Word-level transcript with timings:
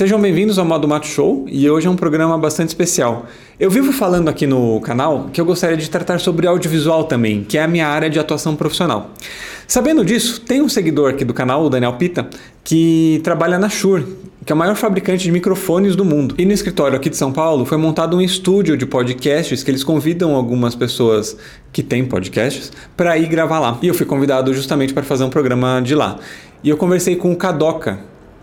Sejam 0.00 0.18
bem-vindos 0.18 0.58
ao 0.58 0.64
Modo 0.64 0.88
Mato 0.88 1.06
Show 1.06 1.44
e 1.46 1.68
hoje 1.68 1.86
é 1.86 1.90
um 1.90 1.94
programa 1.94 2.38
bastante 2.38 2.68
especial. 2.68 3.26
Eu 3.58 3.70
vivo 3.70 3.92
falando 3.92 4.30
aqui 4.30 4.46
no 4.46 4.80
canal 4.80 5.28
que 5.30 5.38
eu 5.38 5.44
gostaria 5.44 5.76
de 5.76 5.90
tratar 5.90 6.18
sobre 6.18 6.46
audiovisual 6.46 7.04
também, 7.04 7.44
que 7.44 7.58
é 7.58 7.62
a 7.62 7.68
minha 7.68 7.86
área 7.86 8.08
de 8.08 8.18
atuação 8.18 8.56
profissional. 8.56 9.10
Sabendo 9.68 10.02
disso, 10.02 10.40
tem 10.40 10.62
um 10.62 10.70
seguidor 10.70 11.10
aqui 11.10 11.22
do 11.22 11.34
canal, 11.34 11.66
o 11.66 11.68
Daniel 11.68 11.92
Pita, 11.98 12.30
que 12.64 13.20
trabalha 13.22 13.58
na 13.58 13.68
Shure, 13.68 14.06
que 14.46 14.50
é 14.50 14.54
o 14.54 14.58
maior 14.58 14.74
fabricante 14.74 15.24
de 15.24 15.30
microfones 15.30 15.94
do 15.94 16.02
mundo. 16.02 16.34
E 16.38 16.46
no 16.46 16.52
escritório 16.52 16.96
aqui 16.96 17.10
de 17.10 17.18
São 17.18 17.30
Paulo 17.30 17.66
foi 17.66 17.76
montado 17.76 18.16
um 18.16 18.22
estúdio 18.22 18.78
de 18.78 18.86
podcasts 18.86 19.62
que 19.62 19.70
eles 19.70 19.84
convidam 19.84 20.34
algumas 20.34 20.74
pessoas 20.74 21.36
que 21.74 21.82
têm 21.82 22.06
podcasts 22.06 22.72
para 22.96 23.18
ir 23.18 23.26
gravar 23.26 23.58
lá. 23.58 23.78
E 23.82 23.88
eu 23.88 23.92
fui 23.92 24.06
convidado 24.06 24.54
justamente 24.54 24.94
para 24.94 25.02
fazer 25.02 25.24
um 25.24 25.30
programa 25.30 25.82
de 25.84 25.94
lá. 25.94 26.18
E 26.64 26.70
eu 26.70 26.78
conversei 26.78 27.16
com 27.16 27.30
o 27.30 27.36
Kadoka, 27.36 28.00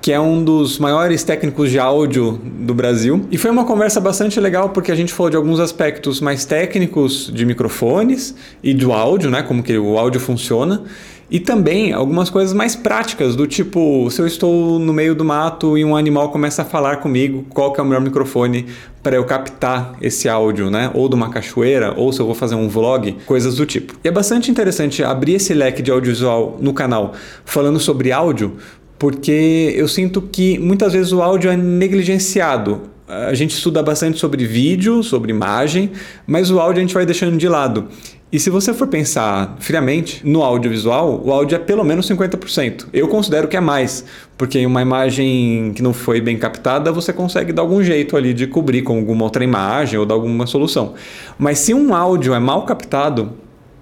que 0.07 0.13
é 0.13 0.19
um 0.21 0.41
dos 0.41 0.79
maiores 0.79 1.21
técnicos 1.21 1.69
de 1.69 1.77
áudio 1.77 2.39
do 2.41 2.73
Brasil. 2.73 3.27
E 3.29 3.37
foi 3.37 3.51
uma 3.51 3.65
conversa 3.65 3.99
bastante 3.99 4.39
legal 4.39 4.69
porque 4.69 4.89
a 4.89 4.95
gente 4.95 5.11
falou 5.11 5.29
de 5.29 5.35
alguns 5.35 5.59
aspectos 5.59 6.21
mais 6.21 6.45
técnicos 6.45 7.29
de 7.29 7.45
microfones 7.45 8.33
e 8.63 8.73
do 8.73 8.93
áudio, 8.93 9.29
né, 9.29 9.43
como 9.43 9.61
que 9.61 9.77
o 9.77 9.97
áudio 9.97 10.21
funciona. 10.21 10.85
E 11.29 11.41
também 11.41 11.91
algumas 11.91 12.29
coisas 12.29 12.53
mais 12.53 12.73
práticas, 12.73 13.35
do 13.35 13.45
tipo, 13.45 14.09
se 14.09 14.21
eu 14.21 14.25
estou 14.25 14.79
no 14.79 14.93
meio 14.93 15.13
do 15.13 15.25
mato 15.25 15.77
e 15.77 15.83
um 15.83 15.93
animal 15.93 16.29
começa 16.29 16.61
a 16.61 16.65
falar 16.65 16.97
comigo, 16.97 17.45
qual 17.49 17.73
que 17.73 17.81
é 17.81 17.83
o 17.83 17.85
melhor 17.85 17.99
microfone 17.99 18.65
para 19.03 19.17
eu 19.17 19.25
captar 19.25 19.95
esse 20.01 20.29
áudio, 20.29 20.69
né? 20.69 20.89
Ou 20.93 21.09
de 21.09 21.15
uma 21.15 21.29
cachoeira, 21.29 21.93
ou 21.97 22.13
se 22.13 22.21
eu 22.21 22.25
vou 22.25 22.33
fazer 22.33 22.55
um 22.55 22.69
vlog, 22.69 23.17
coisas 23.25 23.55
do 23.55 23.65
tipo. 23.65 23.93
E 24.03 24.07
é 24.07 24.11
bastante 24.11 24.49
interessante 24.49 25.03
abrir 25.03 25.33
esse 25.33 25.53
leque 25.53 25.81
de 25.81 25.91
audiovisual 25.91 26.57
no 26.61 26.73
canal 26.73 27.13
falando 27.43 27.79
sobre 27.79 28.11
áudio, 28.11 28.55
porque 28.97 29.73
eu 29.75 29.87
sinto 29.87 30.21
que 30.21 30.57
muitas 30.59 30.93
vezes 30.93 31.11
o 31.11 31.21
áudio 31.21 31.51
é 31.51 31.57
negligenciado. 31.57 32.81
A 33.07 33.33
gente 33.33 33.51
estuda 33.51 33.81
bastante 33.81 34.19
sobre 34.19 34.45
vídeo, 34.45 35.01
sobre 35.01 35.31
imagem, 35.31 35.91
mas 36.25 36.51
o 36.51 36.59
áudio 36.59 36.79
a 36.79 36.81
gente 36.81 36.93
vai 36.93 37.05
deixando 37.05 37.37
de 37.37 37.47
lado. 37.47 37.87
E 38.29 38.37
se 38.37 38.49
você 38.49 38.73
for 38.73 38.87
pensar 38.87 39.55
friamente 39.61 40.19
no 40.27 40.43
audiovisual, 40.43 41.21
o 41.23 41.31
áudio 41.31 41.55
é 41.55 41.59
pelo 41.59 41.85
menos 41.85 42.09
50%. 42.09 42.87
Eu 42.91 43.07
considero 43.07 43.47
que 43.47 43.55
é 43.55 43.61
mais, 43.61 44.03
porque 44.37 44.65
uma 44.65 44.81
imagem 44.81 45.71
que 45.73 45.81
não 45.81 45.93
foi 45.93 46.19
bem 46.19 46.37
captada, 46.37 46.91
você 46.91 47.13
consegue 47.13 47.53
dar 47.53 47.61
algum 47.61 47.81
jeito 47.81 48.17
ali 48.17 48.33
de 48.33 48.45
cobrir 48.45 48.81
com 48.81 48.97
alguma 48.97 49.23
outra 49.23 49.45
imagem 49.45 49.97
ou 49.97 50.05
dar 50.05 50.15
alguma 50.15 50.45
solução. 50.45 50.93
Mas 51.39 51.59
se 51.59 51.73
um 51.73 51.95
áudio 51.95 52.33
é 52.33 52.39
mal 52.39 52.63
captado, 52.63 53.31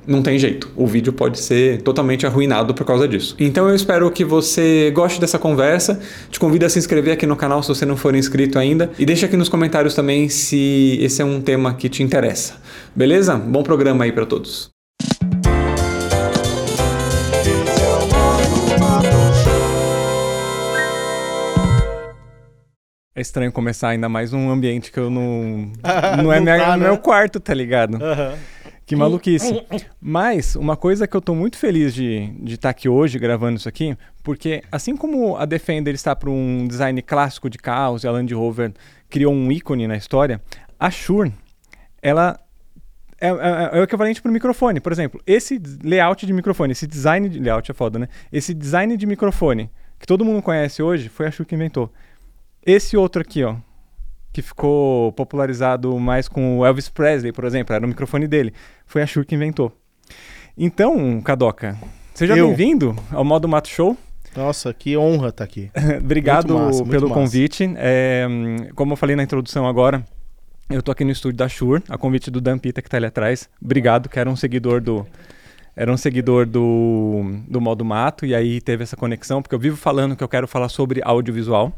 não 0.07 0.21
tem 0.21 0.37
jeito. 0.37 0.69
O 0.75 0.85
vídeo 0.85 1.11
pode 1.11 1.39
ser 1.39 1.81
totalmente 1.81 2.25
arruinado 2.25 2.73
por 2.73 2.85
causa 2.85 3.07
disso. 3.07 3.35
Então 3.39 3.67
eu 3.67 3.75
espero 3.75 4.09
que 4.11 4.23
você 4.23 4.91
goste 4.91 5.19
dessa 5.19 5.39
conversa. 5.39 5.99
Te 6.29 6.39
convido 6.39 6.65
a 6.65 6.69
se 6.69 6.79
inscrever 6.79 7.13
aqui 7.13 7.25
no 7.25 7.35
canal 7.35 7.61
se 7.63 7.69
você 7.69 7.85
não 7.85 7.97
for 7.97 8.15
inscrito 8.15 8.59
ainda. 8.59 8.91
E 8.97 9.05
deixa 9.05 9.25
aqui 9.25 9.37
nos 9.37 9.49
comentários 9.49 9.95
também 9.95 10.29
se 10.29 10.97
esse 11.01 11.21
é 11.21 11.25
um 11.25 11.41
tema 11.41 11.73
que 11.73 11.89
te 11.89 12.03
interessa. 12.03 12.55
Beleza? 12.95 13.35
Bom 13.35 13.63
programa 13.63 14.03
aí 14.03 14.11
para 14.11 14.25
todos. 14.25 14.69
É 23.17 23.21
estranho 23.21 23.49
começar 23.49 23.89
ainda 23.89 24.09
mais 24.09 24.33
num 24.33 24.51
ambiente 24.51 24.91
que 24.91 24.99
eu 24.99 25.09
não. 25.09 25.71
não 26.21 26.33
é 26.33 26.41
minha, 26.41 26.57
tá, 26.57 26.75
né? 26.75 26.83
meu 26.83 26.97
quarto, 26.97 27.39
tá 27.39 27.53
ligado? 27.53 27.93
Uhum. 27.93 28.33
Que 28.85 28.95
maluquice. 28.95 29.65
Mas 29.99 30.55
uma 30.55 30.77
coisa 30.77 31.07
que 31.07 31.15
eu 31.15 31.19
estou 31.19 31.35
muito 31.35 31.57
feliz 31.57 31.93
de 31.93 32.31
estar 32.45 32.57
tá 32.61 32.69
aqui 32.69 32.87
hoje 32.87 33.17
gravando 33.17 33.57
isso 33.57 33.67
aqui, 33.67 33.97
porque 34.23 34.63
assim 34.71 34.95
como 34.95 35.35
a 35.37 35.45
Defender 35.45 35.95
está 35.95 36.15
para 36.15 36.29
um 36.29 36.67
design 36.67 37.01
clássico 37.01 37.49
de 37.49 37.57
carros 37.57 38.03
e 38.03 38.07
a 38.07 38.11
Land 38.11 38.31
Rover 38.33 38.73
criou 39.09 39.33
um 39.33 39.51
ícone 39.51 39.87
na 39.87 39.97
história, 39.97 40.39
a 40.79 40.91
Shure, 40.91 41.33
ela 41.99 42.39
é, 43.19 43.27
é, 43.27 43.77
é 43.77 43.79
o 43.79 43.83
equivalente 43.83 44.21
para 44.21 44.29
o 44.29 44.33
microfone. 44.33 44.79
Por 44.79 44.91
exemplo, 44.91 45.19
esse 45.25 45.59
layout 45.83 46.23
de 46.23 46.33
microfone, 46.33 46.73
esse 46.73 46.85
design 46.85 47.27
de 47.27 47.39
layout 47.39 47.71
é 47.71 47.73
foda, 47.73 47.97
né? 47.97 48.07
Esse 48.31 48.53
design 48.53 48.95
de 48.95 49.05
microfone 49.07 49.69
que 49.97 50.05
todo 50.05 50.23
mundo 50.23 50.43
conhece 50.43 50.83
hoje 50.83 51.09
foi 51.09 51.25
a 51.25 51.31
Shure 51.31 51.47
que 51.47 51.55
inventou. 51.55 51.91
Esse 52.63 52.95
outro 52.95 53.21
aqui, 53.21 53.43
ó, 53.43 53.55
que 54.35 54.41
ficou 54.41 55.13
popularizado 55.13 55.97
mais 55.97 56.27
com 56.27 56.59
o 56.59 56.65
Elvis 56.65 56.89
Presley, 56.89 57.31
por 57.31 57.45
exemplo, 57.45 57.73
era 57.73 57.85
o 57.85 57.87
microfone 57.87 58.27
dele. 58.27 58.53
Foi 58.85 59.01
a 59.01 59.07
Shure 59.07 59.25
que 59.25 59.33
inventou. 59.33 59.71
Então, 60.57 61.21
Kadoka, 61.21 61.77
seja 62.13 62.35
bem-vindo 62.35 62.93
ao 63.13 63.23
Modo 63.23 63.47
Mato 63.47 63.69
Show. 63.69 63.97
Nossa, 64.35 64.73
que 64.73 64.97
honra 64.97 65.29
estar 65.29 65.37
tá 65.37 65.43
aqui. 65.45 65.71
Obrigado 66.03 66.53
massa, 66.53 66.83
pelo 66.83 67.09
convite. 67.09 67.63
É, 67.77 68.27
como 68.75 68.91
eu 68.91 68.97
falei 68.97 69.15
na 69.15 69.23
introdução 69.23 69.65
agora, 69.65 70.03
eu 70.69 70.83
tô 70.83 70.91
aqui 70.91 71.05
no 71.05 71.11
estúdio 71.11 71.37
da 71.37 71.47
Shure, 71.47 71.81
a 71.87 71.97
convite 71.97 72.29
do 72.29 72.41
Dan 72.41 72.57
Pita 72.57 72.81
que 72.81 72.89
está 72.89 72.97
ali 72.97 73.05
atrás. 73.05 73.49
Obrigado, 73.63 74.09
que 74.09 74.19
era 74.19 74.29
um 74.29 74.35
seguidor 74.35 74.81
do 74.81 75.07
era 75.77 75.89
um 75.89 75.97
seguidor 75.97 76.45
do, 76.45 77.21
do 77.47 77.61
Modo 77.61 77.85
Mato 77.85 78.25
e 78.25 78.35
aí 78.35 78.59
teve 78.59 78.83
essa 78.83 78.97
conexão, 78.97 79.41
porque 79.41 79.55
eu 79.55 79.59
vivo 79.59 79.77
falando 79.77 80.13
que 80.13 80.23
eu 80.23 80.27
quero 80.27 80.45
falar 80.45 80.67
sobre 80.67 81.01
audiovisual. 81.05 81.71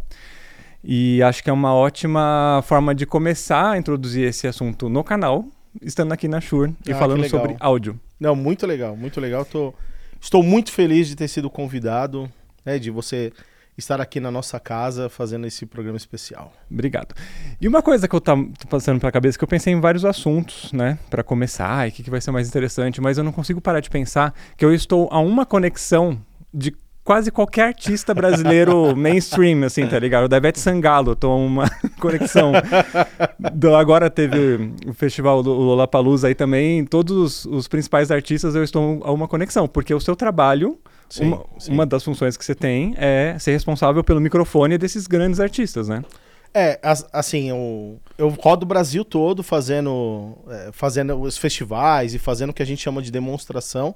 E 0.89 1.21
acho 1.21 1.43
que 1.43 1.49
é 1.49 1.53
uma 1.53 1.75
ótima 1.75 2.63
forma 2.65 2.95
de 2.95 3.05
começar 3.05 3.71
a 3.71 3.77
introduzir 3.77 4.25
esse 4.25 4.47
assunto 4.47 4.87
no 4.87 5.03
canal, 5.03 5.45
estando 5.81 6.13
aqui 6.13 6.29
na 6.29 6.39
Shure 6.39 6.73
e 6.87 6.93
ah, 6.93 6.95
falando 6.95 7.27
sobre 7.27 7.57
áudio. 7.59 7.99
Não, 8.17 8.33
muito 8.33 8.65
legal, 8.65 8.95
muito 8.95 9.19
legal. 9.19 9.43
Tô, 9.43 9.73
estou 10.21 10.41
muito 10.41 10.71
feliz 10.71 11.09
de 11.09 11.17
ter 11.17 11.27
sido 11.27 11.49
convidado, 11.49 12.31
né, 12.65 12.79
de 12.79 12.89
você 12.89 13.33
estar 13.77 13.99
aqui 13.99 14.21
na 14.21 14.31
nossa 14.31 14.61
casa 14.61 15.09
fazendo 15.09 15.45
esse 15.45 15.65
programa 15.65 15.97
especial. 15.97 16.53
Obrigado. 16.71 17.13
E 17.59 17.67
uma 17.67 17.81
coisa 17.81 18.07
que 18.07 18.15
eu 18.15 18.21
tô 18.21 18.47
passando 18.69 18.97
pela 18.97 19.11
cabeça, 19.11 19.37
que 19.37 19.43
eu 19.43 19.47
pensei 19.47 19.73
em 19.73 19.81
vários 19.81 20.05
assuntos, 20.05 20.71
né, 20.71 20.97
para 21.09 21.21
começar, 21.21 21.85
e 21.85 21.89
o 21.89 21.91
que, 21.91 22.01
que 22.01 22.09
vai 22.09 22.21
ser 22.21 22.31
mais 22.31 22.47
interessante, 22.47 23.01
mas 23.01 23.17
eu 23.17 23.25
não 23.25 23.33
consigo 23.33 23.59
parar 23.59 23.81
de 23.81 23.89
pensar 23.89 24.33
que 24.55 24.63
eu 24.63 24.73
estou 24.73 25.09
a 25.11 25.19
uma 25.19 25.45
conexão 25.45 26.17
de 26.53 26.73
quase 27.07 27.31
qualquer 27.31 27.67
artista 27.67 28.13
brasileiro 28.13 28.91
mainstream, 28.93 29.63
assim, 29.63 29.87
tá 29.87 29.97
ligado? 29.97 30.25
O 30.25 30.27
da 30.27 30.35
Ivete 30.35 30.59
Sangalo, 30.59 31.15
tô 31.15 31.33
uma 31.37 31.63
conexão. 32.01 32.51
Do, 33.53 33.73
agora 33.77 34.09
teve 34.09 34.73
o 34.85 34.93
festival 34.93 35.41
do 35.41 35.53
Lollapalooza 35.53 36.27
aí 36.27 36.35
também, 36.35 36.83
todos 36.83 37.15
os, 37.15 37.45
os, 37.45 37.67
principais 37.69 38.11
artistas 38.11 38.55
eu 38.55 38.63
estou 38.63 39.01
a 39.05 39.11
uma 39.13 39.25
conexão, 39.25 39.69
porque 39.69 39.93
o 39.93 40.01
seu 40.01 40.17
trabalho, 40.17 40.77
sim, 41.07 41.27
uma, 41.27 41.45
sim. 41.57 41.71
uma 41.71 41.85
das 41.85 42.03
funções 42.03 42.35
que 42.35 42.43
você 42.43 42.53
tem 42.53 42.93
é 42.97 43.37
ser 43.39 43.53
responsável 43.53 44.03
pelo 44.03 44.19
microfone 44.19 44.77
desses 44.77 45.07
grandes 45.07 45.39
artistas, 45.39 45.87
né? 45.87 46.03
É, 46.53 46.77
assim, 47.13 47.49
eu, 47.49 48.01
eu 48.17 48.27
rodo 48.27 48.65
o 48.65 48.67
Brasil 48.67 49.05
todo 49.05 49.43
fazendo, 49.43 50.37
é, 50.49 50.71
fazendo 50.73 51.21
os 51.21 51.37
festivais 51.37 52.13
e 52.13 52.19
fazendo 52.19 52.49
o 52.49 52.53
que 52.53 52.63
a 52.63 52.65
gente 52.65 52.81
chama 52.81 53.01
de 53.01 53.11
demonstração 53.11 53.95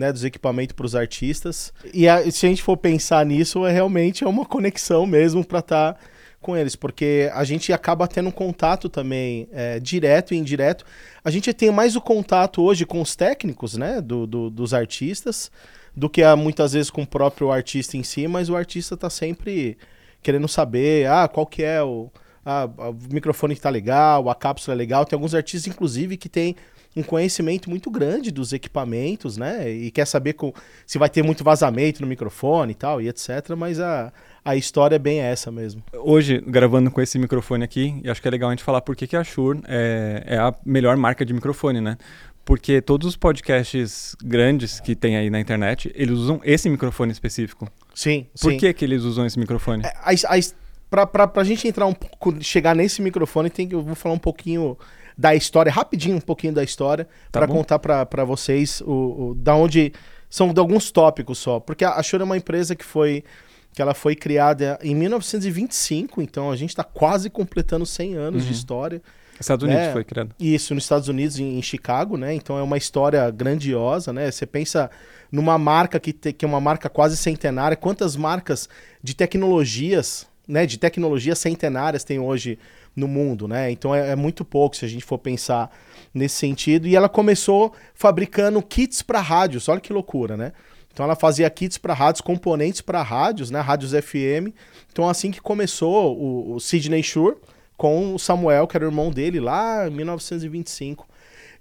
né, 0.00 0.12
dos 0.12 0.24
equipamentos 0.24 0.74
para 0.74 0.86
os 0.86 0.96
artistas. 0.96 1.72
E 1.92 2.08
a, 2.08 2.28
se 2.30 2.46
a 2.46 2.48
gente 2.48 2.62
for 2.62 2.76
pensar 2.76 3.24
nisso, 3.24 3.64
é 3.66 3.70
realmente 3.70 4.24
é 4.24 4.26
uma 4.26 4.46
conexão 4.46 5.06
mesmo 5.06 5.44
para 5.44 5.60
estar 5.60 5.92
tá 5.92 6.00
com 6.40 6.56
eles, 6.56 6.74
porque 6.74 7.30
a 7.34 7.44
gente 7.44 7.70
acaba 7.70 8.08
tendo 8.08 8.30
um 8.30 8.32
contato 8.32 8.88
também 8.88 9.46
é, 9.52 9.78
direto 9.78 10.32
e 10.32 10.38
indireto. 10.38 10.86
A 11.22 11.30
gente 11.30 11.52
tem 11.52 11.70
mais 11.70 11.96
o 11.96 12.00
contato 12.00 12.62
hoje 12.62 12.86
com 12.86 13.00
os 13.00 13.14
técnicos, 13.14 13.76
né, 13.76 14.00
do, 14.00 14.26
do 14.26 14.48
dos 14.48 14.72
artistas, 14.72 15.50
do 15.94 16.08
que 16.08 16.22
a, 16.22 16.34
muitas 16.34 16.72
vezes 16.72 16.90
com 16.90 17.02
o 17.02 17.06
próprio 17.06 17.52
artista 17.52 17.98
em 17.98 18.02
si, 18.02 18.26
mas 18.26 18.48
o 18.48 18.56
artista 18.56 18.94
está 18.94 19.10
sempre 19.10 19.76
querendo 20.22 20.48
saber, 20.48 21.06
ah, 21.08 21.28
qual 21.28 21.46
que 21.46 21.62
é 21.62 21.82
o, 21.82 22.10
ah, 22.44 22.66
o 22.66 23.12
microfone 23.12 23.54
que 23.54 23.60
tá 23.60 23.68
legal, 23.68 24.30
a 24.30 24.34
cápsula 24.34 24.74
é 24.74 24.78
legal. 24.78 25.04
Tem 25.04 25.16
alguns 25.16 25.34
artistas, 25.34 25.70
inclusive, 25.70 26.16
que 26.16 26.28
tem 26.28 26.56
um 26.96 27.02
conhecimento 27.02 27.70
muito 27.70 27.90
grande 27.90 28.30
dos 28.30 28.52
equipamentos, 28.52 29.36
né? 29.36 29.70
E 29.70 29.90
quer 29.90 30.06
saber 30.06 30.32
com, 30.32 30.52
se 30.86 30.98
vai 30.98 31.08
ter 31.08 31.22
muito 31.22 31.44
vazamento 31.44 32.00
no 32.00 32.06
microfone 32.06 32.72
e 32.72 32.74
tal, 32.74 33.00
e 33.00 33.08
etc. 33.08 33.28
Mas 33.56 33.78
a, 33.78 34.12
a 34.44 34.56
história 34.56 34.96
é 34.96 34.98
bem 34.98 35.20
essa 35.20 35.52
mesmo. 35.52 35.82
Hoje, 35.94 36.42
gravando 36.46 36.90
com 36.90 37.00
esse 37.00 37.18
microfone 37.18 37.64
aqui, 37.64 38.00
acho 38.06 38.20
que 38.20 38.26
é 38.26 38.30
legal 38.30 38.50
a 38.50 38.52
gente 38.52 38.64
falar 38.64 38.80
por 38.80 38.96
que 38.96 39.14
a 39.16 39.22
Shure 39.22 39.60
é, 39.68 40.24
é 40.26 40.38
a 40.38 40.54
melhor 40.64 40.96
marca 40.96 41.24
de 41.24 41.32
microfone, 41.32 41.80
né? 41.80 41.96
Porque 42.44 42.80
todos 42.80 43.06
os 43.06 43.16
podcasts 43.16 44.16
grandes 44.24 44.80
que 44.80 44.96
tem 44.96 45.16
aí 45.16 45.30
na 45.30 45.38
internet, 45.38 45.92
eles 45.94 46.18
usam 46.18 46.40
esse 46.42 46.68
microfone 46.68 47.12
específico. 47.12 47.68
Sim, 47.94 48.26
Por 48.40 48.52
sim. 48.52 48.58
que, 48.58 48.72
que 48.72 48.84
eles 48.84 49.02
usam 49.02 49.26
esse 49.26 49.38
microfone? 49.38 49.84
É, 49.84 49.92
a, 49.96 50.10
a, 50.10 50.40
pra, 50.88 51.06
pra, 51.06 51.28
pra 51.28 51.44
gente 51.44 51.68
entrar 51.68 51.86
um 51.86 51.92
pouco, 51.92 52.42
chegar 52.42 52.74
nesse 52.74 53.00
microfone, 53.00 53.50
tem 53.50 53.68
que, 53.68 53.74
eu 53.74 53.82
vou 53.82 53.94
falar 53.94 54.14
um 54.14 54.18
pouquinho 54.18 54.76
da 55.20 55.34
história, 55.34 55.70
rapidinho 55.70 56.16
um 56.16 56.20
pouquinho 56.20 56.54
da 56.54 56.64
história, 56.64 57.06
tá 57.30 57.40
para 57.40 57.46
contar 57.46 57.78
para 57.78 58.24
vocês 58.24 58.80
o, 58.80 58.92
o, 59.30 59.34
da 59.34 59.54
onde. 59.54 59.92
São 60.30 60.54
de 60.54 60.60
alguns 60.60 60.92
tópicos 60.92 61.38
só. 61.38 61.58
Porque 61.58 61.84
a 61.84 62.00
Shure 62.02 62.22
é 62.22 62.24
uma 62.24 62.36
empresa 62.36 62.74
que 62.74 62.84
foi. 62.84 63.24
Que 63.72 63.82
ela 63.82 63.94
foi 63.94 64.16
criada 64.16 64.78
em 64.82 64.96
1925, 64.96 66.20
então 66.22 66.50
a 66.50 66.56
gente 66.56 66.70
está 66.70 66.82
quase 66.82 67.30
completando 67.30 67.86
100 67.86 68.14
anos 68.14 68.42
uhum. 68.42 68.48
de 68.48 68.54
história. 68.54 69.02
Estados 69.38 69.64
Unidos 69.64 69.86
né? 69.86 69.92
foi 69.92 70.04
criado. 70.04 70.34
Isso, 70.40 70.74
nos 70.74 70.84
Estados 70.84 71.08
Unidos, 71.08 71.38
em, 71.38 71.56
em, 71.56 71.62
Chicago, 71.62 72.16
né? 72.16 72.34
Então 72.34 72.58
é 72.58 72.62
uma 72.62 72.76
história 72.76 73.30
grandiosa, 73.30 74.12
né? 74.12 74.30
Você 74.30 74.44
pensa 74.44 74.90
numa 75.30 75.56
marca 75.56 76.00
que, 76.00 76.12
te, 76.12 76.32
que 76.32 76.44
é 76.44 76.48
uma 76.48 76.60
marca 76.60 76.88
quase 76.88 77.16
centenária, 77.16 77.76
quantas 77.76 78.16
marcas 78.16 78.68
de 79.02 79.14
tecnologias 79.14 80.26
né, 80.50 80.66
de 80.66 80.76
tecnologias 80.78 81.38
centenárias 81.38 82.02
tem 82.02 82.18
hoje 82.18 82.58
no 82.94 83.06
mundo, 83.06 83.46
né? 83.46 83.70
Então 83.70 83.94
é, 83.94 84.10
é, 84.10 84.16
muito 84.16 84.44
pouco 84.44 84.76
se 84.76 84.84
a 84.84 84.88
gente 84.88 85.04
for 85.04 85.18
pensar 85.18 85.70
nesse 86.12 86.36
sentido. 86.36 86.88
E 86.88 86.96
ela 86.96 87.08
começou 87.08 87.72
fabricando 87.94 88.60
kits 88.60 89.00
para 89.00 89.20
rádios, 89.20 89.68
olha 89.68 89.80
que 89.80 89.92
loucura, 89.92 90.36
né? 90.36 90.52
Então 90.92 91.04
ela 91.04 91.14
fazia 91.14 91.48
kits 91.48 91.78
para 91.78 91.94
rádios, 91.94 92.20
componentes 92.20 92.80
para 92.80 93.00
rádios, 93.00 93.50
né? 93.50 93.60
Rádios 93.60 93.92
FM. 93.92 94.52
Então 94.92 95.08
assim 95.08 95.30
que 95.30 95.40
começou 95.40 96.18
o, 96.18 96.54
o 96.54 96.60
Sidney 96.60 97.02
Shure 97.02 97.36
com 97.76 98.14
o 98.14 98.18
Samuel, 98.18 98.66
que 98.66 98.76
era 98.76 98.84
o 98.84 98.88
irmão 98.88 99.10
dele, 99.10 99.38
lá 99.38 99.86
em 99.86 99.90
1925. 99.90 101.08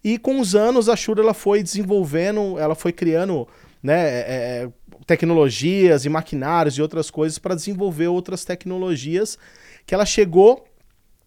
E 0.03 0.17
com 0.17 0.39
os 0.39 0.55
anos 0.55 0.89
a 0.89 0.95
Shure 0.95 1.21
ela 1.21 1.33
foi 1.33 1.61
desenvolvendo, 1.61 2.57
ela 2.57 2.73
foi 2.73 2.91
criando 2.91 3.47
né, 3.81 4.09
é, 4.09 4.63
é 4.63 4.69
tecnologias 5.09 6.05
e 6.05 6.09
maquinários 6.09 6.77
e 6.77 6.83
outras 6.83 7.09
coisas 7.09 7.39
para 7.39 7.55
desenvolver 7.55 8.07
outras 8.07 8.45
tecnologias 8.45 9.39
que 9.83 9.95
ela 9.95 10.05
chegou 10.05 10.67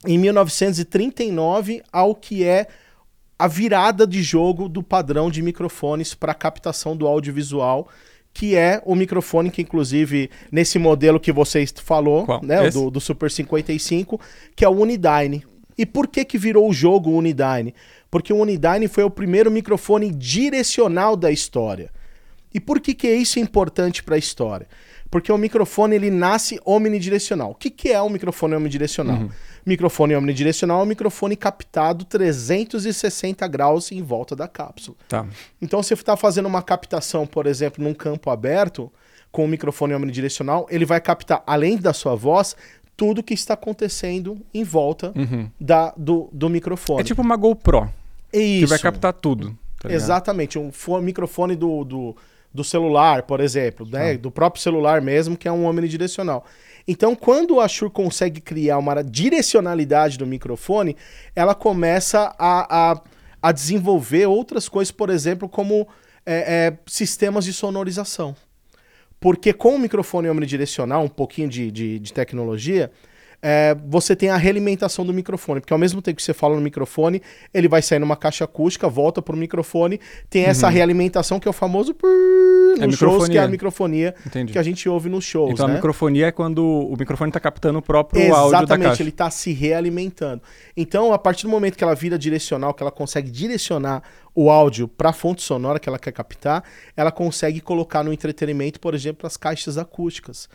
em 0.07 0.17
1939 0.17 1.83
ao 1.93 2.15
que 2.15 2.45
é 2.45 2.69
a 3.37 3.49
virada 3.49 4.07
de 4.07 4.23
jogo 4.23 4.69
do 4.69 4.85
padrão 4.85 5.29
de 5.29 5.43
microfones 5.43 6.15
para 6.15 6.33
captação 6.33 6.97
do 6.97 7.09
audiovisual, 7.09 7.89
que 8.33 8.55
é 8.55 8.81
o 8.87 8.95
microfone 8.95 9.51
que, 9.51 9.63
inclusive, 9.63 10.31
nesse 10.53 10.79
modelo 10.79 11.19
que 11.19 11.33
você 11.33 11.67
falou, 11.67 12.25
Qual? 12.25 12.41
né, 12.41 12.71
do, 12.71 12.89
do, 12.89 13.01
Super 13.01 13.33
55, 13.33 14.21
que 14.55 14.65
é 14.65 14.69
o 14.69 14.81
Unidyne. 14.81 15.45
E 15.77 15.85
por 15.85 16.07
que 16.07 16.25
que 16.25 16.39
virou 16.39 16.71
o 16.71 16.73
jogo 16.73 17.11
Unidyne? 17.11 17.75
Porque 18.09 18.33
o 18.33 18.37
Unidyne 18.37 18.87
foi 18.87 19.03
o 19.03 19.11
primeiro 19.11 19.51
microfone 19.51 20.13
direcional 20.13 21.17
da 21.17 21.33
história. 21.33 21.91
E 22.55 22.61
por 22.61 22.81
que 22.81 22.95
que 22.95 23.13
isso 23.13 23.39
é 23.39 23.43
importante 23.43 24.03
para 24.03 24.15
a 24.15 24.19
história? 24.19 24.67
Porque 25.11 25.31
o 25.31 25.37
microfone 25.37 25.95
ele 25.95 26.11
nasce 26.11 26.59
omnidirecional. 26.65 27.51
O 27.51 27.55
que, 27.55 27.69
que 27.69 27.91
é 27.91 28.01
um 28.01 28.09
microfone 28.09 28.55
omnidirecional? 28.55 29.17
Uhum. 29.17 29.31
Microfone 29.65 30.17
omnidirecional 30.17 30.81
é 30.81 30.83
um 30.85 30.87
microfone 30.87 31.37
captado 31.37 32.07
360 32.07 33.47
graus 33.47 33.93
em 33.93 34.03
volta 34.03 34.35
da 34.35 34.49
cápsula. 34.49 34.97
Tá. 35.07 35.27
Então, 35.61 35.83
se 35.83 35.91
você 35.91 36.03
está 36.03 36.17
fazendo 36.17 36.47
uma 36.47 36.63
captação, 36.63 37.27
por 37.27 37.47
exemplo, 37.47 37.85
num 37.85 37.93
campo 37.93 38.31
aberto, 38.31 38.91
com 39.31 39.45
o 39.45 39.49
microfone 39.49 39.95
omnidirecional, 39.95 40.67
ele 40.71 40.87
vai 40.87 41.01
captar, 41.01 41.43
além 41.47 41.77
da 41.77 41.93
sua 41.93 42.15
voz, 42.15 42.57
tudo 42.97 43.23
que 43.23 43.35
está 43.35 43.55
acontecendo 43.55 44.39
em 44.55 44.65
volta 44.65 45.13
uhum. 45.15 45.49
da, 45.61 45.93
do, 45.97 46.31
do 46.33 46.49
microfone. 46.49 47.01
É 47.01 47.05
tipo 47.05 47.21
uma 47.21 47.37
GoPro. 47.37 47.91
Isso. 48.33 48.61
Que 48.61 48.67
vai 48.67 48.79
captar 48.79 49.13
tudo. 49.13 49.57
Tá 49.81 49.93
Exatamente. 49.93 50.59
Um 50.59 50.71
microfone 51.03 51.57
do, 51.57 51.85
do 51.85 52.17
do 52.55 52.63
celular, 52.63 53.23
por 53.23 53.41
exemplo, 53.41 53.87
né? 53.91 54.13
Ah. 54.13 54.19
do 54.19 54.31
próprio 54.31 54.63
celular 54.63 55.01
mesmo, 55.01 55.37
que 55.37 55.49
é 55.49 55.53
um 55.53 55.67
omnidirecional. 55.67 56.45
Então, 56.87 57.15
quando 57.15 57.61
a 57.61 57.69
Shure 57.69 57.91
consegue 57.91 58.41
criar 58.41 58.79
uma 58.79 59.03
direcionalidade 59.03 60.19
do 60.19 60.27
microfone, 60.27 60.97
ela 61.35 61.55
começa 61.55 62.35
a, 62.39 62.93
a, 62.93 63.01
a 63.41 63.53
desenvolver 63.53 64.27
outras 64.27 64.69
coisas, 64.69 64.91
por 64.91 65.09
exemplo, 65.09 65.49
como 65.49 65.87
é, 66.27 66.35
é, 66.35 66.79
sistemas 66.87 67.45
de 67.45 67.53
sonorização. 67.53 68.35
Porque 69.21 69.53
com 69.53 69.77
o 69.77 69.79
microfone 69.79 70.29
omnidirecional, 70.29 71.05
um 71.05 71.09
pouquinho 71.09 71.49
de, 71.49 71.71
de, 71.71 71.99
de 72.01 72.13
tecnologia, 72.13 72.91
é, 73.45 73.77
você 73.89 74.15
tem 74.15 74.29
a 74.31 74.37
realimentação 74.37 75.05
do 75.05 75.13
microfone, 75.13 75.61
porque 75.61 75.73
ao 75.73 75.79
mesmo 75.79 76.01
tempo 76.01 76.17
que 76.17 76.23
você 76.23 76.33
fala 76.33 76.55
no 76.55 76.61
microfone, 76.61 77.21
ele 77.53 77.67
vai 77.67 77.83
sair 77.83 77.99
numa 77.99 78.17
caixa 78.17 78.45
acústica, 78.45 78.89
volta 78.89 79.21
pro 79.21 79.37
microfone, 79.37 79.99
tem 80.31 80.45
essa 80.45 80.69
uhum. 80.69 80.73
realimentação 80.73 81.41
que 81.41 81.49
é 81.49 81.51
o 81.51 81.53
famoso 81.53 81.93
é 82.79 82.87
nos 82.87 82.97
shows, 82.97 83.29
que 83.29 83.37
é 83.37 83.43
a 83.43 83.49
microfonia 83.49 84.15
Entendi. 84.25 84.53
que 84.53 84.59
a 84.59 84.63
gente 84.63 84.89
ouve 84.89 85.09
nos 85.09 85.25
shows. 85.25 85.51
Então 85.51 85.67
né? 85.67 85.73
a 85.73 85.77
microfonia 85.77 86.29
é 86.29 86.33
quando 86.33 86.65
o 86.65 86.97
microfone 86.97 87.31
está 87.31 87.41
captando 87.41 87.81
o 87.81 87.83
próprio 87.83 88.23
Exatamente, 88.23 88.55
áudio 88.55 88.67
da 88.69 88.79
caixa. 88.79 89.03
ele 89.03 89.11
está 89.11 89.29
se 89.29 89.53
realimentando. 89.53 90.41
Então, 90.77 91.13
a 91.13 91.19
partir 91.19 91.43
do 91.43 91.49
momento 91.49 91.77
que 91.77 91.83
ela 91.83 91.97
vira 91.97 92.17
direcional, 92.17 92.73
que 92.73 92.83
ela 92.83 92.93
consegue 92.93 93.29
direcionar 93.29 94.05
o 94.35 94.51
áudio 94.51 94.87
para 94.87 95.11
a 95.11 95.13
fonte 95.13 95.43
sonora 95.43 95.81
que 95.81 95.89
ela 95.89 95.99
quer 95.99 96.13
captar, 96.13 96.63
ela 96.97 97.11
consegue 97.11 97.61
colocar 97.61 98.05
no 98.05 98.13
entretenimento, 98.13 98.79
por 98.79 98.95
exemplo, 98.95 99.27
as 99.27 99.37
caixas 99.37 99.77
acústicas 99.77 100.49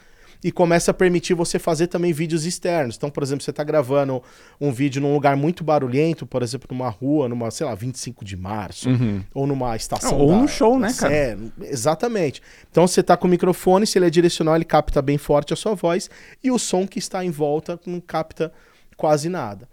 e 0.43 0.51
começa 0.51 0.91
a 0.91 0.93
permitir 0.93 1.33
você 1.33 1.57
fazer 1.57 1.87
também 1.87 2.13
vídeos 2.13 2.45
externos. 2.45 2.95
Então, 2.95 3.09
por 3.09 3.23
exemplo, 3.23 3.43
você 3.43 3.49
está 3.49 3.63
gravando 3.63 4.21
um 4.59 4.71
vídeo 4.71 5.01
num 5.01 5.13
lugar 5.13 5.35
muito 5.35 5.63
barulhento, 5.63 6.25
por 6.25 6.43
exemplo, 6.43 6.67
numa 6.71 6.89
rua, 6.89 7.27
numa, 7.27 7.51
sei 7.51 7.65
lá, 7.65 7.75
25 7.75 8.23
de 8.23 8.37
março, 8.37 8.89
uhum. 8.89 9.21
ou 9.33 9.45
numa 9.47 9.75
estação. 9.75 10.17
ou 10.17 10.27
da, 10.27 10.35
num 10.35 10.47
show, 10.47 10.79
né, 10.79 10.93
cara? 10.93 11.13
É, 11.13 11.37
exatamente. 11.61 12.41
Então 12.69 12.87
você 12.87 13.01
está 13.01 13.17
com 13.17 13.27
o 13.27 13.29
microfone, 13.29 13.87
se 13.87 13.97
ele 13.97 14.05
é 14.05 14.09
direcional, 14.09 14.55
ele 14.55 14.65
capta 14.65 15.01
bem 15.01 15.17
forte 15.17 15.53
a 15.53 15.55
sua 15.55 15.75
voz, 15.75 16.09
e 16.43 16.51
o 16.51 16.59
som 16.59 16.87
que 16.87 16.99
está 16.99 17.25
em 17.25 17.31
volta 17.31 17.79
não 17.85 17.99
capta 17.99 18.53
quase 18.95 19.27
nada. 19.29 19.67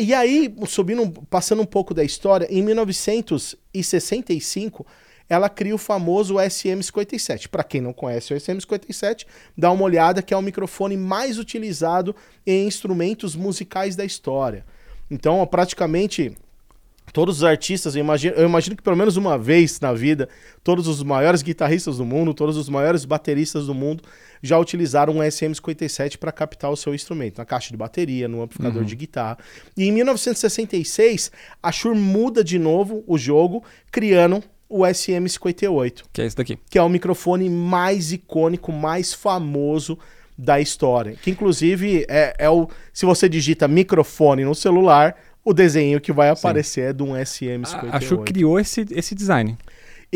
E 0.00 0.12
aí, 0.12 0.52
subindo, 0.66 1.08
passando 1.30 1.62
um 1.62 1.66
pouco 1.66 1.94
da 1.94 2.02
história, 2.02 2.48
em 2.50 2.60
1965 2.62 4.84
ela 5.28 5.48
cria 5.48 5.74
o 5.74 5.78
famoso 5.78 6.34
SM57. 6.34 7.48
Para 7.48 7.64
quem 7.64 7.80
não 7.80 7.92
conhece 7.92 8.32
o 8.32 8.36
SM57, 8.36 9.26
dá 9.56 9.70
uma 9.70 9.84
olhada 9.84 10.22
que 10.22 10.34
é 10.34 10.36
o 10.36 10.42
microfone 10.42 10.96
mais 10.96 11.38
utilizado 11.38 12.14
em 12.46 12.66
instrumentos 12.66 13.34
musicais 13.34 13.96
da 13.96 14.04
história. 14.04 14.64
Então, 15.10 15.46
praticamente 15.46 16.36
todos 17.12 17.38
os 17.38 17.44
artistas, 17.44 17.94
eu 17.94 18.00
imagino, 18.00 18.34
eu 18.34 18.46
imagino 18.46 18.76
que 18.76 18.82
pelo 18.82 18.96
menos 18.96 19.16
uma 19.16 19.38
vez 19.38 19.78
na 19.78 19.92
vida, 19.92 20.28
todos 20.62 20.88
os 20.88 21.02
maiores 21.02 21.42
guitarristas 21.42 21.98
do 21.98 22.04
mundo, 22.04 22.34
todos 22.34 22.56
os 22.56 22.68
maiores 22.68 23.04
bateristas 23.04 23.66
do 23.66 23.74
mundo 23.74 24.02
já 24.42 24.58
utilizaram 24.58 25.14
um 25.14 25.20
SM57 25.20 26.18
para 26.18 26.32
captar 26.32 26.70
o 26.70 26.76
seu 26.76 26.94
instrumento, 26.94 27.38
na 27.38 27.44
caixa 27.44 27.70
de 27.70 27.76
bateria, 27.76 28.26
no 28.26 28.42
amplificador 28.42 28.80
uhum. 28.82 28.86
de 28.86 28.96
guitarra. 28.96 29.38
E 29.76 29.84
em 29.84 29.92
1966, 29.92 31.30
a 31.62 31.70
Shure 31.70 31.98
muda 31.98 32.42
de 32.42 32.58
novo 32.58 33.04
o 33.06 33.16
jogo, 33.16 33.62
criando 33.90 34.42
o 34.68 34.80
SM58. 34.80 36.02
Que 36.12 36.22
é 36.22 36.26
esse 36.26 36.36
daqui. 36.36 36.58
Que 36.68 36.78
é 36.78 36.82
o 36.82 36.88
microfone 36.88 37.48
mais 37.48 38.12
icônico, 38.12 38.72
mais 38.72 39.12
famoso 39.12 39.98
da 40.36 40.60
história. 40.60 41.16
Que 41.22 41.30
inclusive 41.30 42.04
é, 42.08 42.34
é 42.38 42.50
o. 42.50 42.68
Se 42.92 43.06
você 43.06 43.28
digita 43.28 43.68
microfone 43.68 44.44
no 44.44 44.54
celular, 44.54 45.16
o 45.44 45.52
desenho 45.52 46.00
que 46.00 46.12
vai 46.12 46.28
aparecer 46.30 46.82
Sim. 46.82 46.88
é 46.88 46.92
de 46.92 47.02
um 47.02 47.12
SM58. 47.12 47.88
A 47.92 48.00
Shu 48.00 48.18
criou 48.18 48.58
esse, 48.58 48.86
esse 48.90 49.14
design. 49.14 49.56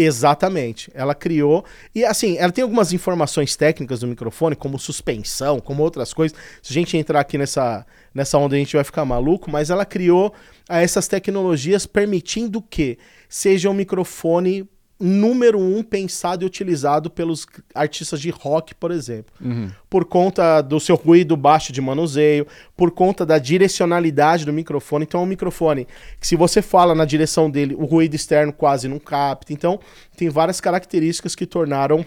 Exatamente. 0.01 0.93
Ela 0.95 1.13
criou. 1.13 1.65
E 1.93 2.05
assim, 2.05 2.37
ela 2.39 2.53
tem 2.53 2.63
algumas 2.63 2.93
informações 2.93 3.57
técnicas 3.57 3.99
do 3.99 4.07
microfone, 4.07 4.55
como 4.55 4.79
suspensão, 4.79 5.59
como 5.59 5.83
outras 5.83 6.15
coisas. 6.15 6.39
Se 6.63 6.73
a 6.73 6.75
gente 6.75 6.97
entrar 6.97 7.19
aqui 7.19 7.37
nessa, 7.37 7.85
nessa 8.15 8.39
onda, 8.39 8.55
a 8.55 8.59
gente 8.61 8.77
vai 8.77 8.85
ficar 8.85 9.05
maluco, 9.05 9.51
mas 9.51 9.71
ela 9.71 9.85
criou 9.85 10.33
essas 10.69 11.09
tecnologias 11.09 11.85
permitindo 11.85 12.63
que 12.63 12.97
seja 13.29 13.69
um 13.69 13.75
microfone 13.75 14.69
número 15.01 15.61
um 15.61 15.83
pensado 15.83 16.43
e 16.43 16.47
utilizado 16.47 17.09
pelos 17.09 17.47
artistas 17.75 18.21
de 18.21 18.31
rock, 18.31 18.75
por 18.75 18.91
exemplo. 18.91 19.33
Uhum. 19.41 19.71
Por 19.89 20.05
conta 20.05 20.61
do 20.61 20.81
seu 20.81 20.97
ruído 20.97 21.37
baixo 21.37 21.73
de 21.73 21.81
manuseio, 21.81 22.47
por 22.77 22.91
conta 22.91 23.25
da 23.25 23.39
direcionalidade 23.39 24.45
do 24.45 24.53
microfone. 24.53 25.05
Então, 25.05 25.21
é 25.21 25.25
um 25.25 25.27
microfone 25.27 25.87
que, 26.21 26.27
se 26.27 26.35
você 26.35 26.61
fala 26.61 26.95
na 26.95 27.05
direção 27.05 27.49
dele, 27.49 27.75
o 27.75 27.85
ruído 27.85 28.15
externo 28.15 28.53
quase 28.53 28.89
não 28.89 28.99
capta. 28.99 29.53
Então, 29.53 29.79
tem 30.17 30.29
várias 30.29 30.61
características 30.61 31.35
que 31.35 31.47
tornaram 31.47 32.05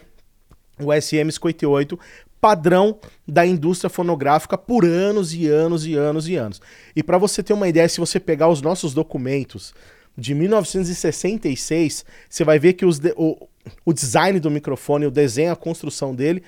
o 0.80 0.88
SM58 0.88 1.98
padrão 2.42 2.98
da 3.26 3.46
indústria 3.46 3.90
fonográfica 3.90 4.58
por 4.58 4.84
anos 4.84 5.32
e 5.34 5.48
anos 5.48 5.86
e 5.86 5.96
anos 5.96 6.28
e 6.28 6.36
anos. 6.36 6.60
E 6.96 7.04
para 7.04 7.20
você 7.20 7.44
ter 7.44 7.54
uma 7.54 7.68
ideia, 7.68 7.88
se 7.88 8.00
você 8.00 8.20
pegar 8.20 8.50
os 8.50 8.62
nossos 8.64 8.94
documentos 8.96 9.74
de 10.18 10.34
1966, 10.36 12.06
você 12.30 12.44
vai 12.44 12.60
ver 12.60 12.74
que 12.74 12.86
de, 12.86 13.14
o, 13.16 13.48
o 13.86 13.94
design 13.94 14.40
do 14.40 14.52
microfone, 14.52 15.06
o 15.06 15.12
desenho, 15.12 15.52
a 15.52 15.56
construção 15.56 16.14
dele 16.14 16.44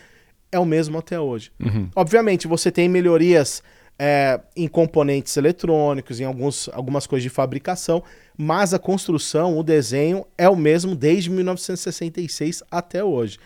é 0.51 0.59
o 0.59 0.65
mesmo 0.65 0.97
até 0.97 1.19
hoje. 1.19 1.51
Uhum. 1.59 1.89
Obviamente, 1.95 2.47
você 2.47 2.71
tem 2.71 2.87
melhorias 2.87 3.63
é, 3.97 4.39
em 4.55 4.67
componentes 4.67 5.35
eletrônicos, 5.37 6.19
em 6.19 6.25
alguns, 6.25 6.69
algumas 6.73 7.07
coisas 7.07 7.23
de 7.23 7.29
fabricação, 7.29 8.03
mas 8.37 8.73
a 8.73 8.79
construção, 8.79 9.57
o 9.57 9.63
desenho 9.63 10.25
é 10.37 10.49
o 10.49 10.55
mesmo 10.55 10.95
desde 10.95 11.29
1966 11.29 12.63
até 12.69 13.03
hoje. 13.03 13.39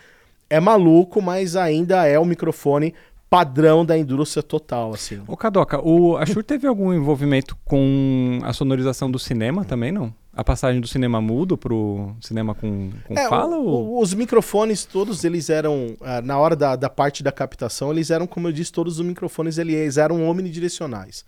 É 0.50 0.58
maluco, 0.58 1.20
mas 1.20 1.56
ainda 1.56 2.06
é 2.06 2.18
o 2.18 2.24
microfone 2.24 2.94
padrão 3.30 3.84
da 3.84 3.96
indústria 3.96 4.42
total, 4.42 4.94
assim. 4.94 5.20
Ô, 5.26 5.36
Kadoka, 5.36 5.80
o, 5.80 6.16
a 6.16 6.24
Shure 6.24 6.42
teve 6.42 6.66
algum 6.66 6.92
envolvimento 6.92 7.56
com 7.64 8.38
a 8.42 8.52
sonorização 8.52 9.10
do 9.10 9.18
cinema 9.18 9.64
também, 9.64 9.92
não? 9.92 10.12
A 10.34 10.44
passagem 10.44 10.80
do 10.80 10.86
cinema 10.86 11.20
mudo 11.20 11.58
pro 11.58 12.14
cinema 12.20 12.54
com, 12.54 12.90
com 13.04 13.18
é, 13.18 13.28
fala? 13.28 13.56
O, 13.58 13.66
ou... 13.66 14.02
Os 14.02 14.14
microfones 14.14 14.84
todos, 14.84 15.24
eles 15.24 15.50
eram, 15.50 15.96
uh, 16.00 16.22
na 16.24 16.38
hora 16.38 16.54
da, 16.54 16.76
da 16.76 16.88
parte 16.88 17.22
da 17.22 17.32
captação, 17.32 17.90
eles 17.90 18.10
eram, 18.10 18.26
como 18.26 18.48
eu 18.48 18.52
disse, 18.52 18.72
todos 18.72 18.98
os 18.98 19.04
microfones, 19.04 19.58
eles 19.58 19.96
eram 19.96 20.26
omnidirecionais. 20.28 21.24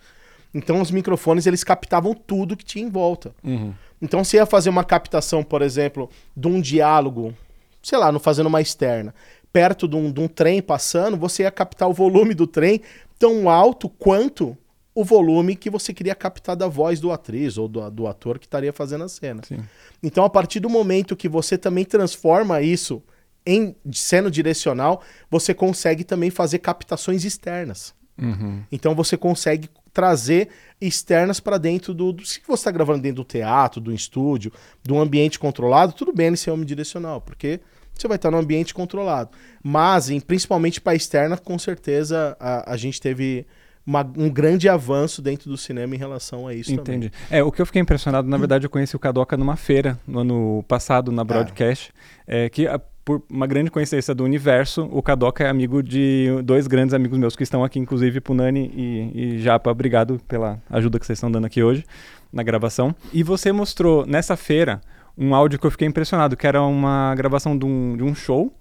Então 0.55 0.81
os 0.81 0.91
microfones, 0.91 1.47
eles 1.47 1.63
captavam 1.63 2.15
tudo 2.15 2.57
que 2.57 2.65
tinha 2.65 2.85
em 2.85 2.91
volta. 2.91 3.35
Uhum. 3.45 3.73
Então 4.01 4.25
se 4.25 4.37
ia 4.37 4.47
fazer 4.47 4.71
uma 4.71 4.85
captação, 4.85 5.43
por 5.43 5.61
exemplo, 5.63 6.09
de 6.37 6.49
um 6.49 6.61
diálogo, 6.61 7.35
sei 7.83 7.99
lá, 7.99 8.11
não 8.11 8.21
fazendo 8.21 8.47
uma 8.47 8.61
externa, 8.61 9.15
perto 9.53 9.89
de 9.89 9.97
um, 9.97 10.13
de 10.13 10.21
um 10.21 10.29
trem 10.29 10.63
passando, 10.63 11.17
você 11.17 11.43
ia 11.43 11.51
captar 11.51 11.89
o 11.89 11.93
volume 11.93 12.35
do 12.35 12.47
trem 12.47 12.81
tão 13.19 13.51
alto 13.51 13.89
quanto 13.89 14.57
o 14.95 15.05
volume 15.05 15.55
que 15.55 15.71
você 15.71 15.95
queria 15.95 16.15
captar 16.15 16.57
da 16.57 16.67
voz 16.67 17.01
do 17.01 17.13
atriz 17.13 17.57
ou 17.57 17.69
do, 17.69 17.91
do 17.91 18.07
ator 18.07 18.39
que 18.39 18.47
estaria 18.47 18.73
fazendo 18.73 19.05
a 19.05 19.09
cena. 19.09 19.43
Sim. 19.47 19.61
Então, 20.03 20.25
a 20.25 20.31
partir 20.31 20.61
do 20.61 20.69
momento 20.69 21.17
que 21.17 21.29
você 21.29 21.57
também 21.57 21.85
transforma 21.85 22.61
isso 22.61 23.03
em 23.47 23.75
sendo 23.93 24.31
direcional, 24.31 25.03
você 25.31 25.55
consegue 25.55 26.05
também 26.05 26.31
fazer 26.31 26.59
captações 26.59 27.25
externas. 27.25 27.95
Uhum. 28.21 28.63
Então 28.71 28.95
você 28.95 29.17
consegue 29.17 29.69
trazer 29.93 30.49
externas 30.81 31.41
para 31.41 31.57
dentro 31.57 31.95
do, 31.95 32.13
do. 32.13 32.25
Se 32.25 32.41
você 32.47 32.61
está 32.61 32.71
gravando 32.71 33.03
dentro 33.03 33.23
do 33.23 33.25
teatro, 33.25 33.81
do 33.81 33.93
estúdio, 33.93 34.53
de 34.83 34.93
um 34.93 35.01
ambiente 35.01 35.39
controlado, 35.39 35.93
tudo 35.93 36.13
bem 36.13 36.27
ele 36.27 36.37
ser 36.37 36.51
omnidirecional, 36.51 37.21
porque 37.21 37.61
você 38.01 38.09
vai 38.09 38.17
estar 38.17 38.31
no 38.31 38.39
ambiente 38.39 38.75
controlado. 38.75 39.31
Mas, 39.63 40.11
em, 40.11 40.21
principalmente 40.21 40.81
para 40.81 40.95
externa, 40.95 41.37
com 41.37 41.59
certeza 41.59 42.37
a, 42.41 42.73
a 42.73 42.77
gente 42.77 43.01
teve 43.01 43.47
uma, 43.87 44.09
um 44.17 44.29
grande 44.29 44.69
avanço 44.69 45.21
dentro 45.21 45.51
do 45.51 45.57
cinema 45.57 45.95
em 45.95 45.99
relação 45.99 46.47
a 46.47 46.55
isso 46.55 46.73
Entendi. 46.73 47.11
também. 47.11 47.29
É, 47.31 47.43
o 47.43 47.51
que 47.51 47.61
eu 47.61 47.67
fiquei 47.67 47.83
impressionado, 47.83 48.29
na 48.29 48.37
verdade, 48.37 48.67
eu 48.67 48.71
conheci 48.71 48.95
o 48.95 48.99
Kadoka 48.99 49.37
numa 49.37 49.57
feira 49.57 49.99
no 50.07 50.21
ano 50.21 50.65
passado, 50.69 51.11
na 51.11 51.25
Broadcast, 51.25 51.93
é, 52.27 52.49
que 52.49 52.67
a, 52.67 52.81
por 53.05 53.23
uma 53.29 53.47
grande 53.47 53.71
coincidência 53.71 54.15
do 54.15 54.23
universo, 54.23 54.89
o 54.93 55.03
Kadoka 55.03 55.43
é 55.43 55.49
amigo 55.49 55.83
de 55.83 56.29
dois 56.45 56.67
grandes 56.67 56.95
amigos 56.95 57.19
meus 57.19 57.35
que 57.35 57.43
estão 57.43 57.65
aqui, 57.65 57.79
inclusive 57.79 58.21
Punani 58.21 58.71
e, 58.75 59.13
e 59.15 59.39
Japa. 59.41 59.71
Obrigado 59.71 60.21
pela 60.29 60.61
ajuda 60.71 60.99
que 60.99 61.07
vocês 61.07 61.17
estão 61.17 61.31
dando 61.31 61.47
aqui 61.47 61.63
hoje 61.63 61.85
na 62.33 62.43
gravação. 62.43 62.95
E 63.13 63.23
você 63.23 63.51
mostrou 63.51 64.07
nessa 64.07 64.37
feira 64.37 64.81
um 65.17 65.35
áudio 65.35 65.59
que 65.59 65.67
eu 65.67 65.71
fiquei 65.71 65.87
impressionado, 65.89 66.37
que 66.37 66.47
era 66.47 66.63
uma 66.63 67.15
gravação 67.15 67.57
de 67.57 67.65
um, 67.67 67.97
de 67.97 68.03
um 68.03 68.15
show. 68.15 68.53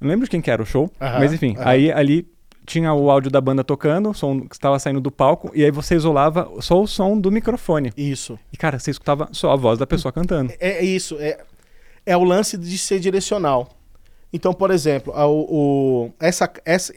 Não 0.00 0.08
lembro 0.08 0.24
de 0.24 0.30
quem 0.30 0.40
que 0.40 0.50
era 0.50 0.62
o 0.62 0.66
show, 0.66 0.90
mas 1.18 1.32
enfim, 1.32 1.54
aí 1.58 1.92
ali 1.92 2.26
tinha 2.66 2.92
o 2.94 3.10
áudio 3.10 3.30
da 3.30 3.40
banda 3.40 3.62
tocando, 3.64 4.10
o 4.10 4.14
som 4.14 4.40
que 4.46 4.54
estava 4.54 4.78
saindo 4.78 5.00
do 5.00 5.10
palco, 5.10 5.50
e 5.54 5.64
aí 5.64 5.70
você 5.70 5.94
isolava 5.96 6.48
só 6.60 6.80
o 6.80 6.86
som 6.86 7.18
do 7.18 7.30
microfone. 7.30 7.92
Isso. 7.96 8.38
E 8.52 8.56
cara, 8.56 8.78
você 8.78 8.90
escutava 8.90 9.28
só 9.32 9.50
a 9.52 9.56
voz 9.56 9.78
da 9.78 9.86
pessoa 9.86 10.12
cantando. 10.12 10.52
É, 10.60 10.78
é 10.78 10.84
isso. 10.84 11.16
É, 11.20 11.38
é 12.06 12.16
o 12.16 12.24
lance 12.24 12.56
de 12.56 12.78
ser 12.78 12.98
direcional. 13.00 13.68
Então, 14.32 14.52
por 14.54 14.70
exemplo, 14.70 15.12
a- 15.14 15.26
o, 15.28 16.10
essa, 16.18 16.50
essa- 16.64 16.92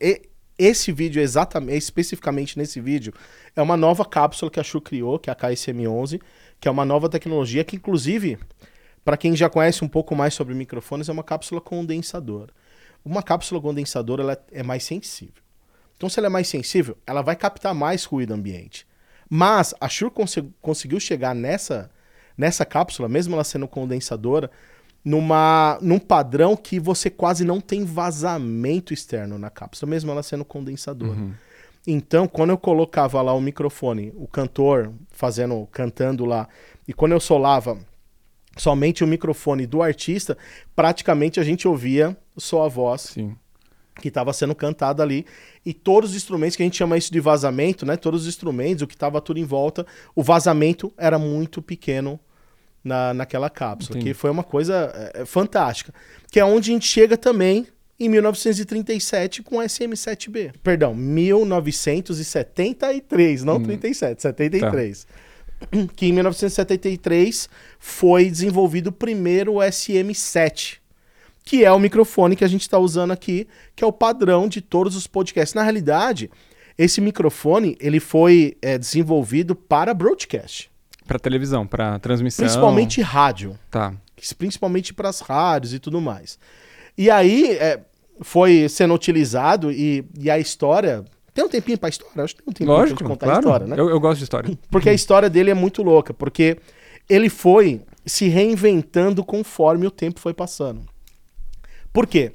esse 0.58 0.92
vídeo, 0.92 1.22
exatamente, 1.22 1.80
especificamente 1.82 2.58
nesse 2.58 2.80
vídeo, 2.80 3.14
é 3.56 3.62
uma 3.62 3.76
nova 3.76 4.06
cápsula 4.06 4.50
que 4.50 4.60
a 4.60 4.64
Shu 4.64 4.80
criou, 4.80 5.20
que 5.20 5.30
é 5.30 5.34
a 5.34 5.36
KSM11, 5.36 6.22
que 6.60 6.68
é 6.68 6.72
uma 6.72 6.86
nova 6.86 7.10
tecnologia 7.10 7.64
que, 7.64 7.76
inclusive, 7.76 8.38
para 9.06 9.16
quem 9.16 9.36
já 9.36 9.48
conhece 9.50 9.86
um 9.86 9.88
pouco 9.88 10.16
mais 10.16 10.34
sobre 10.34 10.54
microfones, 10.56 11.08
é 11.08 11.12
uma 11.12 11.24
cápsula 11.24 11.62
condensadora. 11.62 12.52
Uma 13.06 13.22
cápsula 13.22 13.62
condensadora 13.62 14.24
ela 14.24 14.46
é 14.52 14.64
mais 14.64 14.84
sensível. 14.84 15.44
Então, 15.96 16.10
se 16.10 16.20
ela 16.20 16.26
é 16.26 16.30
mais 16.30 16.48
sensível, 16.48 16.98
ela 17.06 17.22
vai 17.22 17.36
captar 17.36 17.74
mais 17.74 18.04
ruído 18.04 18.34
ambiente. 18.34 18.86
Mas 19.30 19.74
a 19.80 19.88
Shure 19.88 20.12
conse- 20.12 20.50
conseguiu 20.60 21.00
chegar 21.00 21.36
nessa, 21.36 21.90
nessa 22.36 22.66
cápsula, 22.66 23.08
mesmo 23.08 23.36
ela 23.36 23.44
sendo 23.44 23.68
condensadora, 23.68 24.50
numa, 25.04 25.78
num 25.82 26.00
padrão 26.00 26.58
que 26.58 26.80
você 26.80 27.10
quase 27.12 27.46
não 27.46 27.62
tem 27.62 27.86
vazamento 27.86 28.92
externo 28.92 29.38
na 29.38 29.52
cápsula, 29.52 29.88
mesmo 29.90 30.12
ela 30.12 30.24
sendo 30.24 30.44
condensadora. 30.44 31.14
Então, 31.88 32.28
quando 32.28 32.50
eu 32.50 32.58
colocava 32.58 33.22
lá 33.22 33.32
o 33.34 33.40
microfone, 33.40 34.12
o 34.16 34.28
cantor 34.28 34.92
fazendo, 35.12 35.68
cantando 35.72 36.26
lá, 36.26 36.50
e 36.88 36.94
quando 36.94 37.12
eu 37.12 37.20
solava 37.20 37.78
somente 38.56 39.04
o 39.04 39.08
microfone 39.08 39.66
do 39.66 39.82
artista, 39.82 40.38
praticamente 40.76 41.40
a 41.40 41.44
gente 41.44 41.68
ouvia 41.68 42.16
só 42.38 42.66
a 42.66 42.70
voz 42.70 43.02
Sim. 43.02 43.36
que 44.00 44.08
estava 44.08 44.32
sendo 44.34 44.56
cantada 44.56 45.04
ali 45.04 45.26
e 45.66 45.74
todos 45.74 46.12
os 46.12 46.16
instrumentos 46.16 46.56
que 46.56 46.64
a 46.64 46.66
gente 46.66 46.78
chama 46.78 46.98
isso 46.98 47.12
de 47.12 47.20
vazamento, 47.20 47.86
né? 47.86 47.98
Todos 47.98 48.22
os 48.22 48.28
instrumentos, 48.28 48.84
o 48.84 48.88
que 48.88 48.94
estava 48.94 49.20
tudo 49.20 49.40
em 49.40 49.46
volta, 49.46 49.86
o 50.16 50.24
vazamento 50.24 50.94
era 50.98 51.20
muito 51.20 51.62
pequeno 51.62 52.18
na, 52.84 53.14
naquela 53.14 53.50
cápsula, 53.50 53.98
Entendi. 53.98 54.14
que 54.14 54.18
foi 54.18 54.30
uma 54.30 54.44
coisa 54.44 54.92
é, 54.94 55.22
é, 55.22 55.26
fantástica, 55.26 55.94
que 56.32 56.40
é 56.40 56.46
onde 56.46 56.70
a 56.70 56.74
gente 56.74 56.88
chega 56.88 57.18
também 57.18 57.68
em 58.00 58.08
1937 58.10 59.42
com 59.42 59.58
o 59.58 59.62
SM7B. 59.62 60.54
Perdão, 60.62 60.94
1973, 60.94 63.44
não 63.44 63.60
37, 63.62 64.22
73. 64.22 65.08
Que 65.96 66.08
em 66.08 66.14
1973 66.14 67.50
foi 67.80 68.30
desenvolvido 68.30 68.88
o 68.88 68.92
primeiro 68.92 69.54
SM7 69.56 70.78
que 71.44 71.64
é 71.64 71.72
o 71.72 71.78
microfone 71.78 72.36
que 72.36 72.44
a 72.44 72.48
gente 72.48 72.62
está 72.64 72.80
usando 72.80 73.12
aqui, 73.12 73.48
que 73.76 73.84
é 73.84 73.88
o 73.88 73.94
padrão 73.94 74.48
de 74.48 74.62
todos 74.62 74.96
os 74.96 75.06
podcasts. 75.06 75.54
Na 75.54 75.62
realidade, 75.62 76.32
esse 76.76 77.00
microfone 77.00 77.78
ele 77.80 78.00
foi 78.00 78.58
é, 78.64 78.80
desenvolvido 78.80 79.56
para 79.56 79.94
broadcast, 79.94 80.72
Pra 81.06 81.20
televisão, 81.20 81.68
pra 81.68 82.00
transmissão. 82.00 82.44
principalmente 82.44 83.00
rádio, 83.00 83.56
Tá. 83.70 83.94
principalmente 84.40 84.92
para 84.92 85.08
as 85.08 85.20
rádios 85.20 85.72
e 85.72 85.78
tudo 85.78 86.02
mais. 86.02 86.40
E 86.98 87.12
aí 87.12 87.52
é, 87.58 87.80
foi 88.22 88.68
sendo 88.68 88.96
utilizado 88.96 89.72
e, 89.72 90.04
e 90.20 90.32
a 90.32 90.40
história 90.40 91.06
tem 91.36 91.44
um 91.44 91.50
tempinho 91.50 91.78
para 91.78 91.88
a 91.88 91.92
história, 91.92 92.24
acho 92.24 92.34
que 92.34 92.42
tem 92.42 92.50
um 92.50 92.54
tempinho 92.54 92.70
pra 92.70 92.78
Lógico, 92.78 93.00
gente 93.00 93.08
contar 93.10 93.26
claro. 93.26 93.38
a 93.38 93.42
história, 93.42 93.68
né? 93.68 93.76
eu, 93.78 93.90
eu 93.90 94.00
gosto 94.00 94.20
de 94.20 94.24
história. 94.24 94.58
Porque 94.72 94.90
a 94.90 94.94
história 94.94 95.30
dele 95.30 95.52
é 95.52 95.54
muito 95.54 95.84
louca, 95.84 96.14
porque 96.14 96.58
ele 97.10 97.28
foi 97.28 97.82
se 98.06 98.30
reinventando 98.30 99.22
conforme 99.22 99.86
o 99.86 99.92
tempo 99.92 100.22
foi 100.22 100.34
passando. 100.34 100.82
Por 101.92 102.08
quê? 102.08 102.32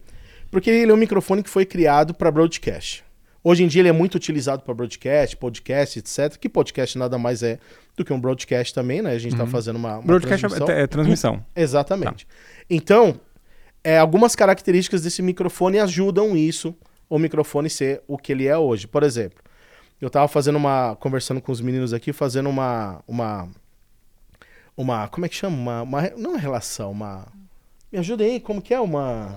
Porque 0.51 0.69
ele 0.69 0.91
é 0.91 0.95
um 0.95 0.99
microfone 0.99 1.43
que 1.43 1.49
foi 1.49 1.65
criado 1.65 2.13
para 2.13 2.31
broadcast. 2.31 3.03
Hoje 3.43 3.65
em 3.65 3.69
dia 3.69 3.81
ele 3.81 3.89
é 3.89 3.93
muito 3.93 4.17
utilizado 4.17 4.63
para 4.63 4.75
broadcast, 4.75 5.35
podcast, 5.39 5.99
etc. 5.99 6.37
Que 6.37 6.47
podcast 6.47 6.99
nada 6.99 7.17
mais 7.17 7.43
é 7.43 7.59
do 7.97 8.05
que 8.05 8.13
um 8.13 8.21
broadcast 8.21 8.75
também, 8.75 9.01
né? 9.01 9.13
A 9.13 9.19
gente 9.19 9.33
está 9.33 9.47
fazendo 9.47 9.77
uma, 9.77 9.95
uma 9.95 10.03
Broadcast 10.03 10.47
transmissão. 10.47 10.77
é, 10.77 10.83
é 10.83 10.87
transmissão. 10.87 11.47
Exatamente. 11.57 12.27
Então, 12.69 13.19
é, 13.83 13.97
algumas 13.97 14.37
características 14.37 15.01
desse 15.01 15.23
microfone 15.23 15.79
ajudam 15.79 16.37
isso, 16.37 16.77
o 17.11 17.19
microfone 17.19 17.69
ser 17.69 18.01
o 18.09 18.17
que 18.17 18.33
ele 18.33 18.47
é 18.47 18.57
hoje. 18.57 18.87
Por 18.87 19.03
exemplo, 19.03 19.39
eu 20.01 20.07
estava 20.07 20.27
fazendo 20.29 20.57
uma. 20.57 20.97
conversando 20.97 21.43
com 21.43 21.53
os 21.53 21.61
meninos 21.61 21.93
aqui, 21.93 22.11
fazendo 22.13 22.49
uma. 22.49 23.03
uma. 23.07 23.49
uma 24.77 25.09
como 25.09 25.27
é 25.27 25.29
que 25.29 25.35
chama? 25.35 25.57
Uma, 25.57 25.83
uma- 25.83 26.11
não 26.17 26.31
uma 26.31 26.39
relação, 26.39 26.91
uma. 26.93 27.27
Me 27.93 27.99
ajuda 27.99 28.25
aí, 28.25 28.41
como 28.41 28.63
que 28.63 28.73
é? 28.73 28.81
Uma. 28.81 29.37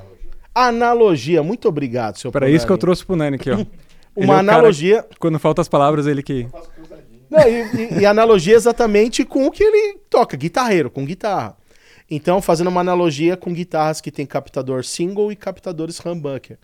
Analogia. 0.53 1.41
Muito 1.41 1.67
obrigado, 1.67 2.17
seu 2.19 2.31
Para 2.31 2.49
isso 2.49 2.65
que 2.65 2.71
eu 2.71 2.77
trouxe 2.77 3.03
pro 3.05 3.15
Nani 3.15 3.35
aqui, 3.35 3.49
ó. 3.51 3.65
Uma 4.15 4.25
é 4.25 4.27
cara 4.27 4.39
analogia. 4.59 5.01
que, 5.01 5.17
Quando 5.17 5.39
faltam 5.39 5.63
as 5.63 5.67
palavras, 5.67 6.05
ele 6.05 6.21
que. 6.21 6.47
Não, 7.31 7.39
e, 7.47 7.63
e- 7.95 7.99
e 8.01 8.05
analogia 8.05 8.53
exatamente 8.55 9.25
com 9.25 9.47
o 9.47 9.51
que 9.51 9.63
ele 9.63 9.97
toca, 10.07 10.37
guitarreiro, 10.37 10.91
com 10.91 11.03
guitarra. 11.03 11.57
Então, 12.11 12.39
fazendo 12.39 12.67
uma 12.67 12.81
analogia 12.81 13.35
com 13.35 13.51
guitarras 13.51 13.99
que 13.99 14.11
tem 14.11 14.23
captador 14.23 14.83
single 14.85 15.31
e 15.31 15.35
captadores 15.35 15.99
humbucker. 16.05 16.59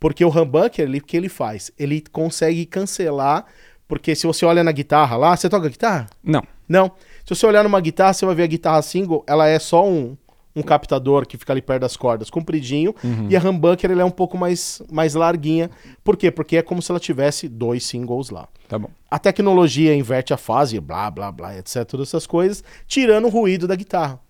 Porque 0.00 0.24
o 0.24 0.28
humbucker, 0.28 0.84
ele, 0.84 0.98
o 0.98 1.04
que 1.04 1.16
ele 1.16 1.28
faz? 1.28 1.72
Ele 1.78 2.02
consegue 2.12 2.64
cancelar, 2.66 3.44
porque 3.86 4.14
se 4.14 4.26
você 4.26 4.44
olha 4.44 4.62
na 4.62 4.72
guitarra 4.72 5.16
lá, 5.16 5.36
você 5.36 5.48
toca 5.48 5.68
guitarra? 5.68 6.08
Não. 6.22 6.42
Não. 6.68 6.92
Se 7.24 7.34
você 7.34 7.46
olhar 7.46 7.64
numa 7.64 7.80
guitarra, 7.80 8.12
você 8.12 8.26
vai 8.26 8.34
ver 8.34 8.42
a 8.44 8.46
guitarra 8.46 8.82
single, 8.82 9.24
ela 9.26 9.48
é 9.48 9.58
só 9.58 9.86
um, 9.88 10.16
um 10.54 10.62
captador 10.62 11.26
que 11.26 11.36
fica 11.36 11.52
ali 11.52 11.62
perto 11.62 11.80
das 11.82 11.96
cordas, 11.96 12.30
compridinho, 12.30 12.94
e 13.28 13.36
a 13.36 13.40
humbucker 13.40 13.90
ele 13.90 14.00
é 14.00 14.04
um 14.04 14.10
pouco 14.10 14.36
mais, 14.36 14.82
mais 14.90 15.14
larguinha. 15.14 15.70
Por 16.04 16.16
quê? 16.16 16.30
Porque 16.30 16.56
é 16.58 16.62
como 16.62 16.82
se 16.82 16.90
ela 16.92 17.00
tivesse 17.00 17.48
dois 17.48 17.84
singles 17.84 18.30
lá. 18.30 18.48
Tá 18.68 18.78
bom. 18.78 18.90
A 19.10 19.18
tecnologia 19.18 19.94
inverte 19.94 20.34
a 20.34 20.36
fase, 20.36 20.78
blá, 20.80 21.10
blá, 21.10 21.32
blá, 21.32 21.56
etc. 21.56 21.84
Todas 21.84 22.08
essas 22.08 22.26
coisas, 22.26 22.62
tirando 22.86 23.24
o 23.26 23.30
ruído 23.30 23.66
da 23.66 23.74
guitarra. 23.74 24.20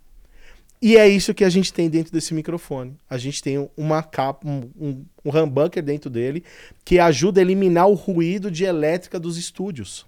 E 0.80 0.96
é 0.96 1.08
isso 1.08 1.34
que 1.34 1.44
a 1.44 1.50
gente 1.50 1.72
tem 1.72 1.90
dentro 1.90 2.12
desse 2.12 2.32
microfone. 2.32 2.96
A 3.10 3.18
gente 3.18 3.42
tem 3.42 3.68
uma 3.76 4.02
capa, 4.02 4.48
um, 4.48 4.70
um, 4.80 5.04
um 5.24 5.36
humbucker 5.36 5.82
dentro 5.82 6.08
dele 6.08 6.44
que 6.84 7.00
ajuda 7.00 7.40
a 7.40 7.42
eliminar 7.42 7.88
o 7.88 7.94
ruído 7.94 8.50
de 8.50 8.64
elétrica 8.64 9.18
dos 9.18 9.36
estúdios. 9.36 10.06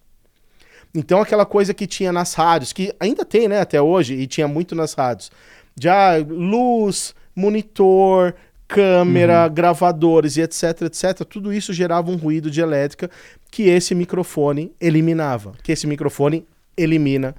Então 0.94 1.20
aquela 1.20 1.44
coisa 1.44 1.74
que 1.74 1.86
tinha 1.86 2.12
nas 2.12 2.34
rádios, 2.34 2.72
que 2.72 2.94
ainda 3.00 3.24
tem, 3.24 3.48
né, 3.48 3.60
até 3.60 3.80
hoje, 3.80 4.14
e 4.14 4.26
tinha 4.26 4.46
muito 4.46 4.74
nas 4.74 4.94
rádios. 4.94 5.30
Já 5.80 6.16
luz, 6.16 7.14
monitor, 7.34 8.34
câmera, 8.66 9.48
gravadores 9.48 10.36
e 10.36 10.42
etc, 10.42 10.82
etc, 10.82 11.24
tudo 11.28 11.52
isso 11.52 11.72
gerava 11.72 12.10
um 12.10 12.16
ruído 12.16 12.50
de 12.50 12.60
elétrica 12.60 13.10
que 13.50 13.64
esse 13.64 13.94
microfone 13.94 14.72
eliminava, 14.80 15.52
que 15.62 15.72
esse 15.72 15.86
microfone 15.86 16.46
elimina 16.76 17.34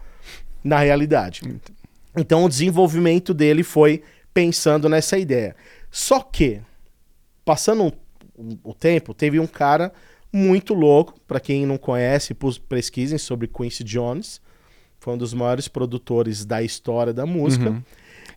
na 0.63 0.79
realidade. 0.79 1.41
Então 1.45 1.80
o 2.15 2.49
desenvolvimento 2.49 3.33
dele 3.33 3.63
foi 3.63 4.03
pensando 4.33 4.87
nessa 4.89 5.17
ideia. 5.17 5.55
Só 5.89 6.21
que, 6.21 6.61
passando 7.45 7.93
um- 8.37 8.57
o 8.63 8.73
tempo, 8.73 9.13
teve 9.13 9.39
um 9.39 9.47
cara 9.47 9.91
muito 10.33 10.73
louco, 10.73 11.19
para 11.27 11.39
quem 11.39 11.65
não 11.65 11.77
conhece, 11.77 12.33
pesquisem 12.69 13.17
sobre 13.17 13.47
Quincy 13.47 13.83
Jones, 13.83 14.41
foi 14.99 15.13
um 15.13 15.17
dos 15.17 15.33
maiores 15.33 15.67
produtores 15.67 16.45
da 16.45 16.61
história 16.61 17.13
da 17.13 17.25
música. 17.25 17.69
Uhum. 17.69 17.83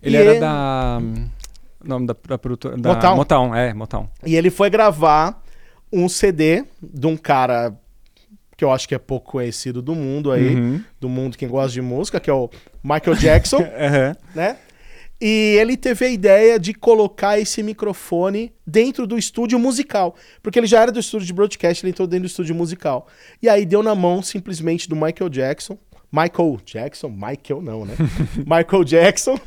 Ele 0.02 0.16
E 0.16 0.20
era 0.20 0.30
ele- 0.32 0.40
da. 0.40 0.98
O 1.84 1.88
nome 1.88 2.06
da, 2.06 2.16
da 2.28 2.38
produtora. 2.38 2.76
Da 2.76 2.94
Motown. 2.94 3.16
Motown, 3.16 3.54
é, 3.54 3.74
Motown. 3.74 4.08
E 4.24 4.34
ele 4.34 4.50
foi 4.50 4.70
gravar 4.70 5.42
um 5.92 6.08
CD 6.08 6.64
de 6.82 7.06
um 7.06 7.16
cara 7.16 7.78
que 8.56 8.64
eu 8.64 8.70
acho 8.70 8.88
que 8.88 8.94
é 8.94 8.98
pouco 8.98 9.32
conhecido 9.32 9.80
do 9.82 9.94
mundo 9.94 10.30
aí, 10.30 10.54
Uhum. 10.54 10.80
do 11.00 11.08
mundo 11.08 11.36
quem 11.36 11.48
gosta 11.48 11.72
de 11.72 11.82
música, 11.82 12.20
que 12.20 12.30
é 12.30 12.32
o 12.32 12.48
Michael 12.82 13.16
Jackson, 13.16 13.58
Aham. 13.78 14.16
né? 14.34 14.56
E 15.20 15.56
ele 15.60 15.76
teve 15.76 16.04
a 16.04 16.08
ideia 16.08 16.58
de 16.58 16.74
colocar 16.74 17.38
esse 17.38 17.62
microfone 17.62 18.52
dentro 18.66 19.06
do 19.06 19.16
estúdio 19.16 19.58
musical. 19.58 20.14
Porque 20.42 20.58
ele 20.58 20.66
já 20.66 20.82
era 20.82 20.92
do 20.92 20.98
estúdio 21.00 21.26
de 21.26 21.32
broadcast, 21.32 21.82
ele 21.84 21.90
entrou 21.90 22.06
dentro 22.06 22.24
do 22.24 22.30
estúdio 22.30 22.54
musical. 22.54 23.06
E 23.40 23.48
aí 23.48 23.64
deu 23.64 23.82
na 23.82 23.94
mão 23.94 24.20
simplesmente 24.22 24.88
do 24.88 24.94
Michael 24.96 25.28
Jackson. 25.30 25.78
Michael 26.12 26.58
Jackson? 26.64 27.08
Michael 27.08 27.62
não, 27.62 27.84
né? 27.86 27.94
Michael 28.44 28.84
Jackson. 28.84 29.38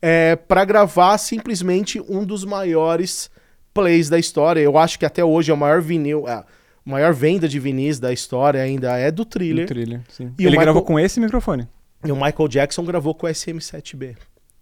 É, 0.00 0.36
para 0.36 0.64
gravar 0.64 1.18
simplesmente 1.18 2.00
um 2.08 2.24
dos 2.24 2.44
maiores 2.44 3.28
plays 3.74 4.08
da 4.08 4.18
história. 4.18 4.60
Eu 4.60 4.78
acho 4.78 4.98
que 4.98 5.06
até 5.06 5.24
hoje 5.24 5.50
é 5.50 5.54
o 5.54 5.56
maior 5.56 5.80
vinil. 5.80 6.26
A 6.28 6.44
maior 6.88 7.12
venda 7.12 7.48
de 7.48 7.58
vinis 7.58 7.98
da 8.00 8.12
história 8.12 8.60
ainda 8.62 8.96
é 8.96 9.10
do 9.10 9.24
thriller. 9.24 9.64
Um 9.64 9.68
thriller, 9.68 10.00
sim. 10.08 10.32
E 10.38 10.42
Ele 10.42 10.50
Michael- 10.50 10.60
gravou 10.62 10.82
com 10.82 10.98
esse 10.98 11.20
microfone. 11.20 11.68
E 12.04 12.12
o 12.12 12.14
Michael 12.16 12.48
Jackson 12.48 12.84
gravou 12.84 13.14
com 13.14 13.26
o 13.26 13.30
SM7B. 13.30 14.16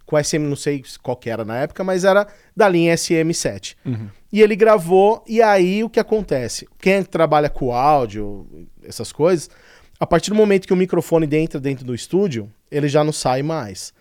Com 0.06 0.16
o 0.16 0.18
SM, 0.22 0.38
não 0.38 0.56
sei 0.56 0.82
qual 1.02 1.16
que 1.16 1.28
era 1.28 1.44
na 1.44 1.56
época, 1.58 1.82
mas 1.84 2.04
era 2.04 2.26
da 2.56 2.68
linha 2.68 2.94
SM7. 2.94 3.74
Uhum. 3.84 4.08
E 4.32 4.40
ele 4.40 4.54
gravou, 4.56 5.22
e 5.26 5.42
aí 5.42 5.82
o 5.82 5.90
que 5.90 5.98
acontece? 6.00 6.66
Quem 6.80 7.02
trabalha 7.02 7.48
com 7.50 7.72
áudio, 7.72 8.46
essas 8.84 9.12
coisas, 9.12 9.50
a 9.98 10.06
partir 10.06 10.30
do 10.30 10.36
momento 10.36 10.66
que 10.66 10.72
o 10.72 10.76
microfone 10.76 11.26
entra 11.36 11.58
dentro 11.60 11.84
do 11.84 11.94
estúdio, 11.94 12.50
ele 12.70 12.88
já 12.88 13.02
não 13.02 13.12
sai 13.12 13.42
mais. 13.42 13.92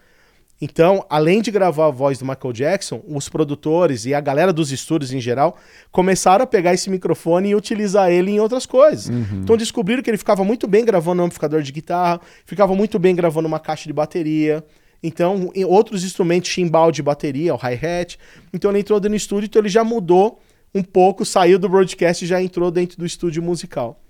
Então, 0.62 1.05
além 1.09 1.41
de 1.41 1.51
gravar 1.51 1.88
a 1.88 1.91
voz 1.91 2.17
do 2.17 2.25
Michael 2.25 2.53
Jackson, 2.53 3.03
os 3.07 3.27
produtores 3.27 4.05
e 4.05 4.13
a 4.13 4.21
galera 4.21 4.53
dos 4.53 4.71
estúdios 4.71 5.12
em 5.12 5.19
geral 5.19 5.57
começaram 5.91 6.43
a 6.43 6.47
pegar 6.47 6.74
esse 6.74 6.89
microfone 6.89 7.50
e 7.50 7.55
utilizar 7.55 8.09
ele 8.09 8.31
em 8.31 8.39
outras 8.39 8.65
coisas. 8.65 9.09
Então 9.33 9.57
descobriram 9.57 10.01
que 10.01 10.09
ele 10.09 10.17
ficava 10.17 10.43
muito 10.45 10.65
bem 10.65 10.85
gravando 10.85 11.21
um 11.21 11.25
amplificador 11.25 11.62
de 11.62 11.71
guitarra, 11.71 12.21
ficava 12.45 12.74
muito 12.74 12.97
bem 12.97 13.13
gravando 13.13 13.47
uma 13.47 13.59
caixa 13.59 13.85
de 13.85 13.93
bateria. 13.93 14.63
Então, 15.03 15.51
em 15.53 15.65
outros 15.65 16.03
instrumentos, 16.03 16.50
chimbal 16.50 16.91
de 16.91 17.03
bateria, 17.03 17.53
o 17.53 17.57
hi-hat. 17.57 18.17
Então 18.53 18.71
ele 18.71 18.79
entrou 18.79 19.00
dentro 19.00 19.13
do 19.13 19.17
estúdio, 19.17 19.47
então 19.47 19.62
ele 19.62 19.69
já 19.69 19.83
mudou 19.83 20.39
um 20.74 20.81
pouco, 20.81 21.25
saiu 21.25 21.59
do 21.59 21.69
broadcast 21.69 22.24
e 22.24 22.27
já 22.27 22.41
entrou 22.41 22.71
dentro 22.71 22.97
do 22.97 23.05
estúdio 23.05 23.43
musical. 23.43 24.01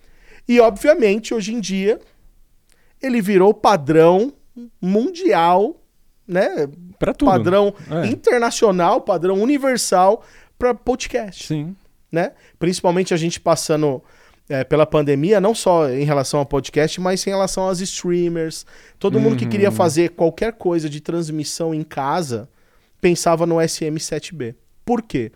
E 0.48 0.60
obviamente, 0.60 1.34
hoje 1.34 1.54
em 1.54 1.60
dia, 1.60 2.00
ele 3.02 3.20
virou 3.20 3.54
padrão 3.54 4.32
mundial, 4.80 5.82
né? 6.28 6.68
Pra 7.00 7.14
tudo. 7.14 7.30
Padrão 7.32 7.74
É. 7.90 8.08
internacional, 8.08 9.02
padrão 9.02 9.42
universal 9.42 10.24
para 10.58 10.74
podcast, 10.74 11.48
Sim. 11.48 11.76
né? 12.12 12.32
Principalmente 12.58 13.14
a 13.14 13.18
gente 13.18 13.40
passando 13.40 14.02
é, 14.48 14.64
pela 14.64 14.86
pandemia, 14.86 15.42
não 15.42 15.56
só 15.56 15.90
em 15.90 16.04
relação 16.04 16.40
ao 16.40 16.46
podcast, 16.46 17.02
mas 17.02 17.26
em 17.26 17.30
relação 17.32 17.64
aos 17.64 17.82
streamers. 17.82 18.66
Todo 19.00 19.20
mundo 19.20 19.36
que 19.36 19.46
queria 19.48 19.72
fazer 19.72 20.10
qualquer 20.12 20.54
coisa 20.54 20.88
de 20.90 21.02
transmissão 21.02 21.74
em 21.74 21.84
casa 21.84 22.48
pensava 23.02 23.46
no 23.46 23.56
SM7B. 23.56 24.56
Por 24.86 25.02
quê? 25.02 25.32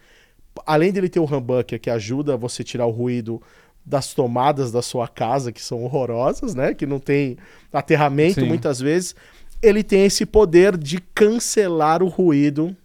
Além 0.65 0.91
dele 0.91 1.10
ter 1.10 1.19
o 1.19 1.25
humbucker 1.25 1.79
que 1.79 1.89
ajuda 1.89 2.38
você 2.38 2.63
tirar 2.63 2.86
o 2.86 2.91
ruído 2.91 3.41
das 3.86 4.13
tomadas 4.13 4.72
da 4.72 4.81
sua 4.84 5.08
casa, 5.08 5.51
que 5.51 5.62
são 5.62 5.84
horrorosas, 5.84 6.53
né? 6.53 6.74
Que 6.75 6.86
não 6.86 7.00
tem 7.00 7.38
aterramento 7.74 8.41
Sim. 8.41 8.48
muitas 8.48 8.79
vezes, 8.79 9.15
ele 9.62 9.84
tem 9.84 10.06
esse 10.06 10.25
poder 10.25 10.78
de 10.78 11.00
cancelar 11.13 12.01
o 12.04 12.08
ruído 12.08 12.75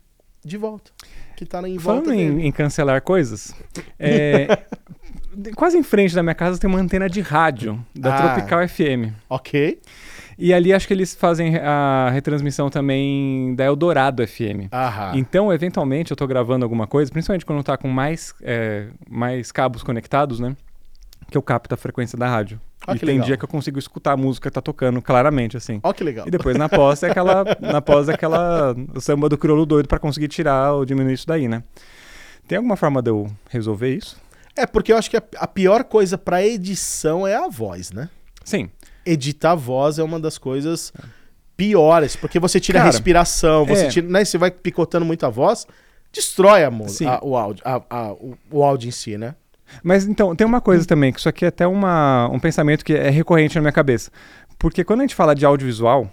de 0.44 0.56
volta. 0.56 0.90
Que 1.36 1.44
tá 1.44 1.58
em 1.68 1.76
volta 1.76 2.04
Falando 2.10 2.12
em, 2.12 2.46
em 2.46 2.52
cancelar 2.52 3.02
coisas, 3.02 3.52
é, 3.98 4.46
quase 5.56 5.76
em 5.76 5.82
frente 5.82 6.14
da 6.14 6.22
minha 6.22 6.34
casa 6.34 6.58
tem 6.60 6.70
uma 6.70 6.78
antena 6.78 7.08
de 7.08 7.20
rádio 7.20 7.84
da 7.94 8.14
Ah. 8.16 8.34
Tropical 8.34 8.68
FM. 8.68 9.12
Ok. 9.28 9.80
E 10.38 10.52
ali 10.52 10.72
acho 10.72 10.86
que 10.86 10.94
eles 10.94 11.14
fazem 11.14 11.56
a 11.56 12.10
retransmissão 12.12 12.68
também 12.70 13.54
da 13.54 13.64
Eldorado 13.64 14.26
FM. 14.26 14.68
Aham. 14.72 15.12
Então, 15.16 15.52
eventualmente, 15.52 16.10
eu 16.10 16.16
tô 16.16 16.26
gravando 16.26 16.64
alguma 16.64 16.86
coisa, 16.86 17.10
principalmente 17.10 17.46
quando 17.46 17.62
tá 17.62 17.76
com 17.76 17.88
mais, 17.88 18.34
é, 18.42 18.88
mais 19.08 19.50
cabos 19.52 19.82
conectados, 19.82 20.40
né? 20.40 20.56
Que 21.30 21.36
eu 21.38 21.42
capto 21.42 21.74
a 21.74 21.76
frequência 21.76 22.18
da 22.18 22.28
rádio. 22.28 22.60
Ah, 22.86 22.94
e 22.94 22.98
tem 22.98 23.08
legal. 23.08 23.26
dia 23.26 23.36
que 23.36 23.44
eu 23.44 23.48
consigo 23.48 23.78
escutar 23.78 24.12
a 24.12 24.16
música 24.16 24.48
que 24.50 24.54
tá 24.54 24.60
tocando 24.60 25.00
claramente, 25.00 25.56
assim. 25.56 25.80
Ó, 25.82 25.92
que 25.92 26.04
legal. 26.04 26.26
E 26.28 26.30
depois 26.30 26.56
na 26.56 26.68
pós 26.68 27.02
é 27.02 27.10
aquela, 27.10 27.44
na 27.60 27.80
pós 27.80 28.08
é 28.08 28.14
aquela 28.14 28.74
o 28.94 29.00
samba 29.00 29.28
do 29.28 29.38
crioulo 29.38 29.64
doido 29.64 29.88
pra 29.88 29.98
conseguir 29.98 30.28
tirar 30.28 30.72
ou 30.72 30.84
diminuir 30.84 31.14
isso 31.14 31.26
daí, 31.26 31.48
né? 31.48 31.62
Tem 32.46 32.56
alguma 32.58 32.76
forma 32.76 33.00
de 33.00 33.10
eu 33.10 33.30
resolver 33.48 33.94
isso? 33.94 34.16
É, 34.56 34.66
porque 34.66 34.92
eu 34.92 34.96
acho 34.98 35.08
que 35.10 35.16
a, 35.16 35.22
a 35.38 35.46
pior 35.46 35.84
coisa 35.84 36.18
pra 36.18 36.44
edição 36.44 37.26
é 37.26 37.34
a 37.34 37.48
voz, 37.48 37.90
né? 37.90 38.08
Sim. 38.44 38.68
Editar 39.06 39.52
a 39.52 39.54
voz 39.54 39.98
é 39.98 40.02
uma 40.02 40.20
das 40.20 40.36
coisas 40.38 40.92
piores, 41.56 42.16
porque 42.16 42.38
você 42.38 42.58
tira 42.60 42.78
a 42.80 42.82
Cara, 42.82 42.92
respiração, 42.92 43.64
você 43.64 43.86
é. 43.86 43.88
tira, 43.88 44.06
né, 44.08 44.24
você 44.24 44.36
vai 44.38 44.50
picotando 44.50 45.04
muito 45.06 45.24
a 45.24 45.30
voz, 45.30 45.66
destrói 46.12 46.64
a 46.64 46.70
música, 46.70 47.18
o 47.24 47.36
áudio, 47.36 47.62
a- 47.64 47.82
a- 47.88 48.12
o, 48.12 48.36
o 48.50 48.62
áudio 48.64 48.88
em 48.88 48.92
si, 48.92 49.16
né? 49.16 49.34
Mas 49.82 50.06
então, 50.06 50.34
tem 50.36 50.46
uma 50.46 50.60
coisa 50.60 50.86
também, 50.86 51.12
que 51.12 51.18
isso 51.18 51.28
aqui 51.28 51.44
é 51.44 51.48
até 51.48 51.66
uma, 51.66 52.28
um 52.32 52.38
pensamento 52.38 52.84
que 52.84 52.92
é 52.94 53.10
recorrente 53.10 53.54
na 53.56 53.60
minha 53.60 53.72
cabeça. 53.72 54.10
Porque 54.58 54.84
quando 54.84 55.00
a 55.00 55.02
gente 55.02 55.14
fala 55.14 55.34
de 55.34 55.44
audiovisual, 55.44 56.08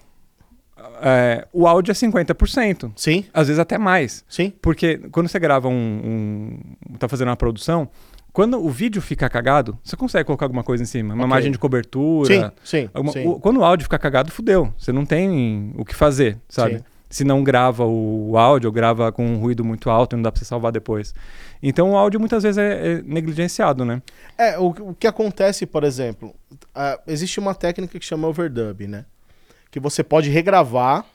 é, 1.02 1.48
o 1.54 1.68
áudio 1.68 1.92
é 1.92 1.96
50%. 1.96 2.92
Sim, 2.96 3.26
Às 3.34 3.48
vezes 3.48 3.60
até 3.60 3.78
mais. 3.78 4.24
sim, 4.28 4.52
Porque 4.62 4.98
quando 5.12 5.28
você 5.28 5.40
grava 5.40 5.68
um, 5.68 6.60
um. 6.90 6.98
tá 6.98 7.08
fazendo 7.08 7.28
uma 7.30 7.36
produção, 7.38 7.88
quando 8.34 8.64
o 8.64 8.70
vídeo 8.70 9.02
fica 9.02 9.30
cagado, 9.30 9.78
você 9.84 9.96
consegue 9.96 10.26
colocar 10.26 10.46
alguma 10.46 10.64
coisa 10.64 10.82
em 10.84 10.86
cima. 10.86 11.14
Uma 11.14 11.24
Ok. 11.24 11.30
margem 11.30 11.52
de 11.52 11.60
cobertura. 11.60 12.54
sim, 12.64 12.82
sim, 12.84 12.90
alguma- 12.94 13.14
sim. 13.14 13.28
o- 13.28 13.40
quando 13.40 13.58
o 13.58 13.64
áudio 13.64 13.84
fica 13.84 14.00
cagado, 14.00 14.32
fudeu. 14.32 14.74
Você 14.78 14.92
não 14.92 15.06
tem 15.06 15.72
o 15.76 15.84
que 15.86 15.94
fazer, 15.96 16.38
sabe? 16.48 16.78
Sim. 16.78 16.84
Se 17.12 17.24
não 17.24 17.44
grava 17.44 17.86
o 17.86 18.36
áudio, 18.38 18.70
ou 18.70 18.74
grava 18.74 19.12
com 19.12 19.24
um 19.24 19.38
ruído 19.38 19.64
muito 19.64 19.90
alto 19.90 20.14
e 20.14 20.16
não 20.16 20.24
dá 20.24 20.32
pra 20.32 20.40
você 20.40 20.46
salvar 20.46 20.72
depois. 20.72 21.14
Então 21.62 21.92
o 21.92 21.98
áudio 21.98 22.20
muitas 22.20 22.42
vezes 22.42 22.58
é, 22.58 22.94
é 22.94 23.02
negligenciado, 23.04 23.86
né? 23.86 24.02
É, 24.38 24.58
o, 24.58 24.68
o 24.70 24.96
que 24.96 25.06
acontece, 25.06 25.66
por 25.66 25.84
exemplo, 25.84 26.34
ah, 26.74 27.00
existe 27.06 27.40
uma 27.40 27.54
técnica 27.54 28.00
que 28.00 28.06
chama 28.06 28.28
overdub, 28.28 28.88
né? 28.88 29.06
Que 29.70 29.80
você 29.80 30.04
pode 30.04 30.30
regravar 30.30 31.06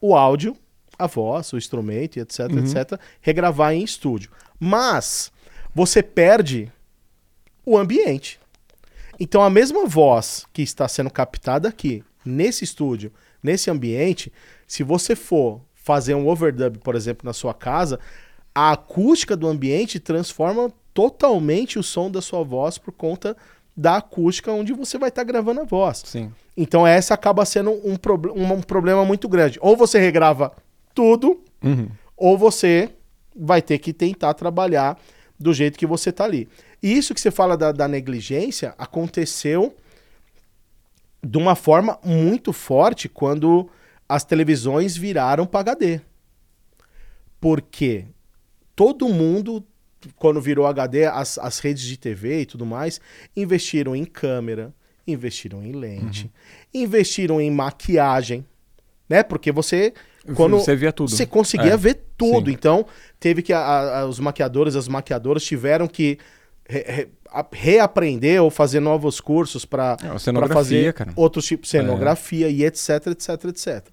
o 0.00 0.16
áudio, 0.16 0.56
a 0.98 1.06
voz, 1.06 1.52
o 1.52 1.58
instrumento, 1.58 2.18
etc, 2.18 2.40
Uhum. 2.50 2.58
etc, 2.60 2.98
regravar 3.20 3.72
em 3.72 3.82
estúdio. 3.82 4.30
Mas 4.58 5.32
você 5.74 6.02
perde 6.02 6.70
o 7.66 7.76
ambiente. 7.76 8.40
Então 9.18 9.42
a 9.42 9.50
mesma 9.50 9.86
voz 9.86 10.46
que 10.52 10.62
está 10.62 10.86
sendo 10.88 11.10
captada 11.10 11.68
aqui, 11.68 12.04
nesse 12.24 12.64
estúdio, 12.64 13.12
nesse 13.42 13.70
ambiente, 13.70 14.32
se 14.72 14.82
você 14.82 15.14
for 15.14 15.60
fazer 15.74 16.14
um 16.14 16.26
overdub, 16.26 16.78
por 16.78 16.94
exemplo, 16.94 17.26
na 17.26 17.34
sua 17.34 17.52
casa, 17.52 18.00
a 18.54 18.72
acústica 18.72 19.36
do 19.36 19.46
ambiente 19.46 20.00
transforma 20.00 20.72
totalmente 20.94 21.78
o 21.78 21.82
som 21.82 22.10
da 22.10 22.22
sua 22.22 22.42
voz 22.42 22.78
por 22.78 22.90
conta 22.90 23.36
da 23.76 23.96
acústica 23.98 24.50
onde 24.50 24.72
você 24.72 24.96
vai 24.96 25.10
estar 25.10 25.24
gravando 25.24 25.60
a 25.60 25.64
voz. 25.64 26.02
Sim. 26.06 26.32
Então 26.56 26.86
essa 26.86 27.12
acaba 27.12 27.44
sendo 27.44 27.70
um, 27.70 27.98
um- 28.34 28.52
um 28.54 28.62
problema 28.62 29.04
muito 29.04 29.28
grande. 29.28 29.58
Ou 29.60 29.76
você 29.76 29.98
regrava 29.98 30.52
tudo, 30.94 31.42
Uhum. 31.62 31.88
ou 32.16 32.38
você 32.38 32.88
vai 33.36 33.60
ter 33.60 33.78
que 33.78 33.92
tentar 33.92 34.32
trabalhar 34.32 34.98
do 35.38 35.52
jeito 35.52 35.78
que 35.78 35.86
você 35.86 36.10
tá 36.10 36.24
ali. 36.24 36.48
E 36.82 36.96
isso 36.96 37.12
que 37.12 37.20
você 37.20 37.30
fala 37.30 37.58
da, 37.58 37.72
da 37.72 37.86
negligência 37.86 38.74
aconteceu 38.78 39.74
de 41.22 41.36
uma 41.36 41.54
forma 41.54 41.98
muito 42.02 42.54
forte 42.54 43.06
quando 43.06 43.68
as 44.08 44.24
televisões 44.24 44.96
viraram 44.96 45.46
para 45.46 45.60
HD. 45.60 46.00
Porque 47.40 48.04
todo 48.76 49.08
mundo, 49.08 49.64
quando 50.16 50.40
virou 50.40 50.66
HD, 50.66 51.06
as, 51.06 51.38
as 51.38 51.58
redes 51.58 51.82
de 51.82 51.96
TV 51.96 52.42
e 52.42 52.46
tudo 52.46 52.64
mais, 52.64 53.00
investiram 53.36 53.96
em 53.96 54.04
câmera, 54.04 54.72
investiram 55.06 55.62
em 55.64 55.72
lente, 55.72 56.30
investiram 56.72 57.40
em 57.40 57.50
maquiagem, 57.50 58.46
né? 59.08 59.22
Porque 59.22 59.50
você 59.50 59.92
quando 60.36 60.56
Você 60.60 60.76
via 60.76 60.92
tudo. 60.92 61.10
você 61.10 61.26
conseguia 61.26 61.72
É, 61.72 61.76
ver 61.76 62.00
tudo. 62.16 62.48
sim. 62.48 62.54
Então, 62.54 62.86
teve 63.18 63.42
que. 63.42 63.52
a- 63.52 63.98
a- 64.02 64.06
os 64.06 64.20
maquiadores, 64.20 64.76
as 64.76 64.86
maquiadoras 64.86 65.42
tiveram 65.42 65.88
que 65.88 66.16
re- 66.68 66.84
re- 66.86 67.08
reaprender 67.52 68.42
ou 68.42 68.50
fazer 68.50 68.80
novos 68.80 69.20
cursos 69.20 69.64
para 69.64 69.96
É, 70.02 70.18
fazer 70.48 70.92
cara. 70.92 71.12
outros 71.16 71.46
tipos 71.46 71.66
de 71.68 71.70
cenografia 71.78 72.48
e 72.48 72.64
etc, 72.64 73.06
etc, 73.08 73.44
etc. 73.46 73.86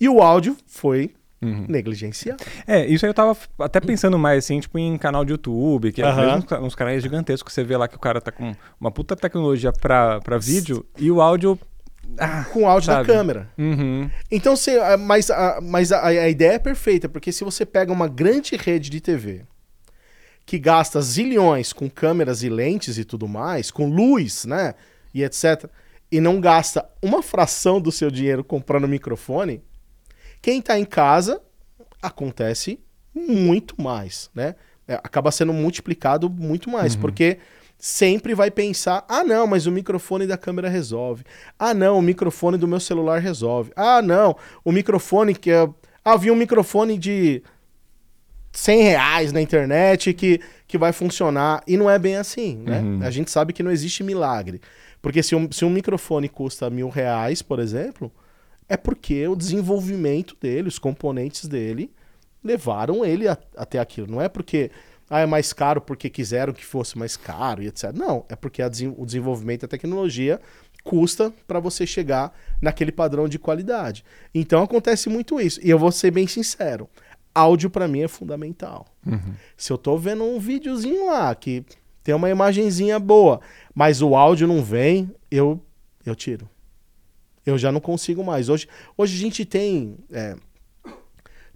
E 0.00 0.08
o 0.08 0.20
áudio 0.20 0.56
foi 0.66 1.12
Uhum. 1.42 1.66
negligenciado. 1.68 2.42
É, 2.66 2.86
isso 2.86 3.04
aí 3.04 3.10
eu 3.10 3.14
tava 3.14 3.36
até 3.58 3.78
pensando 3.78 4.18
mais, 4.18 4.44
assim, 4.44 4.58
tipo, 4.58 4.78
em 4.78 4.96
canal 4.96 5.22
de 5.24 5.32
YouTube, 5.32 5.92
que 5.92 6.00
é 6.02 6.12
mesmo 6.14 6.36
uns, 6.38 6.52
uns 6.66 6.74
canais 6.74 7.02
gigantescos, 7.02 7.52
você 7.52 7.62
vê 7.62 7.76
lá 7.76 7.86
que 7.86 7.94
o 7.94 7.98
cara 8.00 8.20
tá 8.22 8.32
com 8.32 8.54
uma 8.80 8.90
puta 8.90 9.14
tecnologia 9.14 9.70
pra, 9.70 10.18
pra 10.20 10.38
vídeo 10.38 10.84
e 10.98 11.10
o 11.10 11.20
áudio. 11.20 11.58
Ah, 12.18 12.44
Com 12.52 12.62
o 12.62 12.66
áudio 12.66 12.86
Sabe. 12.86 13.06
da 13.06 13.12
câmera. 13.14 13.50
uhum. 13.58 14.08
Então, 14.30 14.56
você, 14.56 14.78
mas, 14.96 15.30
a, 15.30 15.58
mas 15.62 15.92
a, 15.92 16.06
a 16.06 16.28
ideia 16.28 16.52
é 16.52 16.58
perfeita, 16.58 17.08
porque 17.08 17.30
se 17.32 17.44
você 17.44 17.66
pega 17.66 17.92
uma 17.92 18.08
grande 18.08 18.56
rede 18.56 18.88
de 18.88 19.00
TV 19.00 19.42
que 20.46 20.60
gasta 20.60 21.02
zilhões 21.02 21.72
com 21.72 21.90
câmeras 21.90 22.44
e 22.44 22.48
lentes 22.48 22.96
e 22.96 23.04
tudo 23.04 23.26
mais, 23.26 23.72
com 23.72 23.90
luz, 23.90 24.44
né? 24.44 24.74
E 25.12 25.24
etc. 25.24 25.68
E 26.10 26.20
não 26.20 26.40
gasta 26.40 26.88
uma 27.02 27.20
fração 27.20 27.80
do 27.80 27.90
seu 27.90 28.12
dinheiro 28.12 28.44
comprando 28.44 28.86
microfone, 28.86 29.60
quem 30.40 30.60
está 30.60 30.78
em 30.78 30.84
casa 30.84 31.42
acontece 32.00 32.78
muito 33.12 33.80
mais, 33.82 34.30
né? 34.32 34.54
É, 34.86 34.94
acaba 34.94 35.32
sendo 35.32 35.52
multiplicado 35.52 36.30
muito 36.30 36.70
mais, 36.70 36.94
uhum. 36.94 37.00
porque 37.00 37.38
sempre 37.76 38.32
vai 38.34 38.52
pensar: 38.52 39.04
ah, 39.08 39.24
não, 39.24 39.48
mas 39.48 39.66
o 39.66 39.72
microfone 39.72 40.28
da 40.28 40.38
câmera 40.38 40.68
resolve. 40.68 41.24
Ah, 41.58 41.74
não, 41.74 41.98
o 41.98 42.02
microfone 42.02 42.56
do 42.56 42.68
meu 42.68 42.78
celular 42.78 43.18
resolve. 43.18 43.72
Ah, 43.74 44.00
não, 44.00 44.36
o 44.64 44.70
microfone 44.70 45.34
que 45.34 45.50
é. 45.50 45.68
Ah, 46.04 46.16
vi 46.16 46.30
um 46.30 46.36
microfone 46.36 46.96
de 46.96 47.42
100 48.56 48.82
reais 48.82 49.32
na 49.32 49.40
internet 49.40 50.14
que, 50.14 50.40
que 50.66 50.78
vai 50.78 50.92
funcionar. 50.92 51.62
E 51.66 51.76
não 51.76 51.90
é 51.90 51.98
bem 51.98 52.16
assim, 52.16 52.56
né? 52.56 52.80
Uhum. 52.80 53.00
A 53.02 53.10
gente 53.10 53.30
sabe 53.30 53.52
que 53.52 53.62
não 53.62 53.70
existe 53.70 54.02
milagre. 54.02 54.60
Porque 55.02 55.22
se 55.22 55.36
um, 55.36 55.50
se 55.52 55.64
um 55.64 55.70
microfone 55.70 56.28
custa 56.28 56.70
mil 56.70 56.88
reais, 56.88 57.42
por 57.42 57.58
exemplo, 57.58 58.10
é 58.68 58.76
porque 58.76 59.28
o 59.28 59.36
desenvolvimento 59.36 60.36
dele, 60.40 60.68
os 60.68 60.78
componentes 60.78 61.46
dele, 61.46 61.90
levaram 62.42 63.04
ele 63.04 63.28
a, 63.28 63.36
até 63.56 63.78
aquilo. 63.78 64.10
Não 64.10 64.22
é 64.22 64.28
porque 64.28 64.70
ah, 65.08 65.20
é 65.20 65.26
mais 65.26 65.52
caro 65.52 65.80
porque 65.80 66.08
quiseram 66.08 66.52
que 66.52 66.64
fosse 66.64 66.96
mais 66.96 67.16
caro 67.16 67.62
e 67.62 67.66
etc. 67.66 67.92
Não, 67.94 68.24
é 68.28 68.34
porque 68.34 68.62
a, 68.62 68.70
o 68.96 69.04
desenvolvimento 69.04 69.62
da 69.62 69.68
tecnologia 69.68 70.40
custa 70.82 71.32
para 71.46 71.60
você 71.60 71.86
chegar 71.86 72.32
naquele 72.62 72.90
padrão 72.90 73.28
de 73.28 73.38
qualidade. 73.38 74.02
Então 74.34 74.62
acontece 74.62 75.10
muito 75.10 75.38
isso. 75.38 75.60
E 75.62 75.68
eu 75.68 75.78
vou 75.78 75.92
ser 75.92 76.10
bem 76.10 76.26
sincero, 76.26 76.88
áudio 77.36 77.68
para 77.68 77.86
mim 77.86 78.00
é 78.00 78.08
fundamental. 78.08 78.86
Uhum. 79.06 79.34
Se 79.56 79.72
eu 79.72 79.78
tô 79.78 79.96
vendo 79.98 80.24
um 80.24 80.38
videozinho 80.38 81.06
lá 81.06 81.34
que 81.34 81.64
tem 82.02 82.14
uma 82.14 82.30
imagenzinha 82.30 82.98
boa, 82.98 83.40
mas 83.74 84.00
o 84.00 84.14
áudio 84.14 84.46
não 84.46 84.62
vem, 84.62 85.10
eu 85.30 85.60
eu 86.04 86.14
tiro. 86.14 86.48
Eu 87.44 87.58
já 87.58 87.70
não 87.70 87.80
consigo 87.80 88.24
mais. 88.24 88.48
Hoje, 88.48 88.68
hoje 88.96 89.16
a 89.16 89.20
gente 89.20 89.44
tem 89.44 89.96
é, 90.12 90.36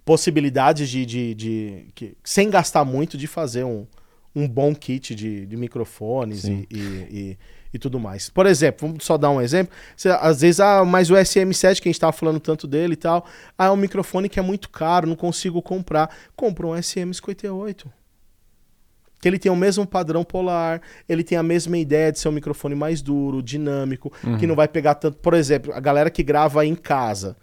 possibilidades 0.05 0.89
de, 0.89 1.05
de, 1.05 1.35
de, 1.35 1.85
de, 1.95 2.17
sem 2.23 2.49
gastar 2.49 2.85
muito, 2.85 3.17
de 3.17 3.27
fazer 3.27 3.63
um, 3.63 3.87
um 4.35 4.47
bom 4.47 4.75
kit 4.75 5.15
de, 5.15 5.45
de 5.45 5.57
microfones 5.57 6.43
e, 6.43 6.67
e, 6.69 6.77
e, 6.79 7.37
e, 7.73 7.79
tudo 7.79 7.99
mais. 7.99 8.29
Por 8.29 8.45
exemplo, 8.45 8.87
vamos 8.87 9.05
só 9.05 9.17
dar 9.17 9.29
um 9.29 9.41
exemplo. 9.41 9.73
Você, 9.95 10.09
às 10.09 10.41
vezes, 10.41 10.59
ah, 10.59 10.83
mas 10.85 11.09
o 11.09 11.13
SM7, 11.13 11.81
que 11.81 11.87
a 11.87 11.89
gente 11.89 11.91
estava 11.91 12.11
falando 12.11 12.39
tanto 12.39 12.67
dele 12.67 12.93
e 12.93 12.97
tal, 12.97 13.25
ah, 13.57 13.65
é 13.65 13.69
um 13.71 13.75
microfone 13.75 14.27
que 14.29 14.39
é 14.39 14.41
muito 14.41 14.69
caro, 14.69 15.07
não 15.07 15.15
consigo 15.15 15.61
comprar. 15.61 16.13
Compra 16.35 16.67
um 16.67 16.71
SM58. 16.71 17.85
Que 19.21 19.27
ele 19.27 19.37
tem 19.37 19.51
o 19.51 19.55
mesmo 19.55 19.85
padrão 19.85 20.23
polar, 20.23 20.81
ele 21.07 21.23
tem 21.23 21.37
a 21.37 21.43
mesma 21.43 21.77
ideia 21.77 22.11
de 22.11 22.19
ser 22.19 22.27
um 22.27 22.31
microfone 22.31 22.73
mais 22.73 23.01
duro, 23.01 23.41
dinâmico, 23.41 24.11
uhum. 24.23 24.37
que 24.37 24.47
não 24.47 24.55
vai 24.55 24.67
pegar 24.67 24.95
tanto. 24.95 25.17
Por 25.19 25.35
exemplo, 25.35 25.71
a 25.73 25.79
galera 25.79 26.09
que 26.09 26.23
grava 26.23 26.65
em 26.65 26.73
casa 26.73 27.37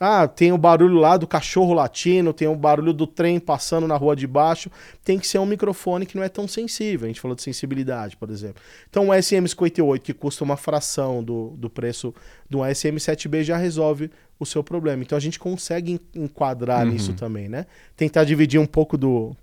ah, 0.00 0.26
tem 0.26 0.52
o 0.52 0.58
barulho 0.58 0.96
lá 0.96 1.16
do 1.16 1.26
cachorro 1.26 1.72
latino, 1.72 2.32
tem 2.32 2.48
o 2.48 2.56
barulho 2.56 2.92
do 2.92 3.06
trem 3.06 3.38
passando 3.38 3.86
na 3.86 3.96
rua 3.96 4.16
de 4.16 4.26
baixo. 4.26 4.70
Tem 5.04 5.18
que 5.18 5.26
ser 5.26 5.38
um 5.38 5.46
microfone 5.46 6.04
que 6.04 6.16
não 6.16 6.24
é 6.24 6.28
tão 6.28 6.48
sensível. 6.48 7.04
A 7.04 7.08
gente 7.08 7.20
falou 7.20 7.36
de 7.36 7.42
sensibilidade, 7.42 8.16
por 8.16 8.28
exemplo. 8.30 8.60
Então, 8.90 9.08
o 9.08 9.12
SM58, 9.12 10.00
que 10.00 10.12
custa 10.12 10.42
uma 10.42 10.56
fração 10.56 11.22
do, 11.22 11.54
do 11.56 11.70
preço 11.70 12.12
do 12.50 12.58
SM7B, 12.58 13.44
já 13.44 13.56
resolve 13.56 14.10
o 14.38 14.44
seu 14.44 14.64
problema. 14.64 15.02
Então, 15.02 15.16
a 15.16 15.20
gente 15.20 15.38
consegue 15.38 16.00
enquadrar 16.14 16.84
uhum. 16.84 16.92
nisso 16.92 17.12
também, 17.12 17.48
né? 17.48 17.66
Tentar 17.96 18.24
dividir 18.24 18.58
um 18.60 18.66
pouco 18.66 18.98
do, 18.98 19.36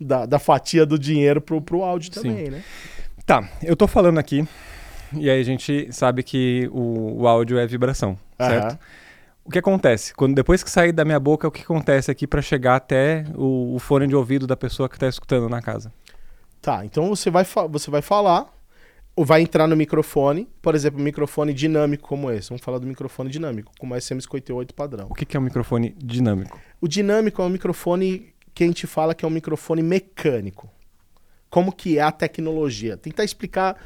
da, 0.00 0.26
da 0.26 0.40
fatia 0.40 0.84
do 0.84 0.98
dinheiro 0.98 1.40
pro, 1.40 1.62
pro 1.62 1.84
áudio 1.84 2.10
também, 2.10 2.46
Sim. 2.46 2.50
né? 2.50 2.64
Tá, 3.24 3.48
eu 3.62 3.74
tô 3.74 3.86
falando 3.86 4.18
aqui, 4.18 4.46
e 5.16 5.30
aí 5.30 5.40
a 5.40 5.44
gente 5.44 5.88
sabe 5.92 6.22
que 6.22 6.68
o, 6.72 7.22
o 7.22 7.28
áudio 7.28 7.58
é 7.58 7.66
vibração, 7.66 8.18
certo? 8.36 8.72
Uhum. 8.72 8.78
O 9.44 9.50
que 9.50 9.58
acontece? 9.58 10.14
Quando 10.14 10.34
depois 10.34 10.62
que 10.62 10.70
sair 10.70 10.90
da 10.90 11.04
minha 11.04 11.20
boca, 11.20 11.46
o 11.46 11.50
que 11.50 11.62
acontece 11.62 12.10
aqui 12.10 12.26
para 12.26 12.40
chegar 12.40 12.76
até 12.76 13.26
o, 13.34 13.74
o, 13.74 13.78
fone 13.78 14.06
de 14.06 14.16
ouvido 14.16 14.46
da 14.46 14.56
pessoa 14.56 14.88
que 14.88 14.96
está 14.96 15.06
escutando 15.06 15.50
na 15.50 15.60
casa? 15.60 15.92
Tá, 16.62 16.82
então 16.82 17.10
você 17.10 17.30
vai, 17.30 17.46
você 17.68 17.90
vai 17.90 18.00
falar, 18.00 18.50
ou 19.14 19.22
vai 19.22 19.42
entrar 19.42 19.66
no 19.66 19.76
microfone, 19.76 20.48
por 20.62 20.74
exemplo, 20.74 20.98
um 20.98 21.04
microfone 21.04 21.52
dinâmico 21.52 22.08
como 22.08 22.30
esse. 22.30 22.48
Vamos 22.48 22.64
falar 22.64 22.78
do 22.78 22.86
microfone 22.86 23.28
dinâmico, 23.28 23.70
como 23.78 23.94
o 23.94 23.96
SM58 23.98 24.72
padrão. 24.72 25.08
O 25.10 25.14
que, 25.14 25.26
que 25.26 25.36
é 25.36 25.40
um 25.40 25.42
microfone 25.42 25.94
dinâmico? 25.98 26.58
O 26.80 26.88
dinâmico 26.88 27.42
é 27.42 27.44
um 27.44 27.50
microfone 27.50 28.32
que 28.54 28.64
a 28.64 28.66
gente 28.66 28.86
fala 28.86 29.14
que 29.14 29.26
é 29.26 29.28
um 29.28 29.30
microfone 29.30 29.82
mecânico. 29.82 30.70
Como 31.50 31.70
que 31.70 31.98
é 31.98 32.02
a 32.02 32.10
tecnologia? 32.10 32.96
Tentar 32.96 33.24
explicar 33.24 33.76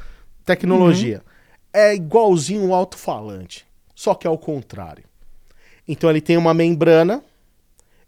tecnologia. 0.45 1.17
Uhum. 1.17 1.23
É 1.73 1.93
igualzinho 1.93 2.63
um 2.63 2.73
alto-falante, 2.73 3.67
só 3.93 4.15
que 4.15 4.25
é 4.25 4.29
o 4.29 4.37
contrário. 4.37 5.08
Então 5.91 6.07
ele 6.07 6.21
tem 6.21 6.37
uma 6.37 6.53
membrana, 6.53 7.23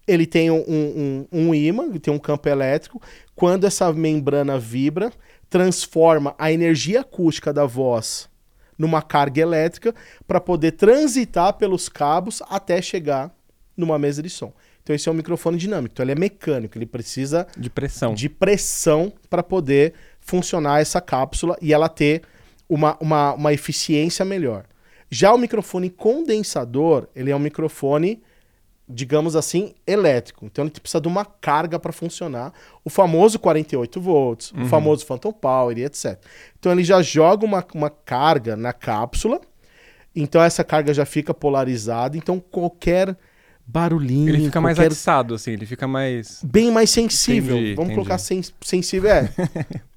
ele 0.07 0.27
tem 0.27 0.51
um, 0.51 0.63
um, 0.67 1.27
um 1.31 1.55
ímã, 1.55 1.85
ele 1.85 1.99
tem 1.99 2.13
um 2.13 2.19
campo 2.19 2.47
elétrico. 2.47 3.01
Quando 3.35 3.65
essa 3.65 3.91
membrana 3.91 4.59
vibra, 4.59 5.11
transforma 5.49 6.35
a 6.37 6.51
energia 6.51 7.01
acústica 7.01 7.51
da 7.51 7.65
voz 7.65 8.29
numa 8.77 9.01
carga 9.01 9.41
elétrica 9.41 9.95
para 10.27 10.39
poder 10.39 10.73
transitar 10.73 11.53
pelos 11.53 11.89
cabos 11.89 12.43
até 12.47 12.79
chegar 12.83 13.35
numa 13.75 13.97
mesa 13.97 14.21
de 14.21 14.29
som. 14.29 14.53
Então 14.83 14.95
esse 14.95 15.09
é 15.09 15.11
um 15.11 15.15
microfone 15.15 15.57
dinâmico, 15.57 15.93
então 15.93 16.03
ele 16.03 16.11
é 16.11 16.15
mecânico, 16.15 16.77
ele 16.77 16.85
precisa 16.85 17.47
de 17.57 17.69
pressão, 17.69 18.13
de 18.13 18.29
pressão 18.29 19.11
para 19.27 19.41
poder 19.41 19.93
funcionar 20.19 20.81
essa 20.81 21.01
cápsula 21.01 21.57
e 21.59 21.73
ela 21.73 21.89
ter 21.89 22.21
uma, 22.69 22.95
uma, 22.99 23.33
uma 23.33 23.53
eficiência 23.53 24.23
melhor. 24.23 24.65
Já 25.13 25.33
o 25.33 25.37
microfone 25.37 25.89
condensador, 25.89 27.05
ele 27.13 27.29
é 27.29 27.35
um 27.35 27.39
microfone, 27.39 28.23
digamos 28.87 29.35
assim, 29.35 29.75
elétrico. 29.85 30.45
Então 30.45 30.63
ele 30.63 30.71
precisa 30.71 31.01
de 31.01 31.07
uma 31.09 31.25
carga 31.25 31.77
para 31.77 31.91
funcionar. 31.91 32.53
O 32.85 32.89
famoso 32.89 33.37
48 33.37 33.99
volts, 33.99 34.51
uhum. 34.53 34.63
o 34.63 34.65
famoso 34.67 35.05
Phantom 35.05 35.33
Power 35.33 35.77
e 35.77 35.83
etc. 35.83 36.17
Então 36.57 36.71
ele 36.71 36.85
já 36.85 37.01
joga 37.01 37.45
uma, 37.45 37.65
uma 37.75 37.89
carga 37.89 38.55
na 38.55 38.71
cápsula. 38.71 39.41
Então 40.15 40.41
essa 40.41 40.63
carga 40.63 40.93
já 40.93 41.05
fica 41.05 41.33
polarizada. 41.33 42.15
Então 42.15 42.39
qualquer 42.39 43.17
barulhinho. 43.67 44.29
Ele 44.29 44.45
fica 44.45 44.61
mais 44.61 44.79
atiçado, 44.79 45.35
assim, 45.35 45.51
ele 45.51 45.65
fica 45.65 45.87
mais. 45.89 46.39
Bem 46.41 46.71
mais 46.71 46.89
sensível. 46.89 47.57
Entendi, 47.57 47.73
Vamos 47.75 47.91
entendi. 47.91 47.95
colocar 47.95 48.17
sens 48.17 48.53
sensível. 48.61 49.11
É. 49.11 49.29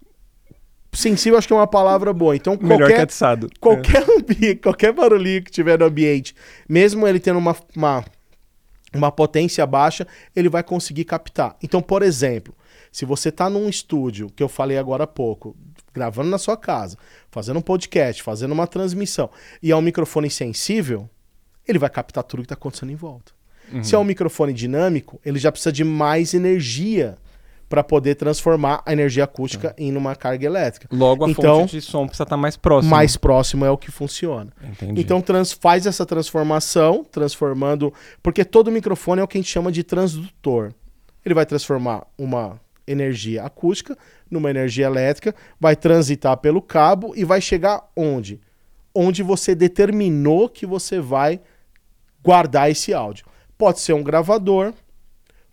sensível 0.95 1.39
acho 1.39 1.47
que 1.47 1.53
é 1.53 1.57
uma 1.57 1.67
palavra 1.67 2.13
boa. 2.13 2.35
Então, 2.37 2.57
qualquer, 2.57 2.75
Melhor 2.75 2.89
que 2.89 3.03
atiçado. 3.03 3.51
Qualquer, 3.61 4.05
é. 4.43 4.55
qualquer 4.55 4.93
barulhinho 4.93 5.43
que 5.43 5.51
tiver 5.51 5.79
no 5.79 5.87
ambiente, 5.87 6.35
mesmo 6.69 7.07
ele 7.07 7.21
tendo 7.21 7.39
uma, 7.39 7.57
uma, 7.77 8.05
uma 8.95 9.13
potência 9.13 9.67
baixa, 9.67 10.07
ele 10.35 10.49
vai 10.49 10.63
conseguir 10.63 11.05
captar. 11.05 11.57
Então, 11.63 11.83
por 11.83 12.03
exemplo, 12.03 12.55
se 12.91 13.05
você 13.05 13.29
está 13.29 13.51
num 13.51 13.69
estúdio, 13.69 14.31
que 14.35 14.43
eu 14.43 14.49
falei 14.49 14.79
agora 14.79 15.05
há 15.05 15.07
pouco, 15.07 15.57
gravando 15.93 16.31
na 16.31 16.39
sua 16.39 16.57
casa, 16.57 16.97
fazendo 17.31 17.59
um 17.59 17.63
podcast, 17.63 18.23
fazendo 18.23 18.53
uma 18.53 18.67
transmissão, 18.67 19.31
e 19.63 19.71
é 19.71 19.77
um 19.77 19.83
microfone 19.83 20.31
sensível, 20.31 21.09
ele 21.67 21.79
vai 21.79 21.91
captar 21.91 22.25
tudo 22.25 22.41
que 22.41 22.47
está 22.47 22.55
acontecendo 22.55 22.91
em 22.91 22.97
volta. 22.97 23.33
Uhum. 23.73 23.83
Se 23.83 23.95
é 23.95 23.99
um 23.99 24.05
microfone 24.05 24.53
dinâmico, 24.53 25.21
ele 25.25 25.39
já 25.39 25.51
precisa 25.51 25.73
de 25.73 25.85
mais 25.85 26.35
energia 26.35 27.17
para 27.69 27.83
poder 27.83 28.15
transformar 28.15 28.83
a 28.85 28.93
energia 28.93 29.25
acústica 29.25 29.75
em 29.79 29.97
uma 29.97 30.15
carga 30.15 30.47
elétrica. 30.47 30.89
Logo, 30.93 31.25
a 31.25 31.31
então, 31.31 31.61
fonte 31.61 31.79
de 31.79 31.83
som 31.83 32.07
precisa 32.07 32.25
estar 32.25 32.37
tá 32.37 32.41
mais 32.41 32.57
próximo. 32.57 32.91
Mais 32.91 33.17
próximo 33.17 33.65
é 33.65 33.71
o 33.71 33.79
que 33.79 33.91
funciona. 33.91 34.53
Entendi. 34.63 35.01
Então 35.01 35.21
trans, 35.21 35.53
faz 35.53 35.87
essa 35.87 36.05
transformação, 36.05 37.05
transformando. 37.05 37.93
Porque 38.23 38.45
todo 38.45 38.71
microfone 38.71 39.21
é 39.21 39.25
o 39.25 39.29
que 39.29 39.39
a 39.39 39.41
gente 39.41 39.51
chama 39.51 39.73
de 39.73 39.83
transdutor. 39.83 40.73
Ele 41.25 41.35
vai 41.35 41.47
transformar 41.47 42.07
uma 42.19 42.61
energia 42.87 43.43
acústica 43.43 43.97
numa 44.31 44.51
energia 44.51 44.87
elétrica, 44.87 45.35
vai 45.59 45.75
transitar 45.75 46.37
pelo 46.37 46.61
cabo 46.61 47.13
e 47.17 47.25
vai 47.25 47.41
chegar 47.41 47.83
onde? 47.97 48.41
Onde 48.95 49.23
você 49.23 49.55
determinou 49.55 50.49
que 50.49 50.67
você 50.67 51.01
vai 51.01 51.41
guardar 52.23 52.71
esse 52.71 52.93
áudio. 52.93 53.27
Pode 53.57 53.81
ser 53.81 53.93
um 53.93 54.03
gravador, 54.03 54.73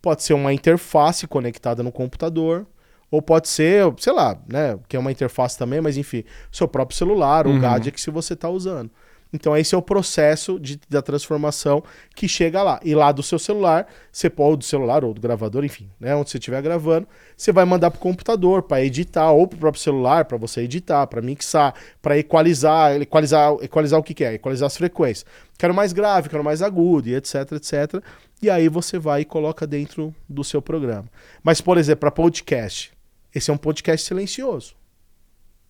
Pode 0.01 0.23
ser 0.23 0.33
uma 0.33 0.53
interface 0.53 1.27
conectada 1.27 1.83
no 1.83 1.91
computador, 1.91 2.65
ou 3.11 3.21
pode 3.21 3.49
ser, 3.49 3.93
sei 3.97 4.13
lá, 4.13 4.39
né, 4.47 4.79
que 4.87 4.95
é 4.95 4.99
uma 4.99 5.11
interface 5.11 5.57
também, 5.57 5.81
mas 5.81 5.97
enfim, 5.97 6.23
seu 6.51 6.67
próprio 6.67 6.97
celular, 6.97 7.45
o 7.45 7.51
uhum. 7.51 7.59
gadget 7.59 7.91
que 7.91 8.09
você 8.09 8.33
está 8.33 8.49
usando. 8.49 8.89
Então 9.33 9.55
esse 9.55 9.73
é 9.73 9.77
o 9.77 9.81
processo 9.81 10.59
de, 10.59 10.79
da 10.89 11.01
transformação 11.01 11.83
que 12.15 12.27
chega 12.27 12.61
lá. 12.61 12.79
E 12.83 12.93
lá 12.93 13.11
do 13.11 13.23
seu 13.23 13.39
celular, 13.39 13.87
você 14.11 14.29
pode, 14.29 14.57
do 14.57 14.63
celular 14.63 15.05
ou 15.05 15.13
do 15.13 15.21
gravador, 15.21 15.63
enfim, 15.63 15.89
né, 15.99 16.15
onde 16.15 16.29
você 16.29 16.37
estiver 16.37 16.61
gravando, 16.61 17.07
você 17.35 17.51
vai 17.51 17.63
mandar 17.63 17.91
para 17.91 17.97
o 17.97 18.01
computador 18.01 18.63
para 18.63 18.83
editar, 18.83 19.31
ou 19.31 19.47
para 19.47 19.55
o 19.55 19.59
próprio 19.59 19.81
celular 19.81 20.25
para 20.25 20.37
você 20.37 20.61
editar, 20.61 21.07
para 21.07 21.21
mixar, 21.21 21.73
para 22.01 22.17
equalizar, 22.17 23.01
equalizar, 23.01 23.53
equalizar 23.61 23.99
o 23.99 24.03
que, 24.03 24.13
que 24.13 24.23
é, 24.23 24.33
equalizar 24.33 24.67
as 24.67 24.75
frequências. 24.75 25.25
Quero 25.57 25.73
mais 25.73 25.93
grave, 25.93 26.27
quero 26.27 26.43
mais 26.43 26.61
agudo, 26.61 27.07
e 27.07 27.15
etc, 27.15 27.51
etc. 27.53 28.03
E 28.41 28.49
aí 28.49 28.67
você 28.67 28.97
vai 28.97 29.21
e 29.21 29.25
coloca 29.25 29.67
dentro 29.67 30.13
do 30.27 30.43
seu 30.43 30.61
programa. 30.61 31.05
Mas, 31.43 31.61
por 31.61 31.77
exemplo, 31.77 32.01
para 32.01 32.11
podcast, 32.11 32.91
Esse 33.33 33.49
é 33.49 33.53
um 33.53 33.57
podcast 33.57 34.05
silencioso. 34.05 34.75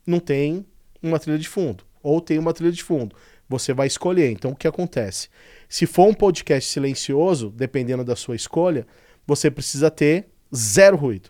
Não 0.07 0.19
tem 0.19 0.65
uma 1.03 1.19
trilha 1.19 1.37
de 1.37 1.47
fundo. 1.47 1.83
Ou 2.01 2.19
tem 2.19 2.39
uma 2.39 2.53
trilha 2.53 2.71
de 2.71 2.83
fundo. 2.83 3.15
Você 3.51 3.73
vai 3.73 3.85
escolher. 3.85 4.31
Então, 4.31 4.51
o 4.51 4.55
que 4.55 4.67
acontece? 4.67 5.27
Se 5.67 5.85
for 5.85 6.07
um 6.07 6.13
podcast 6.13 6.69
silencioso, 6.69 7.49
dependendo 7.49 8.03
da 8.03 8.15
sua 8.15 8.35
escolha, 8.35 8.87
você 9.27 9.51
precisa 9.51 9.91
ter 9.91 10.29
zero 10.55 10.95
ruído. 10.95 11.29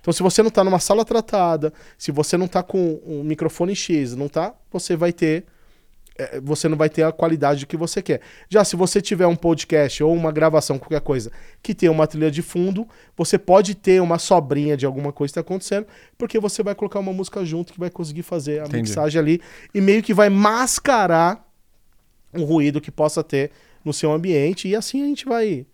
Então, 0.00 0.12
se 0.12 0.22
você 0.22 0.42
não 0.42 0.48
está 0.48 0.64
numa 0.64 0.80
sala 0.80 1.04
tratada, 1.04 1.72
se 1.96 2.10
você 2.10 2.36
não 2.36 2.46
está 2.46 2.62
com 2.62 3.00
um 3.06 3.22
microfone 3.22 3.76
X, 3.76 4.16
não 4.16 4.28
tá, 4.28 4.54
você 4.70 4.96
vai 4.96 5.12
ter 5.12 5.44
você 6.42 6.68
não 6.68 6.76
vai 6.76 6.88
ter 6.88 7.02
a 7.02 7.12
qualidade 7.12 7.66
que 7.66 7.76
você 7.76 8.02
quer. 8.02 8.20
Já 8.48 8.64
se 8.64 8.76
você 8.76 9.00
tiver 9.00 9.26
um 9.26 9.36
podcast 9.36 10.02
ou 10.02 10.12
uma 10.12 10.32
gravação, 10.32 10.78
qualquer 10.78 11.00
coisa, 11.00 11.30
que 11.62 11.74
tem 11.74 11.88
uma 11.88 12.06
trilha 12.06 12.30
de 12.30 12.42
fundo, 12.42 12.86
você 13.16 13.38
pode 13.38 13.74
ter 13.74 14.00
uma 14.02 14.18
sobrinha 14.18 14.76
de 14.76 14.84
alguma 14.84 15.12
coisa 15.12 15.30
que 15.30 15.38
está 15.38 15.40
acontecendo, 15.40 15.86
porque 16.16 16.38
você 16.38 16.62
vai 16.62 16.74
colocar 16.74 16.98
uma 16.98 17.12
música 17.12 17.44
junto 17.44 17.72
que 17.72 17.80
vai 17.80 17.90
conseguir 17.90 18.22
fazer 18.22 18.60
a 18.60 18.64
Entendi. 18.64 18.88
mixagem 18.88 19.20
ali 19.20 19.40
e 19.72 19.80
meio 19.80 20.02
que 20.02 20.12
vai 20.12 20.28
mascarar 20.28 21.46
um 22.34 22.44
ruído 22.44 22.80
que 22.80 22.90
possa 22.90 23.22
ter 23.22 23.50
no 23.84 23.92
seu 23.92 24.12
ambiente 24.12 24.68
e 24.68 24.76
assim 24.76 25.02
a 25.02 25.06
gente 25.06 25.24
vai 25.24 25.66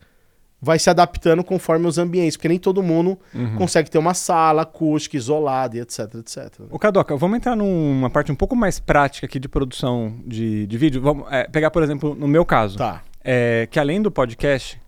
vai 0.64 0.79
se 0.79 0.88
adaptando 0.90 1.44
conforme 1.44 1.87
os 1.87 1.98
ambientes, 1.98 2.37
porque 2.37 2.48
nem 2.48 2.59
todo 2.59 2.83
mundo 2.83 3.18
consegue 3.57 3.90
ter 3.90 3.98
uma 3.98 4.14
sala 4.14 4.62
acústica 4.62 5.16
isolada 5.16 5.77
e 5.77 5.81
etc, 5.81 6.14
etc. 6.14 6.61
O 6.70 6.79
Cadoca, 6.79 7.16
vamos 7.16 7.37
entrar 7.37 7.55
numa 7.55 8.09
parte 8.11 8.33
um 8.33 8.35
pouco 8.35 8.57
mais 8.57 8.81
prática 8.81 9.27
aqui 9.27 9.38
de 9.38 9.48
produção 9.48 10.16
de, 10.27 10.66
de 10.66 10.79
vídeo. 10.79 11.00
Vamos 11.03 11.27
é, 11.31 11.44
pegar, 11.46 11.70
por 11.70 11.83
exemplo, 11.83 12.14
no 12.14 12.27
meu 12.27 12.44
caso, 12.44 12.79
Tá. 12.79 13.03
é, 13.22 13.68
que 13.70 13.79
além 13.79 14.00
do 14.00 14.11
podcast, 14.11 14.81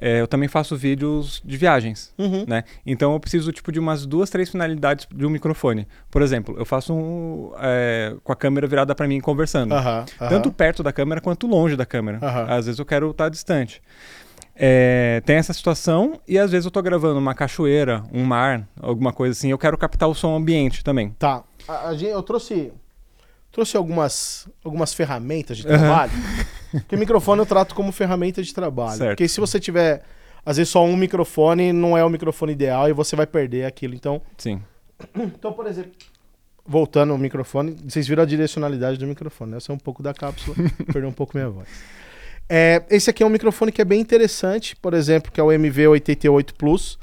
é, 0.00 0.20
eu 0.20 0.26
também 0.26 0.48
faço 0.48 0.76
vídeos 0.76 1.40
de 1.44 1.56
viagens, 1.56 2.12
Uhum. 2.18 2.44
né? 2.48 2.64
Então 2.84 3.12
eu 3.12 3.20
preciso 3.20 3.52
tipo 3.52 3.70
de 3.70 3.78
umas 3.78 4.04
duas, 4.04 4.28
três 4.28 4.50
finalidades 4.50 5.06
de 5.14 5.24
um 5.24 5.30
microfone. 5.30 5.86
Por 6.10 6.20
exemplo, 6.20 6.56
eu 6.58 6.64
faço 6.64 6.92
um, 6.92 7.52
é, 7.60 8.14
com 8.24 8.32
a 8.32 8.36
câmera 8.36 8.66
virada 8.66 8.92
para 8.94 9.06
mim 9.06 9.20
conversando, 9.20 9.72
Aham, 9.72 10.04
aham. 10.20 10.28
tanto 10.28 10.50
perto 10.52 10.82
da 10.82 10.92
câmera 10.92 11.20
quanto 11.20 11.46
longe 11.46 11.76
da 11.76 11.86
câmera. 11.86 12.18
Às 12.48 12.66
vezes 12.66 12.78
eu 12.78 12.84
quero 12.84 13.10
estar 13.10 13.28
distante. 13.28 13.80
É, 14.56 15.20
tem 15.26 15.36
essa 15.36 15.52
situação 15.52 16.20
e 16.28 16.38
às 16.38 16.52
vezes 16.52 16.64
eu 16.64 16.70
tô 16.70 16.80
gravando 16.80 17.18
uma 17.18 17.34
cachoeira, 17.34 18.04
um 18.12 18.24
mar, 18.24 18.68
alguma 18.80 19.12
coisa 19.12 19.32
assim. 19.32 19.50
Eu 19.50 19.58
quero 19.58 19.76
captar 19.76 20.08
o 20.08 20.14
som 20.14 20.36
ambiente 20.36 20.84
também. 20.84 21.10
Tá. 21.18 21.42
A, 21.66 21.88
a 21.88 21.96
gente, 21.96 22.10
eu 22.10 22.22
trouxe 22.22 22.72
trouxe 23.50 23.76
algumas 23.76 24.48
algumas 24.64 24.94
ferramentas 24.94 25.56
de 25.56 25.64
trabalho. 25.64 26.12
Porque 26.70 26.96
microfone 26.96 27.40
eu 27.40 27.46
trato 27.46 27.74
como 27.74 27.90
ferramenta 27.92 28.42
de 28.42 28.54
trabalho. 28.54 28.98
Certo. 28.98 29.10
Porque 29.10 29.28
se 29.28 29.40
você 29.40 29.58
tiver 29.58 30.02
às 30.46 30.56
vezes 30.56 30.70
só 30.70 30.84
um 30.84 30.96
microfone, 30.96 31.72
não 31.72 31.96
é 31.96 32.04
o 32.04 32.10
microfone 32.10 32.52
ideal 32.52 32.88
e 32.88 32.92
você 32.92 33.16
vai 33.16 33.26
perder 33.26 33.64
aquilo. 33.64 33.94
Então, 33.94 34.22
Sim. 34.36 34.62
então 35.16 35.52
por 35.52 35.66
exemplo, 35.66 35.92
voltando 36.64 37.12
ao 37.12 37.18
microfone, 37.18 37.76
vocês 37.84 38.06
viram 38.06 38.22
a 38.22 38.26
direcionalidade 38.26 38.98
do 38.98 39.06
microfone, 39.06 39.52
né? 39.52 39.56
Essa 39.56 39.72
é 39.72 39.74
um 39.74 39.78
pouco 39.78 40.02
da 40.02 40.14
cápsula, 40.14 40.56
perdeu 40.92 41.08
um 41.08 41.12
pouco 41.12 41.36
minha 41.36 41.50
voz. 41.50 41.68
É, 42.48 42.82
esse 42.90 43.08
aqui 43.08 43.22
é 43.22 43.26
um 43.26 43.30
microfone 43.30 43.72
que 43.72 43.80
é 43.80 43.84
bem 43.84 44.00
interessante, 44.00 44.76
por 44.76 44.94
exemplo, 44.94 45.32
que 45.32 45.40
é 45.40 45.42
o 45.42 45.48
MV88 45.48 46.52
Plus. 46.56 46.98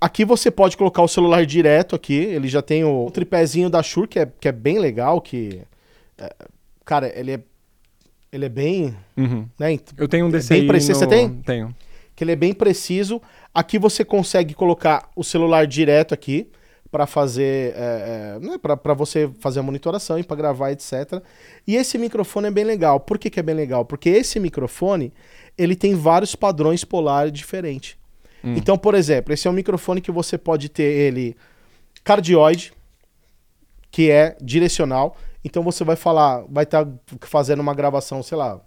Aqui 0.00 0.24
você 0.24 0.50
pode 0.50 0.76
colocar 0.76 1.02
o 1.02 1.08
celular 1.08 1.46
direto 1.46 1.94
aqui, 1.94 2.14
ele 2.14 2.48
já 2.48 2.60
tem 2.60 2.82
o 2.84 3.08
tripézinho 3.12 3.70
da 3.70 3.82
Shure, 3.82 4.08
que 4.08 4.18
é, 4.18 4.26
que 4.40 4.48
é 4.48 4.52
bem 4.52 4.78
legal, 4.80 5.20
que... 5.20 5.62
é, 6.18 6.34
cara, 6.84 7.12
ele 7.18 7.32
é, 7.34 7.40
ele 8.32 8.44
é 8.46 8.48
bem... 8.48 8.96
Uhum. 9.16 9.46
Né, 9.58 9.78
Eu 9.96 10.08
tenho 10.08 10.26
um 10.26 10.28
É 10.28 10.32
desse 10.32 10.48
bem 10.48 10.62
aí 10.62 10.66
preciso. 10.66 10.98
Você 10.98 11.04
no- 11.04 11.10
tem? 11.10 11.28
Tenho. 11.42 11.76
que 12.16 12.24
ele 12.24 12.32
é 12.32 12.36
bem 12.36 12.52
preciso. 12.52 13.22
Aqui 13.54 13.78
você 13.78 14.04
consegue 14.04 14.54
colocar 14.54 15.08
o 15.14 15.22
celular 15.22 15.66
direto 15.66 16.12
aqui 16.12 16.48
para 16.92 17.06
fazer, 17.06 17.72
é, 17.74 18.36
é, 18.36 18.38
né, 18.38 18.58
para 18.58 18.92
você 18.92 19.30
fazer 19.40 19.60
a 19.60 19.62
monitoração 19.62 20.18
e 20.18 20.22
para 20.22 20.36
gravar, 20.36 20.72
etc. 20.72 21.22
E 21.66 21.74
esse 21.74 21.96
microfone 21.96 22.48
é 22.48 22.50
bem 22.50 22.64
legal. 22.64 23.00
Por 23.00 23.18
que, 23.18 23.30
que 23.30 23.40
é 23.40 23.42
bem 23.42 23.54
legal? 23.54 23.82
Porque 23.86 24.10
esse 24.10 24.38
microfone 24.38 25.10
ele 25.56 25.74
tem 25.74 25.94
vários 25.94 26.36
padrões 26.36 26.84
polares 26.84 27.32
diferentes. 27.32 27.96
Hum. 28.44 28.54
Então, 28.58 28.76
por 28.76 28.94
exemplo, 28.94 29.32
esse 29.32 29.48
é 29.48 29.50
um 29.50 29.54
microfone 29.54 30.02
que 30.02 30.12
você 30.12 30.36
pode 30.36 30.68
ter 30.68 30.82
ele 30.82 31.34
cardioide, 32.04 32.74
que 33.90 34.10
é 34.10 34.36
direcional. 34.42 35.16
Então 35.42 35.62
você 35.62 35.84
vai 35.84 35.96
falar, 35.96 36.44
vai 36.46 36.64
estar 36.64 36.86
fazendo 37.22 37.60
uma 37.60 37.74
gravação, 37.74 38.22
sei 38.22 38.36
lá, 38.36 38.60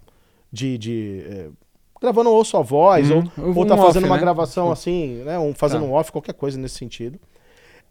de, 0.50 0.76
de 0.76 1.22
é, 1.30 1.48
gravando 2.00 2.30
ou 2.30 2.44
sua 2.44 2.62
voz, 2.62 3.08
ou, 3.08 3.22
Ou 3.38 3.58
ou 3.58 3.64
tá 3.66 3.74
um 3.76 3.78
fazendo 3.78 4.02
off, 4.02 4.10
uma 4.10 4.16
né? 4.16 4.20
gravação 4.20 4.72
assim, 4.72 5.22
né? 5.24 5.38
Um, 5.38 5.54
fazendo 5.54 5.82
Tá. 5.82 5.86
um 5.86 5.92
off, 5.92 6.10
qualquer 6.10 6.34
coisa 6.34 6.58
nesse 6.58 6.74
sentido. 6.74 7.20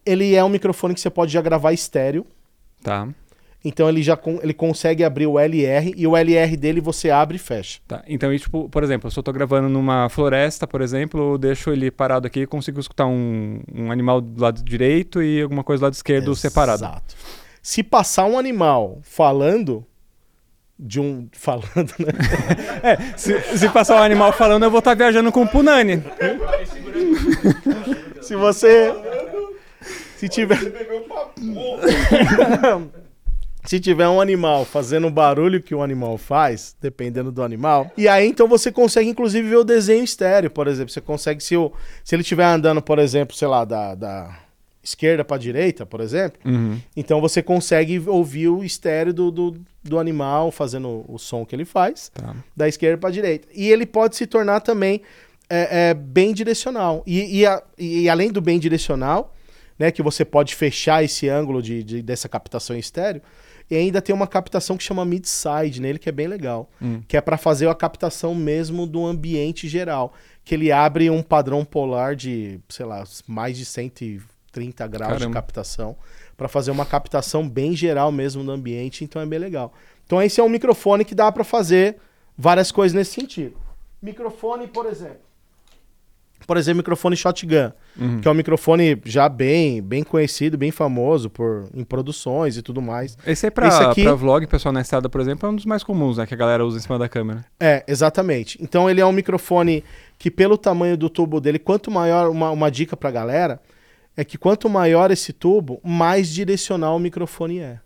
Ele 0.06 0.34
é 0.34 0.42
um 0.44 0.48
microfone 0.48 0.94
que 0.94 1.00
você 1.00 1.10
pode 1.10 1.32
já 1.32 1.42
gravar 1.42 1.72
estéreo. 1.72 2.24
Tá. 2.82 3.08
Então 3.64 3.88
ele 3.88 4.00
já 4.00 4.16
con- 4.16 4.38
ele 4.42 4.54
consegue 4.54 5.02
abrir 5.02 5.26
o 5.26 5.40
LR 5.40 5.92
e 5.96 6.06
o 6.06 6.16
LR 6.16 6.56
dele 6.56 6.80
você 6.80 7.10
abre 7.10 7.34
e 7.34 7.38
fecha. 7.40 7.80
Tá. 7.88 8.00
Então, 8.06 8.32
e, 8.32 8.38
tipo, 8.38 8.68
por 8.68 8.84
exemplo, 8.84 9.10
se 9.10 9.18
eu 9.18 9.22
tô 9.24 9.32
gravando 9.32 9.68
numa 9.68 10.08
floresta, 10.08 10.68
por 10.68 10.80
exemplo, 10.80 11.32
eu 11.32 11.38
deixo 11.38 11.70
ele 11.72 11.90
parado 11.90 12.28
aqui 12.28 12.42
e 12.42 12.46
consigo 12.46 12.78
escutar 12.78 13.06
um, 13.06 13.60
um 13.74 13.90
animal 13.90 14.20
do 14.20 14.40
lado 14.40 14.62
direito 14.62 15.20
e 15.20 15.42
alguma 15.42 15.64
coisa 15.64 15.80
do 15.80 15.84
lado 15.84 15.94
esquerdo 15.94 16.36
separado. 16.36 16.84
Exato. 16.84 17.16
Se 17.60 17.82
passar 17.82 18.26
um 18.26 18.38
animal 18.38 19.00
falando 19.02 19.84
de 20.78 21.00
um 21.00 21.26
falando, 21.34 21.92
né? 21.98 22.12
É, 22.84 22.96
se, 23.16 23.40
se 23.58 23.68
passar 23.70 23.96
um 24.00 24.04
animal 24.04 24.32
falando, 24.32 24.62
eu 24.62 24.70
vou 24.70 24.78
estar 24.78 24.94
viajando 24.94 25.32
com 25.32 25.42
o 25.42 25.48
Punani. 25.48 26.04
Se 28.20 28.36
você 28.36 28.92
se 30.16 30.28
tiver 30.28 30.58
Se 33.64 33.80
tiver 33.80 34.08
um 34.08 34.20
animal 34.20 34.64
fazendo 34.64 35.08
o 35.08 35.10
barulho 35.10 35.60
que 35.60 35.74
o 35.74 35.82
animal 35.82 36.16
faz, 36.16 36.76
dependendo 36.80 37.32
do 37.32 37.42
animal, 37.42 37.90
e 37.96 38.06
aí 38.06 38.28
então 38.28 38.46
você 38.46 38.70
consegue 38.70 39.10
inclusive 39.10 39.48
ver 39.48 39.56
o 39.56 39.64
desenho 39.64 40.04
estéreo, 40.04 40.48
por 40.48 40.68
exemplo. 40.68 40.92
Você 40.92 41.00
consegue, 41.00 41.42
se, 41.42 41.56
o, 41.56 41.72
se 42.04 42.14
ele 42.14 42.22
estiver 42.22 42.44
andando, 42.44 42.80
por 42.80 43.00
exemplo, 43.00 43.34
sei 43.36 43.48
lá, 43.48 43.64
da, 43.64 43.96
da 43.96 44.38
esquerda 44.84 45.24
para 45.24 45.36
direita, 45.36 45.84
por 45.84 46.00
exemplo, 46.00 46.38
Uhum. 46.44 46.78
então 46.96 47.20
você 47.20 47.42
consegue 47.42 48.00
ouvir 48.06 48.46
o 48.46 48.62
estéreo 48.62 49.12
do, 49.12 49.32
do, 49.32 49.56
do 49.82 49.98
animal 49.98 50.52
fazendo 50.52 51.04
o 51.08 51.18
som 51.18 51.44
que 51.44 51.56
ele 51.56 51.64
faz, 51.64 52.08
Tá. 52.14 52.36
da 52.56 52.68
esquerda 52.68 52.98
para 52.98 53.10
direita. 53.10 53.48
E 53.52 53.68
ele 53.68 53.84
pode 53.84 54.14
se 54.14 54.28
tornar 54.28 54.60
também 54.60 55.02
é, 55.50 55.88
é, 55.90 55.94
bem 55.94 56.32
direcional. 56.32 57.02
E, 57.04 57.40
e, 57.40 57.44
a- 57.46 57.60
e 57.76 58.08
além 58.08 58.30
do 58.30 58.40
bem 58.40 58.60
direcional, 58.60 59.34
né, 59.78 59.90
que 59.90 60.02
você 60.02 60.24
pode 60.24 60.54
fechar 60.54 61.02
esse 61.04 61.28
ângulo 61.28 61.62
de, 61.62 61.82
de- 61.84 62.02
dessa 62.02 62.28
captação 62.28 62.74
em 62.76 62.78
estéreo, 62.78 63.20
e 63.70 63.74
ainda 63.74 64.00
tem 64.00 64.14
uma 64.14 64.26
captação 64.28 64.76
que 64.76 64.84
chama 64.84 65.04
mid-side 65.04 65.80
nele, 65.80 65.98
que 65.98 66.08
é 66.08 66.12
bem 66.12 66.28
legal. 66.28 66.70
Hum. 66.80 67.02
Que 67.08 67.16
é 67.16 67.20
para 67.20 67.36
fazer 67.36 67.68
a 67.68 67.74
captação 67.74 68.32
mesmo 68.34 68.86
do 68.86 69.04
ambiente 69.04 69.66
geral. 69.68 70.14
Que 70.44 70.54
ele 70.54 70.70
abre 70.70 71.10
um 71.10 71.20
padrão 71.20 71.64
polar 71.64 72.14
de, 72.14 72.60
sei 72.68 72.86
lá, 72.86 73.02
mais 73.26 73.56
de 73.58 73.64
130 73.64 74.86
graus 74.86 75.12
de 75.14 75.18
Caramba. 75.18 75.34
captação. 75.34 75.96
para 76.36 76.46
fazer 76.48 76.70
uma 76.70 76.84
captação 76.86 77.48
bem 77.48 77.74
geral 77.74 78.12
mesmo 78.12 78.44
do 78.44 78.52
ambiente. 78.52 79.02
Então 79.02 79.20
é 79.20 79.26
bem 79.26 79.38
legal. 79.38 79.72
Então 80.04 80.22
esse 80.22 80.38
é 80.40 80.44
um 80.44 80.48
microfone 80.48 81.04
que 81.04 81.14
dá 81.14 81.32
para 81.32 81.42
fazer 81.42 81.96
várias 82.38 82.70
coisas 82.70 82.94
nesse 82.94 83.12
sentido. 83.14 83.56
Microfone, 84.00 84.68
por 84.68 84.86
exemplo. 84.86 85.18
Por 86.46 86.56
exemplo, 86.56 86.76
microfone 86.78 87.16
shotgun, 87.16 87.72
Uhum. 87.98 88.20
que 88.20 88.28
é 88.28 88.30
um 88.30 88.34
microfone 88.34 89.00
já 89.04 89.28
bem, 89.28 89.82
bem 89.82 90.04
conhecido, 90.04 90.56
bem 90.56 90.70
famoso 90.70 91.28
por 91.28 91.64
em 91.74 91.82
produções 91.82 92.56
e 92.56 92.62
tudo 92.62 92.80
mais. 92.80 93.16
Esse 93.26 93.46
aí 93.46 93.50
pra, 93.50 93.66
Esse 93.68 93.82
aqui- 93.82 94.02
pra 94.04 94.14
vlog, 94.14 94.46
pessoal 94.46 94.72
na 94.72 94.80
estrada, 94.80 95.08
por 95.08 95.20
exemplo, 95.20 95.48
é 95.48 95.50
um 95.52 95.56
dos 95.56 95.64
mais 95.66 95.82
comuns, 95.82 96.18
né? 96.18 96.26
Que 96.26 96.34
a 96.34 96.36
galera 96.36 96.64
usa 96.64 96.78
em 96.78 96.80
cima 96.80 96.98
da 96.98 97.08
câmera. 97.08 97.44
É, 97.58 97.82
exatamente. 97.88 98.58
Então 98.62 98.88
ele 98.88 99.00
é 99.00 99.06
um 99.06 99.12
microfone 99.12 99.82
que, 100.18 100.30
pelo 100.30 100.56
tamanho 100.56 100.96
do 100.96 101.10
tubo 101.10 101.40
dele, 101.40 101.58
quanto 101.58 101.90
maior, 101.90 102.30
uma, 102.30 102.50
uma 102.50 102.70
dica 102.70 102.96
pra 102.96 103.10
galera, 103.10 103.60
é 104.16 104.24
que 104.24 104.38
quanto 104.38 104.68
maior 104.68 105.10
esse 105.10 105.32
tubo, 105.32 105.80
mais 105.84 106.28
direcional 106.28 106.96
o 106.96 107.00
microfone 107.00 107.58
é. 107.58 107.78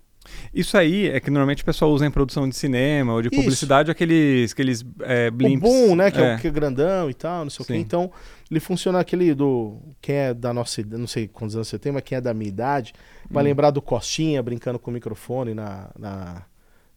Isso 0.52 0.76
aí 0.76 1.08
é 1.08 1.20
que 1.20 1.30
normalmente 1.30 1.62
o 1.62 1.66
pessoal 1.66 1.90
usa 1.92 2.04
em 2.06 2.10
produção 2.10 2.48
de 2.48 2.56
cinema 2.56 3.12
ou 3.14 3.22
de 3.22 3.28
Isso. 3.28 3.36
publicidade, 3.36 3.90
aqueles, 3.90 4.52
aqueles 4.52 4.84
é, 5.00 5.30
blimps. 5.30 5.68
O 5.68 5.72
boom, 5.72 5.96
né? 5.96 6.10
Que 6.10 6.18
é, 6.18 6.32
É. 6.32 6.36
o 6.36 6.38
que 6.38 6.48
é 6.48 6.50
grandão 6.50 7.08
e 7.10 7.14
tal, 7.14 7.44
não 7.44 7.50
sei 7.50 7.62
o 7.62 7.66
quê. 7.66 7.72
Sim. 7.74 7.78
Então, 7.80 8.10
ele 8.50 8.60
funciona 8.60 8.98
aquele 9.00 9.34
do. 9.34 9.78
Quem 10.00 10.14
é 10.16 10.34
da 10.34 10.52
nossa 10.52 10.80
idade, 10.80 11.00
não 11.00 11.06
sei 11.06 11.28
quantos 11.28 11.54
anos 11.54 11.68
você 11.68 11.78
tem, 11.78 11.92
mas 11.92 12.02
quem 12.02 12.18
é 12.18 12.20
da 12.20 12.34
minha 12.34 12.48
idade, 12.48 12.92
vai 13.30 13.42
Hum. 13.42 13.46
lembrar 13.46 13.70
do 13.70 13.80
Costinha 13.80 14.42
brincando 14.42 14.78
com 14.78 14.90
o 14.90 14.94
microfone 14.94 15.54
na, 15.54 15.88
na, 15.98 16.42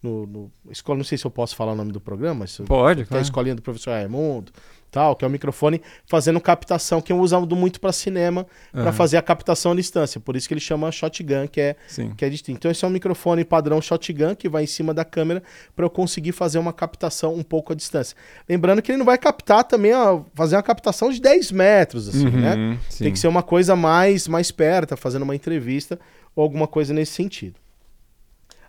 no, 0.02 0.26
no 0.26 0.52
escola, 0.72 0.98
não 0.98 1.06
sei 1.06 1.18
se 1.18 1.26
eu 1.26 1.32
posso 1.32 1.56
falar 1.56 1.74
o 1.74 1.76
nome 1.76 1.92
do 1.92 2.02
programa, 2.02 2.40
mas 2.42 2.58
Pode, 2.66 3.02
é 3.02 3.04
a 3.04 3.08
claro. 3.08 3.24
escolinha 3.24 3.56
do 3.56 3.62
professor 3.62 3.92
Raimundo, 3.92 4.52
tal, 4.94 5.16
que 5.16 5.26
é 5.26 5.28
o 5.28 5.32
microfone 5.32 5.82
fazendo 6.06 6.40
captação, 6.40 7.02
que 7.02 7.12
eu 7.12 7.18
uso 7.20 7.34
muito 7.56 7.82
para 7.82 7.92
cinema, 7.92 8.46
para 8.72 8.84
Aham. 8.84 8.92
fazer 8.94 9.18
a 9.18 9.22
captação 9.22 9.72
à 9.72 9.76
distância. 9.76 10.22
Por 10.22 10.36
isso 10.36 10.48
que 10.48 10.54
ele 10.54 10.62
chama 10.62 10.92
shotgun, 10.92 11.48
que 11.48 11.60
é 11.60 11.76
Sim. 11.88 12.14
que 12.16 12.24
é 12.24 12.30
distinto. 12.30 12.58
Então 12.60 12.70
esse 12.72 12.86
é 12.86 12.88
um 12.88 12.92
microfone 12.92 13.44
padrão 13.44 13.82
shotgun 13.82 14.36
que 14.36 14.48
vai 14.48 14.64
em 14.64 14.68
cima 14.68 14.94
da 14.94 15.04
câmera 15.04 15.42
para 15.76 15.84
eu 15.84 15.90
conseguir 15.90 16.32
fazer 16.32 16.60
uma 16.60 16.72
captação 16.72 17.34
um 17.34 17.42
pouco 17.44 17.74
à 17.74 17.76
distância. 17.76 18.16
Lembrando 18.48 18.82
que 18.82 18.92
ele 18.92 19.00
não 19.00 19.06
vai 19.06 19.18
captar 19.18 19.64
também, 19.64 19.94
ó, 19.94 20.22
fazer 20.36 20.56
uma 20.56 20.64
captação 20.64 21.12
de 21.12 21.20
10 21.20 21.52
metros, 21.52 22.08
assim, 22.08 22.30
né? 22.30 22.54
Uhum, 22.56 22.78
sim. 22.88 23.06
Tem 23.06 23.14
que 23.14 23.18
ser 23.20 23.28
uma 23.28 23.42
coisa 23.42 23.76
mais, 23.76 24.28
mais 24.28 24.52
perto, 24.52 24.96
fazendo 24.96 25.24
uma 25.24 25.36
entrevista 25.36 26.00
ou 26.36 26.44
alguma 26.44 26.68
coisa 26.68 26.94
nesse 26.94 27.14
sentido. 27.14 27.63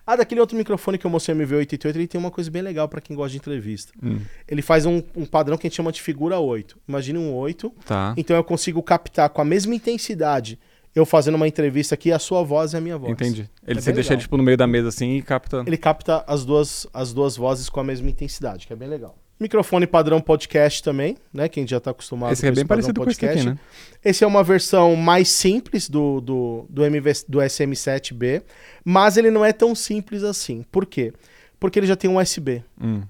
Ah, 0.07 0.15
daquele 0.15 0.39
outro 0.39 0.55
microfone 0.57 0.97
que 0.97 1.05
eu 1.05 1.09
mostrei, 1.09 1.35
o 1.35 1.39
MV88, 1.39 1.95
ele 1.95 2.07
tem 2.07 2.19
uma 2.19 2.29
coisa 2.29 2.51
bem 2.51 2.61
legal 2.61 2.87
para 2.87 3.01
quem 3.01 3.15
gosta 3.15 3.31
de 3.31 3.37
entrevista. 3.37 3.91
Hum, 4.03 4.19
Ele 4.47 4.61
faz 4.61 4.85
um, 4.85 5.01
um 5.15 5.25
padrão 5.25 5.57
que 5.57 5.65
a 5.65 5.69
gente 5.69 5.75
chama 5.77 5.91
de 5.91 6.01
figura 6.01 6.37
8. 6.39 6.77
Imagine 6.87 7.17
um 7.19 7.33
8, 7.33 7.73
Tá. 7.85 8.13
então 8.15 8.35
eu 8.35 8.43
consigo 8.43 8.83
captar 8.83 9.29
com 9.29 9.41
a 9.41 9.45
mesma 9.45 9.73
intensidade 9.73 10.59
eu 10.93 11.05
fazendo 11.05 11.35
uma 11.35 11.45
entrevista 11.47 11.93
aqui, 11.95 12.09
a 12.09 12.17
sua 12.19 12.41
voz 12.41 12.71
e 12.71 12.77
a 12.77 12.81
minha 12.81 12.97
voz. 12.97 13.11
Entendi. 13.11 13.49
Ele 13.67 13.79
É 13.79 13.81
bem 13.81 13.93
deixa 13.95 14.11
legal. 14.11 14.21
tipo 14.21 14.37
no 14.37 14.43
meio 14.43 14.55
da 14.55 14.65
mesa 14.65 14.87
assim 14.87 15.17
e 15.17 15.21
capta. 15.21 15.61
Ele 15.67 15.75
capta 15.75 16.23
as 16.25 16.45
duas, 16.45 16.87
as 16.93 17.11
duas 17.11 17.35
vozes 17.35 17.67
com 17.67 17.81
a 17.81 17.83
mesma 17.83 18.09
intensidade, 18.09 18.65
que 18.65 18.71
é 18.71 18.75
bem 18.77 18.87
legal. 18.87 19.17
Microfone 19.39 19.85
padrão 19.85 20.21
podcast 20.21 20.81
também, 20.81 21.17
né? 21.33 21.49
Quem 21.49 21.67
já 21.67 21.77
está 21.77 21.91
acostumado 21.91 22.31
Esse 22.31 22.47
é 22.47 22.51
bem 22.51 22.65
padrão 22.65 22.93
parecido 22.93 23.01
com 23.03 23.09
esse 23.09 23.25
aqui, 23.25 23.43
né? 23.43 23.57
Esse 24.03 24.23
é 24.23 24.27
uma 24.27 24.43
versão 24.43 24.95
mais 24.95 25.27
simples 25.29 25.89
do, 25.89 26.21
do, 26.21 26.65
do, 26.69 26.85
MV, 26.85 27.11
do 27.27 27.39
SM7B, 27.39 28.43
mas 28.83 29.17
ele 29.17 29.29
não 29.29 29.43
é 29.43 29.51
tão 29.51 29.75
simples 29.75 30.23
assim. 30.23 30.63
Por 30.71 30.85
quê? 30.85 31.13
Porque 31.59 31.79
ele 31.79 31.87
já 31.87 31.95
tem 31.97 32.09
um 32.09 32.17
USB. 32.17 32.63
Hum. 32.81 33.01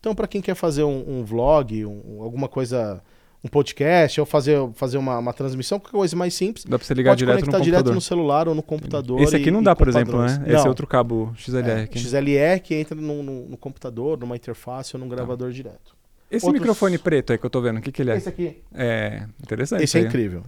Então, 0.00 0.14
para 0.14 0.26
quem 0.26 0.40
quer 0.40 0.54
fazer 0.54 0.84
um, 0.84 1.18
um 1.18 1.24
vlog, 1.24 1.84
um- 1.84 2.22
alguma 2.22 2.48
coisa, 2.48 3.02
um 3.46 3.48
podcast, 3.48 4.20
ou 4.20 4.26
fazer, 4.26 4.58
fazer 4.74 4.98
uma, 4.98 5.18
uma 5.18 5.32
transmissão, 5.32 5.78
qualquer 5.78 5.96
coisa 5.96 6.16
mais 6.16 6.34
simples, 6.34 6.64
Dá 6.64 6.78
pra 6.78 6.86
você 6.86 6.92
ligar 6.94 7.14
direto 7.16 7.36
no 7.36 7.40
computador. 7.46 7.64
direto 7.64 7.92
no 7.92 8.00
celular 8.00 8.48
ou 8.48 8.54
no 8.54 8.62
computador. 8.62 9.20
Esse 9.22 9.36
aqui 9.36 9.50
não 9.50 9.60
e 9.60 9.64
dá, 9.64 9.74
por 9.74 9.88
exemplo, 9.88 10.12
padrões. 10.12 10.38
né? 10.38 10.44
Esse 10.48 10.54
é 10.56 10.58
Não. 10.60 10.68
outro 10.68 10.86
cabo 10.86 11.32
XLR 11.36 11.80
É, 11.80 11.82
aqui. 11.84 11.98
XLR 11.98 12.60
que 12.60 12.74
entra 12.74 12.94
no, 12.94 13.22
no- 13.22 13.48
no 13.48 13.56
computador, 13.56 14.18
numa 14.18 14.36
interface 14.36 14.96
ou 14.96 15.00
num 15.00 15.08
gravador 15.08 15.50
direto. 15.50 15.96
Esse 16.30 16.44
outros- 16.44 16.60
microfone 16.60 16.98
preto 16.98 17.32
aí 17.32 17.38
que 17.38 17.46
eu 17.46 17.50
tô 17.50 17.60
vendo, 17.60 17.78
o 17.78 17.80
que 17.80 17.92
que 17.92 18.02
ele 18.02 18.10
é? 18.10 18.16
Esse 18.16 18.28
aqui. 18.28 18.56
É 18.74 19.22
interessante. 19.42 19.84
Esse 19.84 19.96
é 19.96 20.00
aí. 20.00 20.06
incrível. 20.06 20.42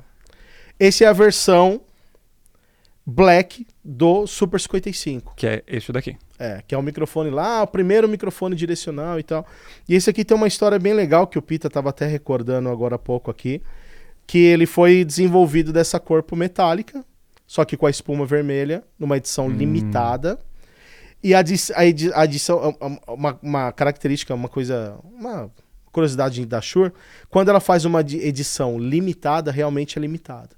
Esse 0.78 1.04
é 1.04 1.06
a 1.06 1.12
versão 1.12 1.80
black 3.06 3.66
do 3.84 4.26
Super 4.26 4.60
55. 4.60 5.34
Que 5.36 5.46
é 5.46 5.62
este 5.66 5.92
daqui. 5.92 6.16
É, 6.38 6.62
que 6.66 6.72
é 6.74 6.78
o 6.78 6.82
microfone 6.82 7.30
lá, 7.30 7.62
o 7.62 7.66
primeiro 7.66 8.08
microfone 8.08 8.54
direcional 8.54 9.18
e 9.18 9.22
tal. 9.24 9.44
E 9.88 9.94
esse 9.96 10.08
aqui 10.08 10.24
tem 10.24 10.36
uma 10.36 10.46
história 10.46 10.78
bem 10.78 10.92
legal 10.92 11.26
que 11.26 11.36
o 11.38 11.42
Pita 11.42 11.68
tava 11.68 11.88
até 11.90 12.06
recordando 12.06 12.68
agora 12.68 12.94
há 12.94 12.98
pouco 12.98 13.28
aqui, 13.30 13.60
que 14.26 14.38
ele 14.38 14.64
foi 14.66 15.04
desenvolvido 15.04 15.72
dessa 15.72 15.98
corpo 15.98 16.36
metálica, 16.36 17.04
só 17.46 17.64
que 17.64 17.76
com 17.76 17.86
a 17.86 17.90
espuma 17.90 18.24
vermelha, 18.24 18.84
numa 18.98 19.16
edição 19.16 19.46
Hum. 19.46 19.50
limitada. 19.50 20.38
E 21.24 21.34
a, 21.34 21.42
a 21.74 21.84
edi- 21.86 22.12
a 22.14 22.24
edição, 22.24 22.76
é 22.80 23.10
uma, 23.12 23.36
uma 23.42 23.72
característica, 23.72 24.32
uma 24.32 24.48
coisa, 24.48 24.96
uma 25.02 25.50
curiosidade 25.90 26.46
da 26.46 26.60
Shure, 26.60 26.92
quando 27.28 27.48
ela 27.48 27.58
faz 27.58 27.84
uma 27.84 28.00
edi- 28.02 28.20
edição 28.20 28.78
limitada, 28.78 29.50
realmente 29.50 29.98
é 29.98 30.00
limitada. 30.00 30.50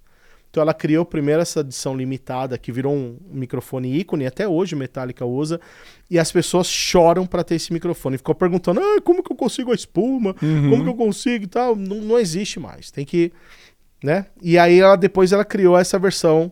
Então 0.50 0.62
ela 0.62 0.74
criou 0.74 1.04
primeiro 1.04 1.40
essa 1.40 1.60
edição 1.60 1.96
limitada 1.96 2.58
que 2.58 2.72
virou 2.72 2.92
um 2.92 3.16
microfone 3.30 3.96
ícone, 3.96 4.26
até 4.26 4.48
hoje 4.48 4.74
o 4.74 4.78
Metallica 4.78 5.24
usa, 5.24 5.60
e 6.10 6.18
as 6.18 6.32
pessoas 6.32 6.66
choram 6.66 7.24
para 7.24 7.44
ter 7.44 7.54
esse 7.54 7.72
microfone. 7.72 8.16
Ficou 8.18 8.34
perguntando: 8.34 8.80
ah, 8.80 9.00
como 9.00 9.22
que 9.22 9.30
eu 9.30 9.36
consigo 9.36 9.70
a 9.70 9.74
espuma? 9.74 10.34
Como 10.34 10.82
que 10.82 10.88
eu 10.90 10.94
consigo 10.94 11.44
e 11.44 11.46
tal? 11.46 11.76
Não, 11.76 11.96
não 12.00 12.18
existe 12.18 12.58
mais. 12.58 12.90
Tem 12.90 13.04
que. 13.04 13.32
Né? 14.02 14.26
E 14.42 14.58
aí 14.58 14.80
ela 14.80 14.96
depois 14.96 15.30
ela 15.30 15.44
criou 15.44 15.78
essa 15.78 15.98
versão 15.98 16.50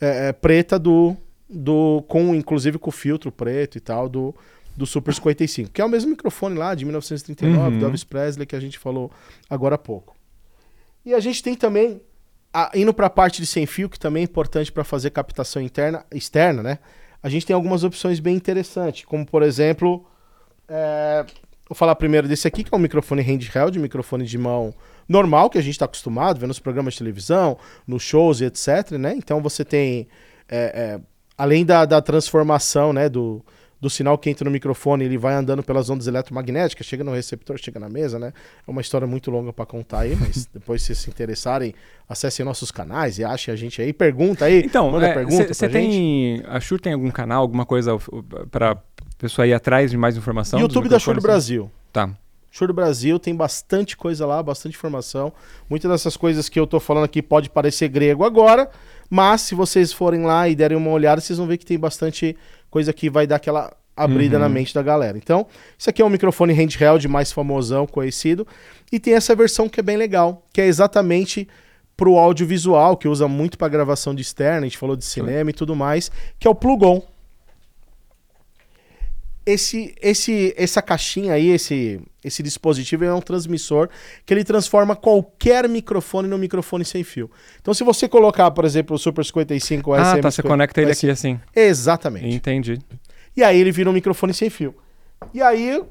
é, 0.00 0.28
é, 0.28 0.32
preta 0.32 0.78
do. 0.78 1.16
do 1.48 2.04
com 2.08 2.34
Inclusive 2.34 2.78
com 2.78 2.90
o 2.90 2.92
filtro 2.92 3.32
preto 3.32 3.78
e 3.78 3.80
tal, 3.80 4.06
do, 4.06 4.34
do 4.76 4.84
Super 4.84 5.14
55, 5.14 5.70
que 5.70 5.80
é 5.80 5.84
o 5.84 5.88
mesmo 5.88 6.10
microfone 6.10 6.58
lá 6.58 6.74
de 6.74 6.84
1939, 6.84 7.58
Uhum. 7.58 7.78
do 7.78 7.84
Elvis 7.86 8.04
Presley, 8.04 8.46
que 8.46 8.54
a 8.56 8.60
gente 8.60 8.78
falou 8.78 9.10
agora 9.48 9.76
há 9.76 9.78
pouco. 9.78 10.14
E 11.06 11.14
a 11.14 11.20
gente 11.20 11.42
tem 11.42 11.54
também, 11.54 12.02
a- 12.52 12.70
indo 12.74 12.92
para 12.92 13.06
a 13.06 13.10
parte 13.10 13.40
de 13.40 13.46
sem 13.46 13.66
fio, 13.66 13.88
que 13.88 13.98
também 13.98 14.22
é 14.22 14.24
importante 14.24 14.70
para 14.72 14.84
fazer 14.84 15.10
captação 15.10 15.60
interna, 15.62 16.04
externa, 16.12 16.62
né? 16.62 16.78
A 17.22 17.28
gente 17.28 17.44
tem 17.46 17.54
algumas 17.54 17.84
opções 17.84 18.18
bem 18.20 18.34
interessantes, 18.34 19.04
como 19.04 19.26
por 19.26 19.42
exemplo, 19.42 20.06
é, 20.68 21.24
vou 21.68 21.76
falar 21.76 21.94
primeiro 21.94 22.26
desse 22.26 22.48
aqui, 22.48 22.64
que 22.64 22.74
é 22.74 22.76
um 22.76 22.80
microfone 22.80 23.22
handheld, 23.22 23.78
microfone 23.78 24.24
de 24.24 24.38
mão 24.38 24.74
normal, 25.08 25.50
que 25.50 25.58
a 25.58 25.62
gente 25.62 25.72
está 25.74 25.84
acostumado, 25.84 26.38
vendo 26.40 26.48
nos 26.48 26.58
programas 26.60 26.94
de 26.94 26.98
televisão, 26.98 27.58
nos 27.86 28.02
shows 28.02 28.40
e 28.40 28.44
etc, 28.44 28.92
né? 28.92 29.14
Então 29.16 29.40
você 29.42 29.64
tem, 29.64 30.08
é, 30.48 30.58
é, 30.96 31.00
além 31.36 31.64
da, 31.64 31.84
da 31.84 32.00
transformação, 32.00 32.92
né, 32.92 33.08
do, 33.08 33.44
do 33.80 33.88
sinal 33.88 34.18
que 34.18 34.28
entra 34.28 34.44
no 34.44 34.50
microfone, 34.50 35.04
ele 35.04 35.16
vai 35.16 35.34
andando 35.34 35.62
pelas 35.62 35.88
ondas 35.88 36.06
eletromagnéticas, 36.06 36.86
chega 36.86 37.02
no 37.02 37.12
receptor, 37.12 37.56
chega 37.58 37.80
na 37.80 37.88
mesa, 37.88 38.18
né? 38.18 38.32
É 38.66 38.70
uma 38.70 38.80
história 38.80 39.06
muito 39.06 39.30
longa 39.30 39.52
para 39.52 39.64
contar 39.64 40.00
aí, 40.00 40.14
mas 40.14 40.46
depois 40.52 40.82
se 40.82 40.88
vocês 40.88 40.98
se 40.98 41.10
interessarem, 41.10 41.74
acessem 42.08 42.44
nossos 42.44 42.70
canais 42.70 43.18
e 43.18 43.24
achem 43.24 43.54
a 43.54 43.56
gente 43.56 43.80
aí, 43.80 43.92
pergunta 43.92 44.44
aí, 44.44 44.62
Então, 44.64 44.90
manda 44.90 45.12
pergunta 45.14 45.54
você 45.54 45.66
gente. 45.66 45.72
tem. 45.72 46.42
A 46.46 46.60
Shure 46.60 46.80
tem 46.82 46.92
algum 46.92 47.10
canal, 47.10 47.40
alguma 47.40 47.64
coisa 47.64 47.96
pra 48.50 48.76
pessoa 49.16 49.46
ir 49.46 49.54
atrás 49.54 49.90
de 49.90 49.96
mais 49.96 50.16
informação? 50.16 50.60
YouTube 50.60 50.88
da 50.88 50.98
Shure? 50.98 51.20
Brasil. 51.20 51.70
Tá. 51.92 52.10
Shure 52.50 52.72
Brasil 52.72 53.18
tem 53.18 53.34
bastante 53.34 53.96
coisa 53.96 54.26
lá, 54.26 54.42
bastante 54.42 54.76
informação. 54.76 55.32
Muitas 55.68 55.90
dessas 55.90 56.16
coisas 56.16 56.48
que 56.48 56.58
eu 56.58 56.66
tô 56.66 56.80
falando 56.80 57.04
aqui 57.04 57.22
pode 57.22 57.48
parecer 57.48 57.88
grego 57.88 58.24
agora, 58.24 58.68
mas 59.08 59.42
se 59.42 59.54
vocês 59.54 59.92
forem 59.92 60.22
lá 60.24 60.48
e 60.48 60.56
derem 60.56 60.76
uma 60.76 60.90
olhada, 60.90 61.20
vocês 61.20 61.38
vão 61.38 61.46
ver 61.46 61.58
que 61.58 61.64
tem 61.64 61.78
bastante 61.78 62.36
coisa 62.70 62.92
que 62.92 63.10
vai 63.10 63.26
dar 63.26 63.36
aquela 63.36 63.72
abrida 63.96 64.36
Uhum. 64.36 64.42
na 64.42 64.48
mente 64.48 64.74
da 64.74 64.82
galera. 64.82 65.18
Então, 65.18 65.46
isso 65.76 65.90
aqui 65.90 66.00
é 66.00 66.04
um 66.04 66.08
microfone 66.08 66.52
handheld 66.52 67.06
mais 67.08 67.32
famosão, 67.32 67.86
conhecido, 67.86 68.46
e 68.90 68.98
tem 68.98 69.14
essa 69.14 69.34
versão 69.34 69.68
que 69.68 69.80
é 69.80 69.82
bem 69.82 69.96
legal, 69.96 70.46
que 70.52 70.60
é 70.60 70.66
exatamente 70.66 71.46
pro 71.96 72.16
audiovisual, 72.16 72.96
que 72.96 73.06
usa 73.06 73.28
muito 73.28 73.58
para 73.58 73.68
gravação 73.68 74.14
de 74.14 74.22
externa, 74.22 74.60
a 74.60 74.62
gente 74.62 74.78
falou 74.78 74.96
de 74.96 75.04
cinema 75.04 75.50
e 75.50 75.52
tudo 75.52 75.76
mais, 75.76 76.10
que 76.38 76.48
é 76.48 76.50
o 76.50 76.54
plug-on. 76.54 77.02
Esse, 79.44 79.94
esse, 80.02 80.54
essa 80.56 80.82
caixinha 80.82 81.32
aí, 81.32 81.48
esse, 81.48 82.00
esse 82.22 82.42
dispositivo 82.42 83.04
é 83.04 83.14
um 83.14 83.20
transmissor 83.20 83.88
que 84.26 84.34
ele 84.34 84.44
transforma 84.44 84.94
qualquer 84.94 85.68
microfone 85.68 86.28
no 86.28 86.36
microfone 86.36 86.84
sem 86.84 87.02
fio. 87.02 87.30
Então, 87.60 87.72
se 87.72 87.82
você 87.82 88.08
colocar, 88.08 88.50
por 88.50 88.64
exemplo, 88.64 88.94
o 88.94 88.98
Super 88.98 89.24
55 89.24 89.94
Ah, 89.94 90.14
SM, 90.14 90.20
tá. 90.20 90.30
Você 90.30 90.42
conecta 90.42 90.80
ele 90.82 90.92
aqui 90.92 91.08
assim. 91.08 91.40
Exatamente. 91.56 92.28
Entendi. 92.28 92.78
E 93.36 93.42
aí 93.42 93.58
ele 93.58 93.72
vira 93.72 93.88
um 93.88 93.92
microfone 93.94 94.34
sem 94.34 94.50
fio. 94.50 94.74
E 95.32 95.40
aí, 95.40 95.82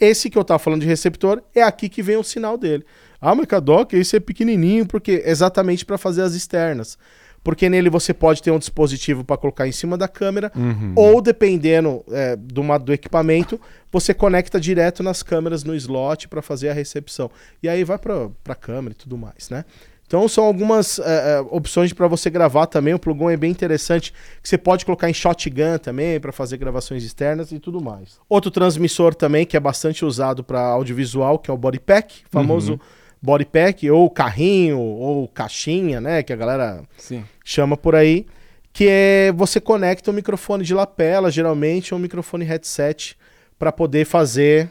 esse 0.00 0.30
que 0.30 0.38
eu 0.38 0.44
tava 0.44 0.58
falando 0.58 0.82
de 0.82 0.86
receptor, 0.86 1.42
é 1.54 1.62
aqui 1.62 1.88
que 1.88 2.02
vem 2.02 2.16
o 2.16 2.24
sinal 2.24 2.56
dele. 2.56 2.84
Ah, 3.20 3.34
mas 3.34 3.46
Cadoc, 3.46 3.92
esse 3.92 4.16
é 4.16 4.20
pequenininho, 4.20 4.86
porque 4.86 5.22
exatamente 5.24 5.84
para 5.84 5.96
fazer 5.96 6.22
as 6.22 6.34
externas. 6.34 6.98
Porque 7.44 7.68
nele 7.68 7.90
você 7.90 8.12
pode 8.14 8.42
ter 8.42 8.50
um 8.50 8.58
dispositivo 8.58 9.22
para 9.22 9.36
colocar 9.36 9.68
em 9.68 9.72
cima 9.72 9.96
da 9.98 10.08
câmera, 10.08 10.50
Uhum. 10.56 10.94
ou 10.96 11.20
dependendo 11.20 12.02
é, 12.10 12.34
do, 12.34 12.64
ma- 12.64 12.78
do 12.78 12.92
equipamento, 12.92 13.60
você 13.92 14.12
conecta 14.14 14.58
direto 14.58 15.02
nas 15.02 15.22
câmeras 15.22 15.62
no 15.62 15.74
slot 15.76 16.26
para 16.26 16.40
fazer 16.42 16.70
a 16.70 16.72
recepção. 16.72 17.30
E 17.62 17.68
aí 17.68 17.84
vai 17.84 17.98
para 17.98 18.30
a 18.48 18.54
câmera 18.54 18.92
e 18.94 18.96
tudo 18.96 19.16
mais, 19.18 19.50
né? 19.50 19.64
Então 20.06 20.28
são 20.28 20.44
algumas 20.44 20.98
é, 20.98 21.02
é, 21.36 21.40
opções 21.50 21.92
para 21.92 22.06
você 22.06 22.28
gravar 22.30 22.66
também. 22.66 22.92
O 22.94 22.98
plugin 22.98 23.32
é 23.32 23.36
bem 23.36 23.50
interessante, 23.50 24.12
que 24.42 24.48
você 24.48 24.56
pode 24.58 24.84
colocar 24.84 25.08
em 25.08 25.14
shotgun 25.14 25.78
também 25.78 26.20
para 26.20 26.30
fazer 26.30 26.56
gravações 26.58 27.02
externas 27.04 27.52
e 27.52 27.58
tudo 27.58 27.80
mais. 27.80 28.18
Outro 28.28 28.50
transmissor 28.50 29.14
também 29.14 29.44
que 29.46 29.56
é 29.56 29.60
bastante 29.60 30.04
usado 30.04 30.44
para 30.44 30.60
audiovisual, 30.60 31.38
que 31.38 31.50
é 31.50 31.54
o 31.54 31.56
body 31.56 31.80
pack, 31.80 32.22
famoso 32.30 32.78
body 33.24 33.46
pack 33.46 33.90
ou 33.90 34.10
carrinho 34.10 34.78
ou 34.78 35.26
caixinha, 35.26 35.98
né, 35.98 36.22
que 36.22 36.30
a 36.32 36.36
galera 36.36 36.82
Sim. 36.98 37.24
chama 37.42 37.74
por 37.74 37.94
aí, 37.94 38.26
que 38.70 38.86
é 38.86 39.32
você 39.32 39.58
conecta 39.60 40.10
um 40.10 40.14
microfone 40.14 40.62
de 40.62 40.74
lapela, 40.74 41.30
geralmente, 41.30 41.94
ou 41.94 41.98
um 41.98 42.02
microfone 42.02 42.44
headset, 42.44 43.16
para 43.58 43.72
poder 43.72 44.04
fazer 44.04 44.70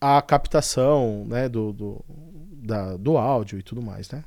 a 0.00 0.22
captação 0.22 1.26
né, 1.28 1.46
do, 1.46 1.72
do, 1.74 2.04
da- 2.08 2.96
do 2.96 3.18
áudio 3.18 3.58
e 3.58 3.62
tudo 3.62 3.82
mais, 3.82 4.10
né? 4.10 4.24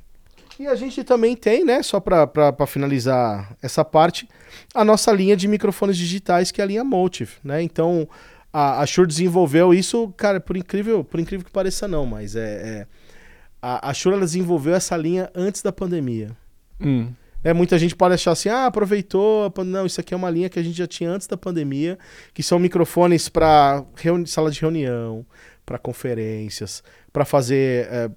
E 0.56 0.68
a 0.68 0.76
gente 0.76 1.02
também 1.02 1.34
tem, 1.34 1.64
né, 1.64 1.82
só 1.82 1.98
para 1.98 2.54
finalizar 2.68 3.56
essa 3.60 3.84
parte, 3.84 4.28
a 4.72 4.84
nossa 4.84 5.10
linha 5.10 5.36
de 5.36 5.48
microfones 5.48 5.96
digitais, 5.96 6.52
que 6.52 6.60
é 6.60 6.64
a 6.64 6.66
linha 6.68 6.84
Motive, 6.84 7.32
né? 7.42 7.60
Então, 7.60 8.08
a, 8.56 8.82
a 8.82 8.86
Shure 8.86 9.08
desenvolveu 9.08 9.74
isso, 9.74 10.14
cara, 10.16 10.38
por 10.38 10.56
incrível, 10.56 11.02
por 11.02 11.18
incrível 11.18 11.44
que 11.44 11.50
pareça 11.50 11.88
não, 11.88 12.06
mas 12.06 12.36
é, 12.36 12.40
é- 12.40 12.86
a, 13.60 13.90
a 13.90 13.92
Shure 13.92 14.14
ela 14.14 14.24
desenvolveu 14.24 14.76
essa 14.76 14.96
linha 14.96 15.28
antes 15.34 15.60
da 15.60 15.72
pandemia. 15.72 16.30
Hum. 16.80 17.12
Né, 17.42 17.52
muita 17.52 17.76
gente 17.78 17.96
pode 17.96 18.14
achar 18.14 18.30
assim, 18.30 18.48
ah, 18.48 18.66
aproveitou. 18.66 19.52
Não, 19.66 19.84
isso 19.84 20.00
aqui 20.00 20.14
é 20.14 20.16
uma 20.16 20.30
linha 20.30 20.48
que 20.48 20.58
a 20.58 20.62
gente 20.62 20.78
já 20.78 20.86
tinha 20.86 21.10
antes 21.10 21.26
da 21.26 21.36
pandemia, 21.36 21.98
que 22.32 22.44
são 22.44 22.58
microfones 22.60 23.28
para 23.28 23.84
sala 24.26 24.52
de 24.52 24.60
reunião, 24.60 25.26
para 25.66 25.76
conferências, 25.76 26.82
para 27.12 27.24
fazer. 27.24 27.88
É, 27.90 28.10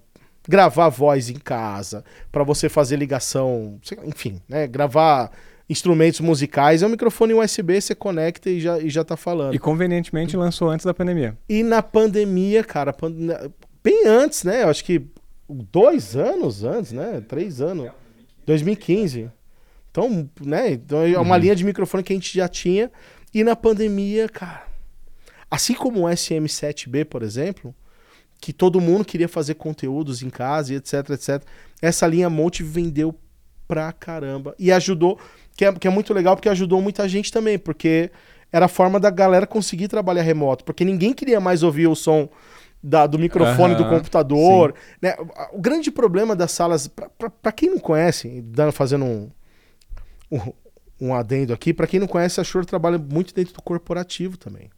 gravar 0.50 0.88
voz 0.88 1.30
em 1.30 1.36
casa, 1.36 2.06
para 2.32 2.42
você 2.42 2.70
fazer 2.70 2.96
ligação, 2.96 3.78
enfim, 4.06 4.42
né? 4.48 4.66
Gravar 4.66 5.30
instrumentos 5.70 6.20
musicais, 6.22 6.82
é 6.82 6.88
um 6.88 6.90
microfone 6.90 7.34
USB, 7.34 7.82
você 7.82 7.94
conecta 7.94 8.50
e 8.50 8.60
já, 8.60 8.80
e 8.80 8.90
já 8.90 9.04
tá 9.04 9.18
falando. 9.18 9.54
E 9.54 9.60
convenientemente 9.60 10.38
lançou 10.38 10.70
antes 10.70 10.86
da 10.86 10.94
pandemia. 10.94 11.38
E 11.50 11.62
na 11.64 11.82
pandemia, 11.82 12.64
cara, 12.64 12.96
bem 13.84 14.08
antes, 14.08 14.44
né? 14.44 14.64
Eu 14.64 14.70
acho 14.70 14.84
que 14.84 15.02
dois 15.50 16.16
anos 16.16 16.64
antes, 16.64 16.92
né? 16.92 17.22
Três 17.28 17.62
anos. 17.62 17.92
2015. 18.46 19.30
Então, 19.92 20.30
né? 20.42 20.72
Então 20.72 21.02
é 21.02 21.20
uma 21.20 21.36
uhum. 21.36 21.42
linha 21.42 21.56
de 21.56 21.66
microfone 21.66 22.04
que 22.04 22.14
a 22.14 22.16
gente 22.16 22.34
já 22.34 22.48
tinha. 22.48 22.92
E 23.34 23.44
na 23.44 23.56
pandemia, 23.56 24.30
cara. 24.30 24.66
Assim 25.50 25.74
como 25.74 26.06
o 26.06 26.10
SM7B, 26.10 27.06
por 27.06 27.24
exemplo, 27.24 27.74
que 28.40 28.52
todo 28.52 28.82
mundo 28.82 29.06
queria 29.06 29.30
fazer 29.30 29.56
conteúdos 29.56 30.22
em 30.22 30.30
casa 30.30 30.74
e 30.74 30.78
etc, 30.78 31.10
etc. 31.12 31.44
Essa 31.82 32.06
linha 32.06 32.30
Monte 32.30 32.64
vendeu 32.64 33.18
pra 33.68 33.92
caramba. 33.92 34.56
E 34.58 34.72
ajudou, 34.72 35.20
que 35.58 35.66
é, 35.66 35.74
que 35.74 35.88
é 35.88 35.92
muito 35.92 36.14
legal 36.14 36.36
porque 36.36 36.48
ajudou 36.48 36.80
muita 36.82 37.10
gente 37.10 37.32
também, 37.32 37.58
porque 37.58 38.12
era 38.52 38.66
a 38.66 38.70
forma 38.70 39.00
da 39.00 39.10
galera 39.10 39.48
conseguir 39.48 39.88
trabalhar 39.88 40.22
remoto, 40.22 40.64
porque 40.64 40.86
ninguém 40.86 41.14
queria 41.14 41.40
mais 41.40 41.64
ouvir 41.64 41.88
o 41.88 41.96
som 41.96 42.30
da, 42.82 43.08
do 43.08 43.18
microfone 43.18 43.74
uhum, 43.74 43.82
do 43.82 43.90
computador. 43.90 44.76
Né? 45.02 45.16
O 45.52 45.60
grande 45.60 45.90
problema 45.90 46.36
das 46.36 46.52
salas, 46.52 46.88
para 47.42 47.52
quem 47.52 47.72
não 47.72 47.80
conhece, 47.80 48.40
dando, 48.42 48.72
fazendo 48.72 49.04
um, 49.04 49.30
um, 50.32 50.54
um 51.02 51.16
adendo 51.16 51.54
aqui, 51.54 51.74
para 51.74 51.88
quem 51.88 52.00
não 52.00 52.08
conhece, 52.08 52.40
a 52.40 52.44
Shure 52.44 52.66
trabalha 52.66 53.00
muito 53.00 53.34
dentro 53.34 53.54
do 53.56 53.62
corporativo 53.62 54.38
também. 54.38 54.70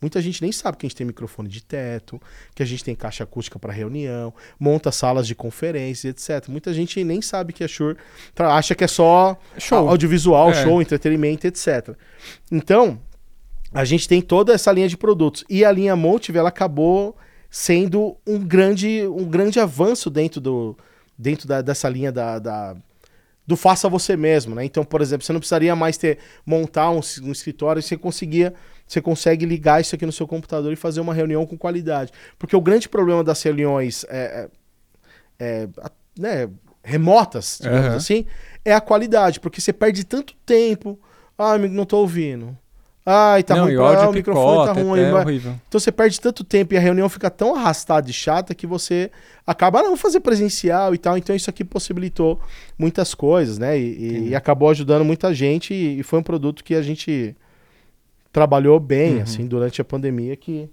Muita 0.00 0.20
gente 0.20 0.42
nem 0.42 0.52
sabe 0.52 0.76
que 0.76 0.86
a 0.86 0.88
gente 0.88 0.96
tem 0.96 1.06
microfone 1.06 1.48
de 1.48 1.62
teto, 1.62 2.20
que 2.54 2.62
a 2.62 2.66
gente 2.66 2.84
tem 2.84 2.94
caixa 2.94 3.24
acústica 3.24 3.58
para 3.58 3.72
reunião, 3.72 4.32
monta 4.58 4.92
salas 4.92 5.26
de 5.26 5.34
conferência, 5.34 6.08
etc. 6.08 6.48
Muita 6.48 6.72
gente 6.72 7.02
nem 7.02 7.22
sabe 7.22 7.52
que 7.52 7.64
a 7.64 7.68
Shure 7.68 7.96
acha 8.38 8.74
que 8.74 8.84
é 8.84 8.88
só 8.88 9.38
show. 9.58 9.88
audiovisual, 9.88 10.50
é. 10.50 10.64
show, 10.64 10.82
entretenimento, 10.82 11.46
etc. 11.46 11.96
Então, 12.50 13.00
a 13.72 13.84
gente 13.84 14.08
tem 14.08 14.20
toda 14.20 14.52
essa 14.52 14.70
linha 14.72 14.88
de 14.88 14.96
produtos. 14.96 15.44
E 15.48 15.64
a 15.64 15.72
linha 15.72 15.96
Motive, 15.96 16.38
ela 16.38 16.48
acabou 16.48 17.16
sendo 17.50 18.16
um 18.26 18.38
grande, 18.38 19.06
um 19.06 19.24
grande 19.24 19.58
avanço 19.58 20.10
dentro, 20.10 20.40
do, 20.40 20.76
dentro 21.16 21.48
da, 21.48 21.62
dessa 21.62 21.88
linha 21.88 22.12
da, 22.12 22.38
da, 22.38 22.76
do 23.46 23.56
faça 23.56 23.88
você 23.88 24.16
mesmo, 24.16 24.54
né? 24.54 24.64
Então, 24.64 24.84
por 24.84 25.00
exemplo, 25.00 25.24
você 25.24 25.32
não 25.32 25.40
precisaria 25.40 25.74
mais 25.76 25.96
ter 25.96 26.18
montar 26.44 26.90
um, 26.90 27.00
um 27.22 27.32
escritório, 27.32 27.80
você 27.82 27.96
conseguia, 27.96 28.52
você 28.86 29.00
consegue 29.00 29.44
ligar 29.44 29.80
isso 29.80 29.94
aqui 29.94 30.06
no 30.06 30.12
seu 30.12 30.26
computador 30.26 30.72
e 30.72 30.76
fazer 30.76 31.00
uma 31.00 31.12
reunião 31.12 31.44
com 31.46 31.56
qualidade. 31.56 32.12
Porque 32.38 32.54
o 32.54 32.60
grande 32.60 32.88
problema 32.88 33.24
das 33.24 33.42
reuniões 33.42 34.04
é, 34.08 34.48
é, 35.38 35.44
é 35.44 35.68
né, 36.18 36.48
remotas, 36.82 37.58
digamos 37.60 37.88
uhum. 37.88 37.96
assim, 37.96 38.26
é 38.64 38.72
a 38.72 38.80
qualidade, 38.80 39.40
porque 39.40 39.60
você 39.60 39.72
perde 39.72 40.04
tanto 40.04 40.34
tempo. 40.46 40.98
Ah, 41.36 41.54
amigo, 41.54 41.74
não 41.74 41.82
estou 41.82 42.00
ouvindo. 42.00 42.56
Ai, 43.08 43.44
tá 43.44 43.54
não, 43.54 43.66
ruim, 43.66 43.76
pra, 43.76 44.08
o 44.08 44.12
microfone 44.12 44.66
tá 44.66 44.72
ruim. 44.72 45.00
É 45.00 45.14
horrível. 45.14 45.54
Então 45.68 45.78
você 45.78 45.92
perde 45.92 46.20
tanto 46.20 46.42
tempo 46.42 46.74
e 46.74 46.76
a 46.76 46.80
reunião 46.80 47.08
fica 47.08 47.30
tão 47.30 47.54
arrastada 47.54 48.10
e 48.10 48.12
chata 48.12 48.52
que 48.52 48.66
você 48.66 49.12
acaba 49.46 49.80
não 49.80 49.96
fazer 49.96 50.18
presencial 50.18 50.92
e 50.92 50.98
tal. 50.98 51.16
Então 51.16 51.34
isso 51.36 51.48
aqui 51.48 51.62
possibilitou 51.62 52.40
muitas 52.76 53.14
coisas, 53.14 53.58
né? 53.58 53.78
E, 53.78 54.30
e 54.30 54.34
acabou 54.34 54.70
ajudando 54.70 55.04
muita 55.04 55.32
gente 55.32 55.72
e, 55.72 56.00
e, 56.00 56.02
foi 56.02 56.18
um 56.18 56.22
produto 56.22 56.64
que 56.64 56.74
a 56.74 56.82
gente 56.82 57.36
trabalhou 58.36 58.78
bem, 58.78 59.14
uhum. 59.14 59.22
assim, 59.22 59.46
durante 59.46 59.80
a 59.80 59.84
pandemia 59.84 60.36
que 60.36 60.68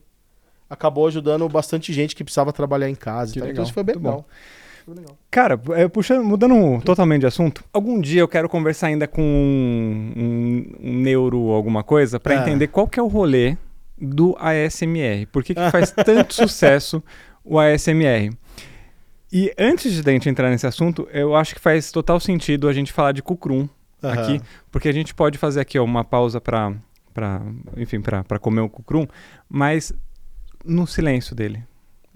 acabou 0.69 1.07
ajudando 1.07 1.47
bastante 1.47 1.93
gente 1.93 2.13
que 2.13 2.21
precisava 2.21 2.51
trabalhar 2.51 2.89
em 2.89 2.95
casa. 2.95 3.39
Então 3.39 3.63
isso 3.63 3.71
foi 3.71 3.83
bem. 3.83 3.97
Bom. 3.97 4.25
Cara, 5.31 5.57
é, 5.69 5.87
puxando, 5.87 6.25
mudando 6.25 6.81
totalmente 6.83 7.21
de 7.21 7.27
assunto, 7.27 7.63
algum 7.71 8.01
dia 8.01 8.19
eu 8.19 8.27
quero 8.27 8.49
conversar 8.49 8.87
ainda 8.87 9.07
com 9.07 9.21
um, 9.21 10.11
um, 10.17 10.89
um 10.89 10.93
neuro 10.97 11.51
alguma 11.51 11.83
coisa 11.83 12.19
para 12.19 12.33
é. 12.33 12.39
entender 12.39 12.67
qual 12.67 12.85
que 12.85 12.99
é 12.99 13.01
o 13.01 13.07
rolê 13.07 13.55
do 13.97 14.35
ASMR. 14.37 15.25
Por 15.31 15.41
que, 15.41 15.55
que 15.55 15.71
faz 15.71 15.91
tanto 16.03 16.33
sucesso 16.33 17.01
o 17.45 17.57
ASMR? 17.57 18.29
E 19.31 19.53
antes 19.57 20.03
de 20.03 20.09
a 20.09 20.11
gente 20.11 20.27
entrar 20.27 20.49
nesse 20.49 20.67
assunto, 20.67 21.07
eu 21.13 21.33
acho 21.33 21.55
que 21.55 21.61
faz 21.61 21.93
total 21.93 22.19
sentido 22.19 22.67
a 22.67 22.73
gente 22.73 22.91
falar 22.91 23.13
de 23.13 23.23
Kukrum 23.23 23.69
uhum. 24.03 24.09
aqui, 24.09 24.41
porque 24.69 24.89
a 24.89 24.93
gente 24.93 25.15
pode 25.15 25.37
fazer 25.37 25.61
aqui 25.61 25.79
ó, 25.79 25.85
uma 25.85 26.03
pausa 26.03 26.41
para 26.41 26.73
enfim, 27.77 28.01
para 28.01 28.39
comer 28.39 28.61
o 28.61 28.69
Kukrum, 28.69 29.07
mas 29.49 29.93
no 30.63 30.87
silêncio 30.87 31.35
dele. 31.35 31.63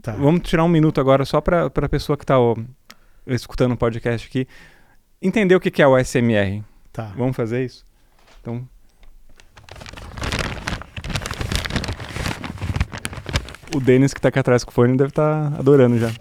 Tá. 0.02 0.14
Vamos 0.14 0.42
tirar 0.42 0.64
um 0.64 0.70
minuto 0.70 1.02
agora 1.02 1.26
só 1.26 1.42
para 1.42 1.66
a 1.66 1.90
pessoa 1.90 2.18
que 2.18 2.24
está 2.24 2.36
escutando 3.26 3.74
o 3.74 3.78
podcast 3.78 4.28
aqui 4.28 4.48
entender 5.22 5.56
o 5.56 5.60
que, 5.60 5.72
que 5.72 5.82
é 5.82 5.88
o 5.88 5.98
SMR. 5.98 6.64
Tá. 6.92 7.12
Vamos 7.18 7.36
fazer 7.36 7.66
isso? 7.66 7.86
Então. 8.42 8.68
O 13.76 13.80
Denis 13.80 14.14
que 14.14 14.20
está 14.20 14.30
aqui 14.30 14.40
atrás 14.40 14.64
com 14.64 14.72
o 14.72 14.74
fone 14.74 14.98
deve 14.98 15.10
estar 15.10 15.52
tá 15.52 15.60
adorando 15.60 15.98
já. 16.00 16.12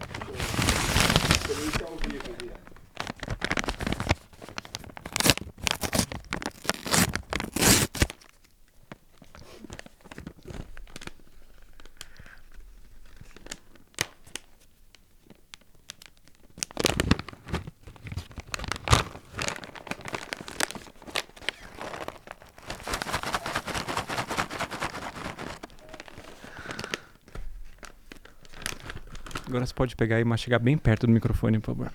Agora 29.46 29.64
você 29.64 29.72
pode 29.72 29.94
pegar 29.94 30.20
e 30.20 30.24
mastigar 30.24 30.58
bem 30.58 30.76
perto 30.76 31.06
do 31.06 31.12
microfone, 31.12 31.60
por 31.60 31.74
favor. 31.74 31.92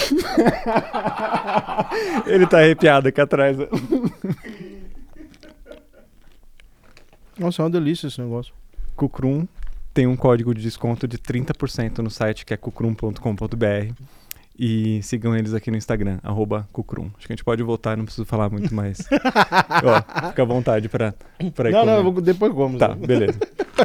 Ele 2.26 2.46
tá 2.46 2.58
arrepiado 2.58 3.08
aqui 3.08 3.20
atrás. 3.20 3.56
Nossa, 7.38 7.62
é 7.62 7.64
uma 7.64 7.70
delícia 7.70 8.06
esse 8.06 8.20
negócio. 8.20 8.54
Cucrum 8.94 9.48
tem 9.92 10.06
um 10.06 10.16
código 10.16 10.54
de 10.54 10.62
desconto 10.62 11.08
de 11.08 11.18
30% 11.18 11.98
no 11.98 12.10
site 12.10 12.46
que 12.46 12.54
é 12.54 12.56
cucrum.com.br. 12.56 13.94
E 14.62 15.02
sigam 15.02 15.34
eles 15.34 15.54
aqui 15.54 15.70
no 15.70 15.78
Instagram, 15.78 16.18
arroba 16.22 16.68
Cucrum. 16.70 17.10
Acho 17.16 17.26
que 17.26 17.32
a 17.32 17.34
gente 17.34 17.42
pode 17.42 17.62
voltar, 17.62 17.96
não 17.96 18.04
preciso 18.04 18.26
falar 18.26 18.50
muito 18.50 18.74
mais. 18.74 18.98
Ó, 19.08 20.28
fica 20.28 20.42
à 20.42 20.44
vontade 20.44 20.86
pra, 20.86 21.14
pra 21.54 21.70
ir 21.70 21.72
Não, 21.72 21.80
comer. 21.80 22.02
não, 22.04 22.12
depois 22.20 22.52
como. 22.52 22.76
Tá, 22.76 22.88
beleza. 22.94 23.38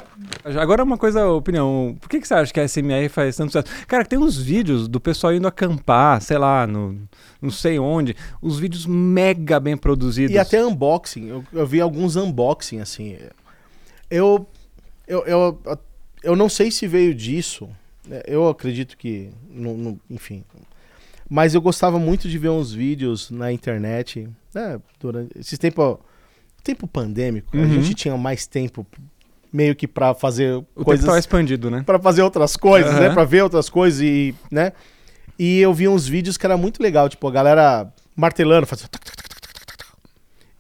Agora 0.59 0.84
uma 0.84 0.97
coisa, 0.97 1.26
opinião. 1.30 1.95
Por 2.01 2.09
que, 2.09 2.19
que 2.19 2.28
você 2.28 2.34
acha 2.34 2.53
que 2.53 2.59
a 2.59 2.67
SMR 2.67 3.07
faz 3.07 3.38
tanto 3.38 3.53
sucesso? 3.53 3.86
Cara, 3.88 4.03
tem 4.03 4.19
uns 4.19 4.38
vídeos 4.38 4.89
do 4.89 4.99
pessoal 4.99 5.34
indo 5.34 5.47
acampar, 5.47 6.21
sei 6.21 6.38
lá, 6.38 6.67
no 6.67 6.99
não 7.41 7.51
sei 7.51 7.80
onde. 7.80 8.13
Os 8.41 8.59
vídeos 8.59 8.86
mega 8.86 9.61
bem 9.61 9.78
produzidos. 9.78 10.36
E 10.36 10.38
até 10.38 10.61
unboxing. 10.61 11.30
Eu, 11.30 11.43
eu 11.53 11.65
vi 11.65 11.80
alguns 11.80 12.17
unboxing, 12.17 12.82
assim. 12.82 13.17
Eu, 14.11 14.45
eu, 15.07 15.26
eu, 15.26 15.80
eu 16.21 16.36
não 16.36 16.49
sei 16.49 16.69
se 16.69 16.86
veio 16.86 17.15
disso 17.15 17.69
eu 18.26 18.47
acredito 18.47 18.97
que, 18.97 19.30
no, 19.49 19.76
no, 19.76 19.99
enfim. 20.10 20.43
Mas 21.30 21.56
eu 21.56 21.62
gostava 21.62 21.97
muito 21.97 22.30
de 22.30 22.38
ver 22.38 22.49
uns 22.49 22.72
vídeos 22.72 23.32
na 23.32 23.51
internet, 23.51 24.30
né, 24.53 24.80
durante 24.99 25.38
esses 25.39 25.58
tempo, 25.58 25.99
tempo 26.64 26.88
pandêmico, 26.88 27.56
uhum. 27.56 27.64
a 27.64 27.68
gente 27.68 27.93
tinha 27.95 28.16
mais 28.16 28.45
tempo 28.45 28.86
meio 29.51 29.76
que 29.76 29.88
para 29.88 30.14
fazer 30.14 30.56
o 30.76 30.84
coisas 30.84 31.06
tempo 31.06 31.18
expandido, 31.18 31.72
né? 31.72 31.82
Para 31.84 31.97
fazer 31.97 32.22
outras 32.22 32.58
coisas, 32.58 32.93
uhum. 32.93 32.99
né, 32.99 33.10
para 33.14 33.24
ver 33.24 33.41
outras 33.41 33.70
coisas 33.70 34.01
e, 34.01 34.36
né? 34.51 34.74
E 35.39 35.60
eu 35.60 35.74
vi 35.74 35.88
uns 35.88 36.08
vídeos 36.08 36.38
que 36.38 36.45
era 36.45 36.58
muito 36.58 36.82
legal, 36.82 37.10
tipo, 37.10 37.28
a 37.28 37.32
galera 37.32 37.91
martelando, 38.16 38.68
fazendo 38.68 38.89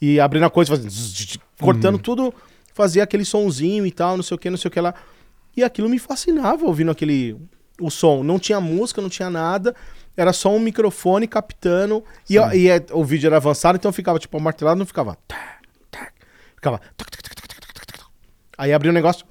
e 0.01 0.19
abrindo 0.19 0.45
a 0.45 0.49
coisa, 0.49 0.75
fazendo 0.75 1.39
cortando 1.59 1.95
uhum. 1.95 2.01
tudo, 2.01 2.33
fazia 2.73 3.03
aquele 3.03 3.23
sonzinho 3.23 3.85
e 3.85 3.91
tal, 3.91 4.17
não 4.17 4.23
sei 4.23 4.35
o 4.35 4.37
que, 4.37 4.49
não 4.49 4.57
sei 4.57 4.67
o 4.67 4.71
que 4.71 4.81
lá. 4.81 4.93
E 5.55 5.63
aquilo 5.63 5.89
me 5.89 5.99
fascinava 5.99 6.65
ouvindo 6.65 6.91
aquele 6.91 7.37
o 7.79 7.89
som. 7.89 8.23
Não 8.23 8.39
tinha 8.39 8.59
música, 8.59 9.01
não 9.01 9.09
tinha 9.09 9.29
nada. 9.29 9.75
Era 10.17 10.31
só 10.33 10.53
um 10.53 10.59
microfone 10.59 11.27
captando. 11.27 12.03
E, 12.29 12.35
e, 12.35 12.69
é, 12.69 12.85
o 12.91 13.03
vídeo 13.03 13.27
era 13.27 13.37
avançado, 13.37 13.75
então 13.77 13.91
ficava 13.91 14.19
tipo 14.19 14.39
martelado, 14.39 14.79
não 14.79 14.85
ficava. 14.85 15.17
Ficava. 16.55 16.81
Aí 18.57 18.73
abriu 18.73 18.91
o 18.91 18.93
negócio. 18.93 19.25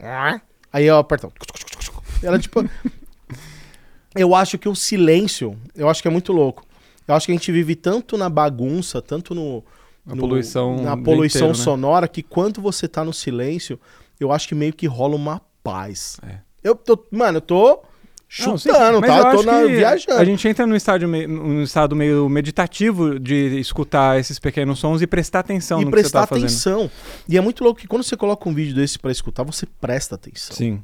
Aí 0.72 0.86
eu 0.86 0.98
aperto. 0.98 1.32
Era 2.22 2.38
tipo. 2.38 2.68
eu 4.14 4.34
acho 4.34 4.58
que 4.58 4.68
o 4.68 4.74
silêncio, 4.74 5.58
eu 5.74 5.88
acho 5.88 6.02
que 6.02 6.08
é 6.08 6.10
muito 6.10 6.32
louco. 6.32 6.64
Eu 7.06 7.14
acho 7.14 7.26
que 7.26 7.32
a 7.32 7.34
gente 7.34 7.50
vive 7.52 7.74
tanto 7.74 8.16
na 8.16 8.28
bagunça, 8.28 9.00
tanto 9.00 9.34
no. 9.34 9.64
A 10.06 10.14
no- 10.14 10.20
poluição 10.20 10.76
Na 10.82 10.96
poluição 10.96 11.48
inteiro, 11.48 11.58
né? 11.58 11.64
sonora, 11.64 12.08
que 12.08 12.22
quando 12.22 12.60
você 12.60 12.86
tá 12.86 13.02
no 13.02 13.12
silêncio, 13.12 13.80
eu 14.20 14.30
acho 14.30 14.46
que 14.46 14.54
meio 14.54 14.72
que 14.74 14.86
rola 14.86 15.16
uma 15.16 15.40
paz. 15.64 16.18
É. 16.24 16.36
Eu 16.62 16.76
tô. 16.76 17.04
Mano, 17.10 17.38
eu 17.38 17.40
tô 17.42 17.82
Não, 18.40 18.56
sim, 18.56 18.68
chutando, 18.68 19.00
tá? 19.00 19.18
eu 19.18 19.24
Eu 19.24 19.36
tô 19.38 19.42
na- 19.42 19.64
viajando. 19.64 20.18
A 20.20 20.24
gente 20.24 20.46
entra 20.46 20.66
num 20.66 20.76
estado, 20.76 21.08
meio, 21.08 21.28
num 21.28 21.62
estado 21.62 21.96
meio 21.96 22.28
meditativo 22.28 23.18
de 23.18 23.58
escutar 23.58 24.18
esses 24.20 24.38
pequenos 24.38 24.78
sons 24.78 25.02
e 25.02 25.06
prestar 25.06 25.40
atenção 25.40 25.80
e 25.80 25.84
no 25.84 25.90
que 25.90 25.96
você 25.96 26.02
prestar 26.02 26.20
tá 26.20 26.26
fazendo. 26.28 26.44
atenção. 26.46 26.90
E 27.28 27.36
é 27.36 27.40
muito 27.40 27.64
louco 27.64 27.80
que 27.80 27.86
quando 27.88 28.02
você 28.04 28.16
coloca 28.16 28.48
um 28.48 28.54
vídeo 28.54 28.74
desse 28.74 28.98
pra 28.98 29.10
escutar, 29.10 29.42
você 29.42 29.66
presta 29.80 30.14
atenção. 30.14 30.54
Sim. 30.56 30.82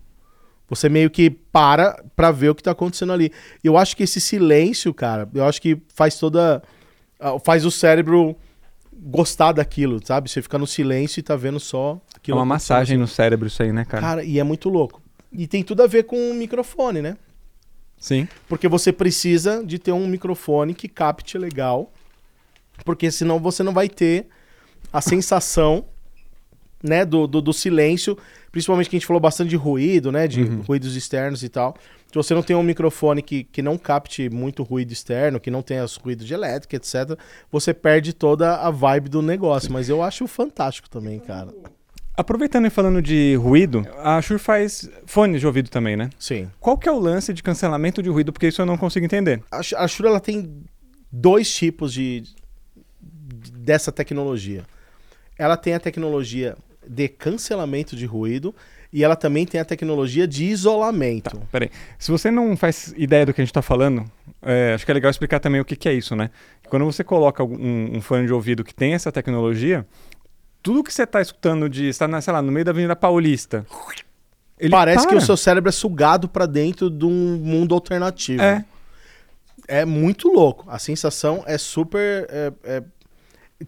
Você 0.68 0.89
meio 0.89 1.11
que 1.11 1.28
para 1.31 2.01
pra 2.14 2.31
ver 2.31 2.51
o 2.51 2.55
que 2.55 2.62
tá 2.62 2.70
acontecendo 2.70 3.12
ali. 3.12 3.33
E 3.64 3.66
eu 3.66 3.76
acho 3.76 3.97
que 3.97 4.05
esse 4.05 4.20
silêncio, 4.20 4.95
cara, 4.95 5.28
eu 5.35 5.45
acho 5.45 5.61
que 5.61 5.76
faz 5.95 6.16
toda. 6.16 6.62
ah, 7.18 7.39
faz 7.45 7.64
o 7.66 7.70
cérebro 7.70 8.37
gostar 9.03 9.53
daquilo, 9.53 10.05
sabe? 10.05 10.28
Você 10.30 10.42
fica 10.42 10.59
no 10.59 10.66
silêncio 10.66 11.20
e 11.20 11.22
tá 11.22 11.34
vendo 11.36 11.59
só 11.59 12.01
É 12.12 12.16
aquilo. 12.16 12.36
uma 12.38 12.42
acontecendo. 12.42 12.48
massagem 12.76 12.98
no 12.98 13.07
cérebro 13.09 13.46
isso 13.48 13.62
aí, 13.62 13.72
né, 13.72 13.84
cara? 13.84 14.03
Cara, 14.03 14.24
e 14.24 14.38
é 14.38 14.44
muito 14.44 14.68
louco. 14.68 15.01
E 15.32 15.46
tem 15.46 15.62
tudo 15.62 15.82
a 15.82 15.86
ver 15.86 16.05
com 16.05 16.30
o 16.30 16.34
microfone, 16.34 17.01
né? 17.01 17.16
Sim. 17.98 18.26
Porque 18.48 18.66
você 18.68 18.92
precisa 18.92 19.64
de 19.64 19.78
ter 19.78 19.92
um 19.92 20.07
microfone 20.07 20.74
que 20.74 20.88
capte 20.88 21.38
legal. 21.38 21.92
Porque 22.84 23.11
senão 23.11 23.38
você 23.38 23.62
não 23.62 23.72
vai 23.72 23.88
ter 23.88 24.26
a 24.92 25.01
sensação 25.01 25.84
né, 26.83 27.05
do, 27.05 27.26
do, 27.26 27.41
do 27.41 27.53
silêncio. 27.53 28.16
Principalmente 28.53 28.91
que 28.91 28.97
a 28.97 28.99
gente 28.99 29.07
falou 29.07 29.20
bastante 29.20 29.51
de 29.51 29.57
ruído, 29.57 30.11
né? 30.11 30.26
De 30.26 30.43
ruídos 30.43 30.97
externos 30.97 31.43
e 31.43 31.49
tal. 31.49 31.76
Se 32.09 32.14
você 32.14 32.35
não 32.35 32.43
tem 32.43 32.57
um 32.57 32.62
microfone 32.62 33.22
que, 33.22 33.45
que 33.45 33.62
não 33.62 33.78
capte 33.78 34.28
muito 34.28 34.64
ruído 34.64 34.91
externo, 34.93 35.39
que 35.39 35.51
não 35.51 35.62
tenha 35.62 35.85
os 35.85 35.95
ruídos 35.95 36.26
de 36.26 36.35
elétrica, 36.35 36.74
etc., 36.74 37.16
você 37.53 37.72
perde 37.72 38.12
toda 38.12 38.57
a 38.57 38.70
vibe 38.70 39.09
do 39.09 39.22
negócio. 39.22 39.72
Mas 39.72 39.89
eu 39.89 40.03
acho 40.03 40.26
fantástico 40.26 40.91
também, 40.91 41.20
cara. 41.20 41.55
Aproveitando 42.16 42.66
e 42.66 42.70
falando 42.70 43.01
de 43.01 43.37
ruído, 43.37 43.87
a 43.99 44.20
Shure 44.20 44.41
faz 44.41 44.91
fones 45.07 45.41
de 45.41 45.47
ouvido 45.47 45.70
também, 45.70 45.97
né? 45.97 46.11
Sim. 46.18 46.51
Qual 46.59 46.76
que 46.76 46.89
é 46.89 46.93
o 46.93 46.99
lance 46.99 47.33
de 47.33 47.43
cancelamento 47.43 48.03
de 48.03 48.09
ruído? 48.11 48.33
Porque 48.33 48.49
isso 48.49 48.61
eu 48.61 48.66
não 48.66 48.76
consigo 48.76 49.07
entender. 49.07 49.41
A, 49.51 49.61
a 49.61 49.87
Shure 49.89 50.09
ela 50.09 50.20
tem 50.20 50.53
dois 51.12 51.51
tipos 51.55 51.93
de- 51.93 52.24
dessa 53.55 53.93
tecnologia. 53.93 54.64
Ela 55.39 55.57
tem 55.57 55.72
a 55.74 55.81
tecnologia 55.81 56.57
de 56.91 57.09
cancelamento 57.09 57.95
de 57.95 58.05
ruído 58.05 58.55
e 58.93 59.05
ela 59.05 59.14
também 59.14 59.47
tem 59.47 59.61
a 59.61 59.64
tecnologia 59.64 60.26
de 60.26 60.45
isolamento. 60.45 61.41
Peraí. 61.53 61.70
Se 61.99 62.11
você 62.11 62.30
não 62.30 62.57
faz 62.57 62.93
ideia 62.97 63.24
do 63.24 63.32
que 63.32 63.41
a 63.41 63.45
gente 63.45 63.55
tá 63.55 63.62
falando, 63.62 64.05
é, 64.43 64.72
acho 64.74 64.84
que 64.84 64.91
é 64.91 64.95
legal 64.95 65.11
explicar 65.11 65.38
também 65.38 65.61
o 65.61 65.64
que, 65.64 65.76
que 65.76 65.88
é 65.88 65.93
isso, 65.93 66.16
né? 66.16 66.30
Quando 66.68 66.84
você 66.84 67.05
coloca 67.05 67.45
um, 67.45 67.97
um 67.97 68.01
fone 68.01 68.26
de 68.26 68.32
ouvido 68.32 68.64
que 68.64 68.74
tem 68.74 68.95
essa 68.95 69.12
tecnologia, 69.12 69.86
tudo 70.62 70.82
que 70.82 70.93
você 70.93 71.07
tá 71.07 71.20
escutando 71.20 71.68
de 71.68 71.88
estar, 71.88 72.09
na, 72.09 72.20
sei 72.20 72.32
lá, 72.32 72.43
no 72.43 72.51
meio 72.51 72.64
da 72.64 72.72
Avenida 72.72 72.97
Paulista. 72.97 73.64
Ele 74.59 74.70
Parece 74.70 75.05
que 75.07 75.14
para. 75.14 75.18
o 75.18 75.24
seu 75.24 75.36
cérebro 75.36 75.68
é 75.68 75.72
sugado 75.72 76.28
para 76.28 76.45
dentro 76.47 76.91
de 76.91 77.07
um 77.07 77.36
mundo 77.36 77.74
alternativo. 77.74 78.43
É. 78.43 78.64
É 79.68 79.84
muito 79.84 80.28
louco. 80.28 80.68
A 80.68 80.78
sensação 80.80 81.45
é 81.47 81.57
super. 81.57 82.26
é- 82.28 82.53
é- 82.64 82.82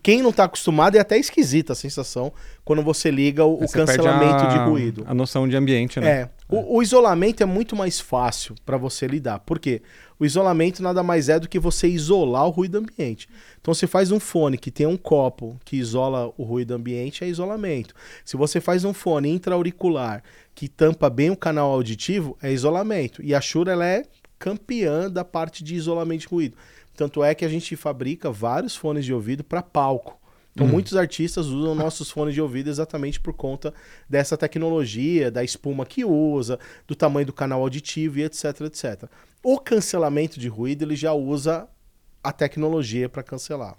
Quem 0.02 0.22
não 0.22 0.32
tá 0.32 0.44
acostumado 0.44 0.96
é 0.96 1.00
até 1.00 1.18
esquisita 1.18 1.72
a 1.74 1.76
sensação 1.76 2.32
quando 2.64 2.82
você 2.82 3.10
liga 3.10 3.44
o, 3.44 3.56
o 3.56 3.60
Você 3.68 3.76
perde 3.76 3.96
cancelamento 3.96 4.44
a- 4.44 4.46
de 4.46 4.58
ruído. 4.70 5.04
A 5.06 5.12
noção 5.12 5.46
de 5.46 5.54
ambiente, 5.56 6.00
né? 6.00 6.10
É. 6.10 6.30
O, 6.48 6.78
o 6.78 6.82
isolamento 6.82 7.42
é 7.42 7.46
muito 7.46 7.76
mais 7.76 8.00
fácil 8.00 8.54
para 8.64 8.76
você 8.78 9.06
lidar. 9.06 9.40
Por 9.40 9.58
quê? 9.58 9.82
O 10.18 10.24
isolamento 10.24 10.82
nada 10.82 11.02
mais 11.02 11.28
é 11.28 11.38
do 11.38 11.48
que 11.48 11.58
você 11.58 11.88
isolar 11.88 12.46
o 12.46 12.50
ruído 12.50 12.78
ambiente. 12.78 13.28
Então, 13.60 13.74
você 13.74 13.86
faz 13.86 14.10
um 14.12 14.20
fone 14.20 14.56
que 14.56 14.70
tem 14.70 14.86
um 14.86 14.96
copo 14.96 15.58
que 15.64 15.76
isola 15.76 16.32
o 16.38 16.42
ruído 16.44 16.72
ambiente, 16.74 17.24
é 17.24 17.28
isolamento. 17.28 17.94
Se 18.24 18.36
você 18.36 18.60
faz 18.60 18.84
um 18.84 18.92
fone 18.94 19.28
intra-auricular 19.30 20.22
que 20.54 20.68
tampa 20.68 21.10
bem 21.10 21.30
o 21.30 21.36
canal 21.36 21.70
auditivo, 21.72 22.36
é 22.42 22.52
isolamento. 22.52 23.22
E 23.22 23.34
a 23.34 23.40
Shure 23.40 23.70
ela 23.70 23.84
é 23.86 24.04
campeã 24.38 25.08
da 25.10 25.24
parte 25.24 25.62
de 25.62 25.74
isolamento 25.74 26.22
de 26.22 26.26
ruído. 26.28 26.56
Tanto 26.94 27.22
é 27.24 27.34
que 27.34 27.44
a 27.44 27.48
gente 27.48 27.74
fabrica 27.76 28.30
vários 28.30 28.76
fones 28.76 29.04
de 29.04 29.12
ouvido 29.12 29.42
para 29.42 29.62
palco. 29.62 30.20
Então, 30.54 30.66
muitos 30.66 30.94
artistas 30.96 31.46
usam 31.46 31.74
nossos 31.74 32.10
fones 32.10 32.34
de 32.34 32.40
ouvido 32.42 32.68
exatamente 32.68 33.18
por 33.18 33.32
conta 33.32 33.72
dessa 34.06 34.36
tecnologia, 34.36 35.30
da 35.30 35.42
espuma 35.42 35.86
que 35.86 36.04
usa, 36.04 36.58
do 36.86 36.94
tamanho 36.94 37.26
do 37.26 37.32
canal 37.32 37.62
auditivo 37.62 38.18
e 38.18 38.24
etc, 38.24 38.60
etc. 38.62 39.04
O 39.42 39.58
cancelamento 39.58 40.38
de 40.38 40.48
ruído, 40.48 40.82
ele 40.82 40.94
já 40.94 41.14
usa 41.14 41.66
a 42.22 42.32
tecnologia 42.32 43.08
para 43.08 43.22
cancelar. 43.22 43.78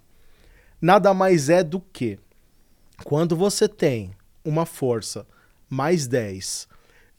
Nada 0.82 1.14
mais 1.14 1.48
é 1.48 1.64
do 1.64 1.80
que 1.80 2.18
quando 3.04 3.36
você 3.36 3.68
tem 3.70 4.12
uma 4.44 4.66
força 4.66 5.28
mais 5.70 6.08
10 6.08 6.68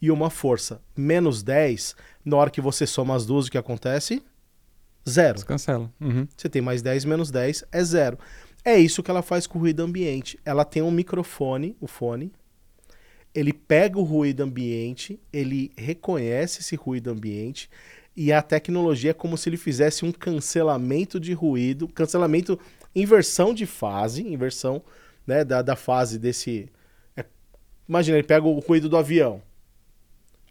e 0.01 0.11
uma 0.11 0.29
força 0.29 0.81
menos 0.95 1.41
10, 1.41 1.95
na 2.23 2.37
hora 2.37 2.49
que 2.49 2.61
você 2.61 2.85
soma 2.85 3.15
as 3.15 3.25
duas, 3.25 3.47
o 3.47 3.51
que 3.51 3.57
acontece? 3.57 4.21
Zero. 5.07 5.39
Você 5.39 5.45
cancela. 5.45 5.91
Uhum. 5.99 6.27
Você 6.35 6.49
tem 6.49 6.61
mais 6.61 6.81
10 6.81 7.05
menos 7.05 7.31
10 7.31 7.65
é 7.71 7.83
zero. 7.83 8.17
É 8.63 8.77
isso 8.77 9.03
que 9.03 9.11
ela 9.11 9.21
faz 9.21 9.45
com 9.45 9.57
o 9.59 9.61
ruído 9.61 9.83
ambiente. 9.83 10.39
Ela 10.43 10.65
tem 10.65 10.81
um 10.81 10.89
microfone, 10.89 11.75
o 11.79 11.87
fone. 11.87 12.31
Ele 13.33 13.53
pega 13.53 13.99
o 13.99 14.03
ruído 14.03 14.41
ambiente, 14.41 15.19
ele 15.31 15.71
reconhece 15.77 16.61
esse 16.61 16.75
ruído 16.75 17.11
ambiente 17.11 17.69
e 18.15 18.31
a 18.31 18.41
tecnologia 18.41 19.11
é 19.11 19.13
como 19.13 19.37
se 19.37 19.49
ele 19.49 19.57
fizesse 19.57 20.05
um 20.05 20.11
cancelamento 20.11 21.19
de 21.19 21.33
ruído, 21.33 21.87
cancelamento, 21.87 22.57
inversão 22.95 23.53
de 23.53 23.65
fase, 23.65 24.25
inversão 24.25 24.81
né, 25.27 25.43
da, 25.43 25.61
da 25.61 25.75
fase 25.75 26.17
desse. 26.17 26.69
é- 27.15 27.25
imagina, 27.87 28.17
ele 28.17 28.25
pega 28.25 28.47
o 28.47 28.59
ruído 28.59 28.87
do 28.87 28.95
avião. 28.95 29.41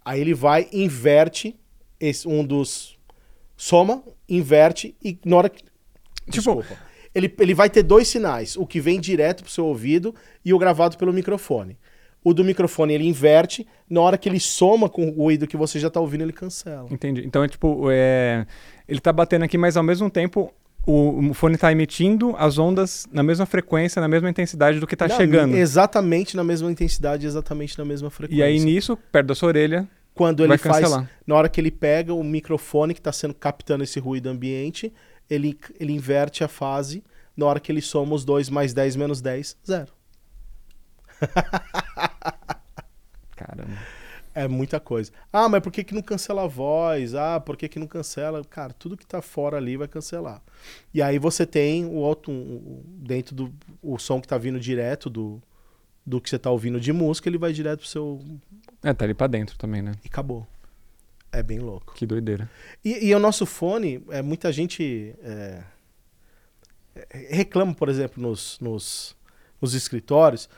Aí 0.05 0.21
ele 0.21 0.35
vai, 0.35 0.69
inverte 0.73 1.57
esse, 1.99 2.29
um 2.29 2.45
dos. 2.45 2.93
Soma, 3.57 4.03
inverte 4.29 4.95
e 5.03 5.19
na 5.25 5.37
hora 5.37 5.49
que. 5.49 5.63
Tipo- 5.63 5.73
Desculpa. 6.31 6.77
Ele, 7.15 7.33
ele 7.39 7.55
vai 7.55 7.71
ter 7.71 7.83
dois 7.83 8.09
sinais: 8.09 8.57
o 8.57 8.67
que 8.67 8.81
vem 8.81 9.01
direto 9.01 9.45
pro 9.45 9.53
seu 9.53 9.67
ouvido 9.67 10.15
e 10.45 10.53
o 10.53 10.59
gravado 10.59 10.97
pelo 10.97 11.13
microfone. 11.13 11.79
O 12.25 12.33
do 12.33 12.43
microfone 12.43 12.95
ele 12.95 13.07
inverte, 13.07 13.67
na 13.89 14.01
hora 14.01 14.17
que 14.17 14.27
ele 14.29 14.41
soma 14.41 14.89
com 14.89 15.07
o 15.09 15.11
ruído 15.11 15.47
que 15.47 15.59
você 15.59 15.79
já 15.79 15.91
tá 15.91 16.01
ouvindo, 16.01 16.23
ele 16.23 16.33
cancela. 16.33 16.89
Entendi. 16.91 17.23
Então 17.25 17.45
é 17.45 17.49
tipo, 17.49 17.89
é... 17.91 18.47
ele 18.89 18.99
tá 18.99 19.13
batendo 19.13 19.45
aqui, 19.45 19.59
mas 19.59 19.77
ao 19.77 19.83
mesmo 19.83 20.09
tempo 20.09 20.51
o, 20.87 21.29
o 21.31 21.35
fone 21.35 21.59
tá 21.59 21.71
emitindo 21.71 22.35
as 22.39 22.57
ondas 22.59 23.07
na 23.13 23.23
mesma 23.23 23.45
frequência, 23.45 24.01
na 24.01 24.09
mesma 24.09 24.31
intensidade 24.31 24.81
do 24.81 24.87
que 24.87 24.97
tá 24.97 25.07
Na- 25.07 25.17
chegando. 25.17 25.55
Exatamente 25.55 26.35
na 26.35 26.43
mesma 26.43 26.71
intensidade, 26.73 27.27
exatamente 27.27 27.79
na 27.79 27.85
mesma 27.85 28.09
frequência. 28.11 28.41
E 28.41 28.43
aí 28.43 28.59
nisso, 28.59 28.97
perto 29.13 29.27
da 29.27 29.35
sua 29.35 29.49
orelha, 29.49 29.87
quando 30.15 30.41
ele 30.41 30.49
vai 30.49 30.59
faz, 30.59 30.81
cancelar. 30.85 31.11
na 31.27 31.35
hora 31.35 31.49
que 31.49 31.61
ele 31.61 31.71
pega 31.71 32.15
o 32.15 32.23
microfone 32.23 32.95
que 32.95 33.01
está 33.01 33.12
sendo 33.12 33.35
captando 33.35 33.83
esse 33.85 33.99
ruído 33.99 34.29
ambiente, 34.29 34.93
ele, 35.29 35.59
ele 35.81 35.93
inverte 35.93 36.45
a 36.45 36.49
fase, 36.49 37.03
na 37.37 37.47
hora 37.47 37.59
que 37.61 37.73
ele 37.73 37.81
soma 37.81 38.15
os 38.15 38.25
dois 38.25 38.49
mais 38.49 38.73
10 38.73 38.97
menos 38.97 39.21
10, 39.21 39.57
zero. 39.67 39.93
Caramba. 43.37 43.95
É 44.37 44.49
muita 44.49 44.81
coisa. 44.81 45.12
Ah, 45.33 45.49
mas 45.49 45.62
por 45.62 45.71
que, 45.71 45.85
que 45.85 45.95
não 45.95 46.03
cancela 46.03 46.43
a 46.43 46.47
voz? 46.49 47.15
Ah, 47.15 47.39
por 47.39 47.57
que, 47.57 47.69
que 47.69 47.79
não 47.79 47.87
cancela? 47.87 48.43
Cara, 48.45 48.73
tudo 48.73 48.97
que 48.97 49.07
tá 49.07 49.23
fora 49.23 49.57
ali 49.57 49.77
vai 49.77 49.87
cancelar. 49.87 50.43
E 50.93 51.01
aí 51.01 51.21
você 51.21 51.47
tem 51.47 51.87
o 51.87 52.05
alto, 52.05 52.33
um- 52.33 52.35
um- 52.35 52.83
dentro 52.99 53.33
do 53.35 53.55
o 53.81 53.97
som 53.97 54.21
que 54.21 54.27
tá 54.27 54.37
vindo 54.37 54.59
direto 54.59 55.09
do, 55.09 55.41
do 56.05 56.21
que 56.21 56.29
você 56.29 56.37
tá 56.39 56.51
ouvindo 56.51 56.81
de 56.81 56.93
música, 56.93 57.29
ele 57.29 57.39
vai 57.39 57.53
direto 57.53 57.81
pro 57.81 57.89
seu. 57.89 58.21
É, 58.85 58.93
tá 58.93 59.07
ali 59.07 59.14
pra 59.14 59.26
dentro 59.26 59.57
também, 59.57 59.80
né? 59.80 59.93
E 60.05 60.09
acabou. 60.09 60.47
É 61.32 61.43
bem 61.43 61.59
louco. 61.59 61.95
Que 61.95 62.05
doideira. 62.05 62.49
E, 62.85 63.09
e 63.09 63.14
o 63.14 63.18
nosso 63.18 63.47
fone, 63.47 64.05
é, 64.11 64.20
muita 64.20 64.53
gente 64.53 65.14
é, 65.22 65.64
é, 66.95 67.35
reclama, 67.35 67.74
por 67.74 67.89
exemplo, 67.89 68.22
nos, 68.22 68.59
nos, 68.61 69.16
nos 69.61 69.74
escritórios. 69.74 70.49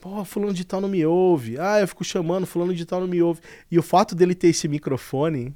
Pô, 0.00 0.24
fulano 0.24 0.54
de 0.54 0.64
tal 0.64 0.80
não 0.80 0.88
me 0.88 1.04
ouve. 1.04 1.58
Ah, 1.58 1.80
eu 1.80 1.88
fico 1.88 2.04
chamando, 2.04 2.46
fulano 2.46 2.72
de 2.72 2.86
tal 2.86 3.00
não 3.00 3.08
me 3.08 3.20
ouve. 3.20 3.40
E 3.70 3.78
o 3.78 3.82
fato 3.82 4.14
dele 4.14 4.34
ter 4.34 4.48
esse 4.48 4.68
microfone, 4.68 5.54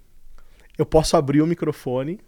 eu 0.77 0.85
posso 0.85 1.17
abrir 1.17 1.41
o 1.41 1.47
microfone 1.47 2.21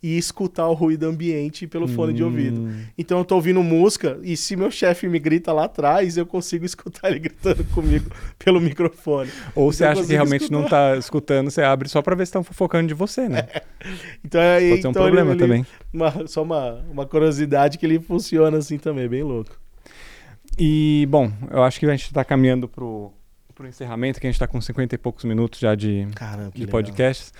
e 0.00 0.16
escutar 0.16 0.68
o 0.68 0.74
ruído 0.74 1.04
ambiente 1.06 1.66
pelo 1.66 1.88
fone 1.88 2.12
de 2.12 2.22
ouvido. 2.22 2.60
Hum. 2.60 2.84
Então 2.96 3.18
eu 3.18 3.24
tô 3.24 3.34
ouvindo 3.34 3.60
música 3.64 4.18
e 4.22 4.36
se 4.36 4.54
meu 4.54 4.70
chefe 4.70 5.08
me 5.08 5.18
grita 5.18 5.52
lá 5.52 5.64
atrás, 5.64 6.16
eu 6.16 6.24
consigo 6.24 6.64
escutar 6.66 7.10
ele 7.10 7.18
gritando 7.18 7.64
comigo 7.64 8.08
pelo 8.38 8.60
microfone. 8.60 9.28
Ou 9.56 9.72
você 9.72 9.84
Eu 9.84 9.88
acha 9.88 10.04
que 10.04 10.12
realmente 10.12 10.52
não 10.52 10.64
tá 10.68 10.96
escutando, 10.96 11.50
você 11.50 11.62
abre 11.62 11.88
só 11.88 12.00
pra 12.00 12.14
ver 12.14 12.26
se 12.26 12.28
estão 12.30 12.44
fofocando 12.44 12.86
de 12.86 12.94
você, 12.94 13.28
né? 13.28 13.48
Então, 14.24 14.40
é, 14.40 14.54
Pode 14.54 14.66
ser 14.82 14.88
um 14.88 14.90
então 14.90 14.92
problema 14.92 15.30
ele- 15.32 15.38
também. 15.40 15.66
Uma- 15.92 16.26
só 16.26 16.42
uma, 16.42 16.74
uma 16.90 17.06
curiosidade 17.06 17.78
que 17.78 17.86
ele 17.86 17.98
funciona 18.00 18.58
assim 18.58 18.76
também, 18.78 19.08
bem 19.08 19.22
louco. 19.22 19.58
E, 20.58 21.06
bom, 21.08 21.30
eu 21.50 21.62
acho 21.62 21.78
que 21.78 21.86
a 21.86 21.90
gente 21.90 22.12
tá 22.12 22.24
caminhando 22.24 22.68
pro, 22.68 23.12
pro 23.54 23.66
encerramento, 23.68 24.20
que 24.20 24.26
a 24.26 24.30
gente 24.30 24.34
está 24.34 24.46
com 24.46 24.60
50 24.60 24.94
e 24.94 24.98
poucos 24.98 25.24
minutos 25.24 25.60
já 25.60 25.74
de, 25.74 26.08
Caramba, 26.14 26.50
de 26.54 26.66
podcasts. 26.66 27.32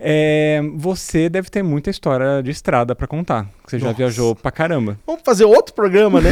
É, 0.00 0.60
você 0.76 1.28
deve 1.28 1.50
ter 1.50 1.62
muita 1.62 1.90
história 1.90 2.42
de 2.42 2.50
estrada 2.50 2.94
para 2.94 3.06
contar. 3.06 3.48
Você 3.66 3.78
já 3.78 3.86
Nossa. 3.86 3.96
viajou 3.96 4.34
pra 4.34 4.50
caramba. 4.50 4.98
Vamos 5.06 5.22
fazer 5.24 5.44
outro 5.44 5.74
programa, 5.74 6.20
né? 6.20 6.30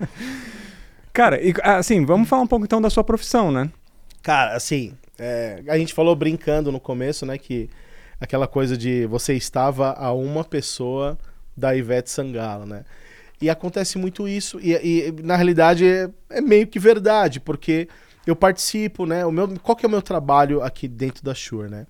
Cara, 1.12 1.40
e, 1.42 1.54
assim, 1.62 2.04
vamos 2.04 2.28
falar 2.28 2.42
um 2.42 2.46
pouco 2.46 2.64
então 2.64 2.80
da 2.80 2.90
sua 2.90 3.02
profissão, 3.02 3.50
né? 3.50 3.70
Cara, 4.22 4.54
assim, 4.54 4.94
é, 5.18 5.62
a 5.68 5.78
gente 5.78 5.94
falou 5.94 6.14
brincando 6.14 6.70
no 6.70 6.78
começo, 6.78 7.24
né, 7.26 7.38
que 7.38 7.68
aquela 8.20 8.46
coisa 8.46 8.76
de 8.76 9.06
você 9.06 9.34
estava 9.34 9.92
a 9.92 10.12
uma 10.12 10.44
pessoa 10.44 11.18
da 11.56 11.74
Ivete 11.74 12.10
Sangalo, 12.10 12.66
né? 12.66 12.84
E 13.40 13.48
acontece 13.48 13.96
muito 13.96 14.28
isso, 14.28 14.60
e, 14.60 14.72
e, 14.72 15.22
na 15.22 15.34
realidade 15.34 15.86
é, 15.86 16.10
é 16.28 16.40
meio 16.42 16.66
que 16.66 16.78
verdade, 16.78 17.40
porque 17.40 17.88
eu 18.26 18.36
participo, 18.36 19.06
né? 19.06 19.24
O 19.24 19.32
meu, 19.32 19.48
qual 19.60 19.74
que 19.74 19.84
é 19.84 19.88
o 19.88 19.90
meu 19.90 20.02
trabalho 20.02 20.62
aqui 20.62 20.86
dentro 20.86 21.24
da 21.24 21.34
Shure, 21.34 21.70
né? 21.70 21.86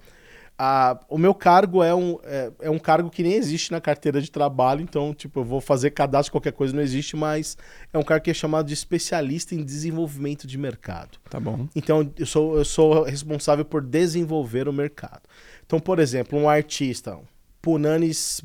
Ah, 0.63 1.01
o 1.09 1.17
meu 1.17 1.33
cargo 1.33 1.83
é 1.83 1.95
um, 1.95 2.19
é, 2.23 2.53
é 2.61 2.71
um 2.71 2.79
cargo 2.79 3.09
que 3.09 3.23
nem 3.23 3.33
existe 3.33 3.73
na 3.73 3.81
carteira 3.81 4.21
de 4.21 4.31
trabalho, 4.31 4.83
então, 4.83 5.15
tipo, 5.15 5.41
eu 5.41 5.45
vou 5.45 5.59
fazer 5.59 5.91
cadastro, 5.93 6.33
qualquer 6.33 6.53
coisa 6.53 6.77
não 6.77 6.83
existe, 6.83 7.17
mas 7.17 7.57
é 7.91 7.97
um 7.97 8.03
cargo 8.03 8.25
que 8.25 8.31
é 8.31 8.35
chamado 8.35 8.67
de 8.67 8.75
especialista 8.75 9.55
em 9.55 9.65
desenvolvimento 9.65 10.47
de 10.47 10.59
mercado. 10.59 11.19
Tá 11.31 11.41
bom. 11.41 11.67
Então, 11.75 12.13
eu 12.15 12.27
sou, 12.27 12.59
eu 12.59 12.65
sou 12.67 13.05
responsável 13.05 13.65
por 13.65 13.81
desenvolver 13.81 14.69
o 14.69 14.73
mercado. 14.73 15.23
Então, 15.65 15.81
por 15.81 15.99
exemplo, 15.99 16.39
um 16.39 16.47
artista, 16.47 17.19
Punanis 17.63 18.43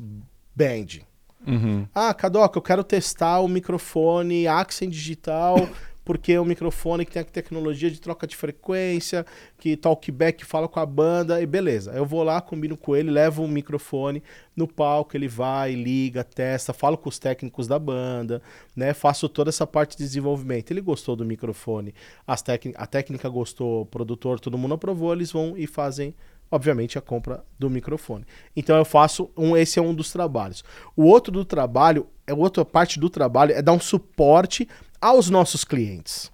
Band. 0.54 1.04
Uhum. 1.46 1.86
Ah, 1.94 2.14
Cadoca, 2.14 2.56
eu 2.56 2.62
quero 2.62 2.82
testar 2.82 3.40
o 3.40 3.48
microfone 3.48 4.48
Accent 4.48 4.90
Digital, 4.90 5.68
porque 6.06 6.34
é 6.34 6.40
um 6.40 6.44
microfone 6.44 7.04
que 7.04 7.10
tem 7.10 7.20
a 7.20 7.24
tecnologia 7.24 7.90
de 7.90 8.00
troca 8.00 8.28
de 8.28 8.36
frequência, 8.36 9.26
que 9.58 9.76
talkback 9.76 10.44
fala 10.44 10.68
com 10.68 10.78
a 10.78 10.86
banda, 10.86 11.42
e 11.42 11.46
beleza. 11.46 11.90
Eu 11.90 12.06
vou 12.06 12.22
lá, 12.22 12.40
combino 12.40 12.76
com 12.76 12.94
ele, 12.94 13.10
levo 13.10 13.42
o 13.42 13.48
microfone 13.48 14.22
no 14.54 14.68
palco, 14.68 15.16
ele 15.16 15.26
vai, 15.26 15.74
liga, 15.74 16.22
testa, 16.22 16.72
falo 16.72 16.96
com 16.96 17.08
os 17.08 17.18
técnicos 17.18 17.66
da 17.66 17.76
banda, 17.76 18.40
né? 18.76 18.94
Faço 18.94 19.28
toda 19.28 19.50
essa 19.50 19.66
parte 19.66 19.96
de 19.96 20.04
desenvolvimento. 20.04 20.70
Ele 20.70 20.80
gostou 20.80 21.16
do 21.16 21.24
microfone, 21.24 21.92
as 22.24 22.44
a 22.76 22.86
técnica 22.86 23.28
gostou, 23.28 23.82
o 23.82 23.86
produtor, 23.86 24.38
todo 24.38 24.56
mundo 24.56 24.74
aprovou, 24.74 25.12
eles 25.12 25.32
vão 25.32 25.54
e 25.58 25.66
fazem 25.66 26.14
obviamente 26.50 26.96
a 26.96 27.00
compra 27.00 27.44
do 27.58 27.68
microfone. 27.68 28.24
Então 28.54 28.76
eu 28.76 28.84
faço 28.84 29.30
um, 29.36 29.56
esse 29.56 29.78
é 29.78 29.82
um 29.82 29.94
dos 29.94 30.12
trabalhos. 30.12 30.64
O 30.94 31.04
outro 31.04 31.32
do 31.32 31.44
trabalho, 31.44 32.06
é 32.26 32.32
outra 32.32 32.64
parte 32.64 32.98
do 32.98 33.10
trabalho 33.10 33.52
é 33.52 33.60
dar 33.60 33.72
um 33.72 33.80
suporte 33.80 34.68
aos 35.06 35.30
nossos 35.30 35.62
clientes. 35.64 36.32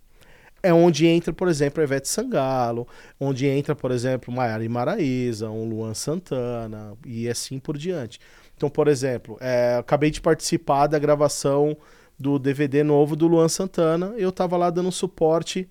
É 0.63 0.73
onde 0.73 1.07
entra, 1.07 1.33
por 1.33 1.49
exemplo, 1.49 1.81
a 1.81 1.85
Ivete 1.85 2.09
Sangalo, 2.09 2.87
onde 3.21 3.47
entra, 3.47 3.75
por 3.75 3.91
exemplo, 3.91 4.33
Maiara 4.33 4.67
Maraíza, 4.67 5.51
um 5.51 5.69
Luan 5.69 5.93
Santana 5.93 6.97
e 7.05 7.29
assim 7.29 7.59
por 7.59 7.77
diante. 7.77 8.19
Então, 8.57 8.71
por 8.71 8.89
exemplo, 8.89 9.37
é, 9.41 9.77
acabei 9.79 10.11
de 10.11 10.23
participar 10.23 10.87
da 10.87 10.99
gravação 10.99 11.77
do 12.19 12.39
DVD 12.39 12.83
novo 12.83 13.15
do 13.15 13.27
Luan 13.27 13.49
Santana, 13.49 14.15
eu 14.17 14.31
estava 14.31 14.57
lá 14.57 14.71
dando 14.71 14.91
suporte 14.91 15.69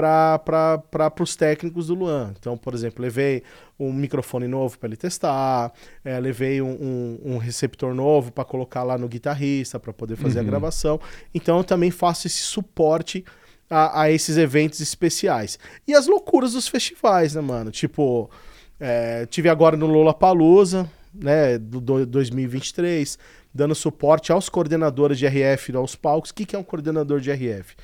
para 0.00 1.12
os 1.20 1.34
técnicos 1.34 1.88
do 1.88 1.94
Luan. 1.94 2.32
Então, 2.38 2.56
por 2.56 2.74
exemplo, 2.74 3.02
levei 3.02 3.42
um 3.78 3.92
microfone 3.92 4.46
novo 4.46 4.78
para 4.78 4.88
ele 4.88 4.96
testar, 4.96 5.72
é, 6.04 6.18
levei 6.20 6.62
um, 6.62 6.70
um, 6.70 7.20
um, 7.34 7.38
receptor 7.38 7.94
novo 7.94 8.30
para 8.32 8.44
colocar 8.44 8.82
lá 8.82 8.96
no 8.96 9.08
guitarrista 9.08 9.78
para 9.78 9.92
poder 9.92 10.16
fazer 10.16 10.40
uhum. 10.40 10.46
a 10.46 10.48
gravação. 10.48 11.00
Então, 11.34 11.58
eu 11.58 11.64
também 11.64 11.90
faço 11.90 12.26
esse 12.26 12.42
suporte 12.42 13.24
a, 13.68 14.02
a, 14.02 14.10
esses 14.10 14.36
eventos 14.36 14.80
especiais. 14.80 15.58
E 15.86 15.94
as 15.94 16.06
loucuras 16.06 16.52
dos 16.52 16.68
festivais, 16.68 17.34
né, 17.34 17.40
mano? 17.40 17.70
Tipo, 17.70 18.30
é, 18.78 19.26
tive 19.26 19.48
agora 19.48 19.76
no 19.76 19.86
Lollapalooza, 19.86 20.88
né, 21.12 21.58
do, 21.58 21.80
do 21.80 22.06
2023, 22.06 23.18
dando 23.52 23.74
suporte 23.74 24.30
aos 24.30 24.48
coordenadores 24.48 25.18
de 25.18 25.26
RF, 25.26 25.74
aos 25.74 25.96
palcos. 25.96 26.30
O 26.30 26.34
que, 26.34 26.46
que 26.46 26.54
é 26.54 26.58
um 26.58 26.62
coordenador 26.64 27.20
de 27.20 27.30
RF? 27.32 27.74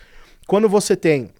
Quando 0.46 0.68
você 0.68 0.94
tem 0.94 1.30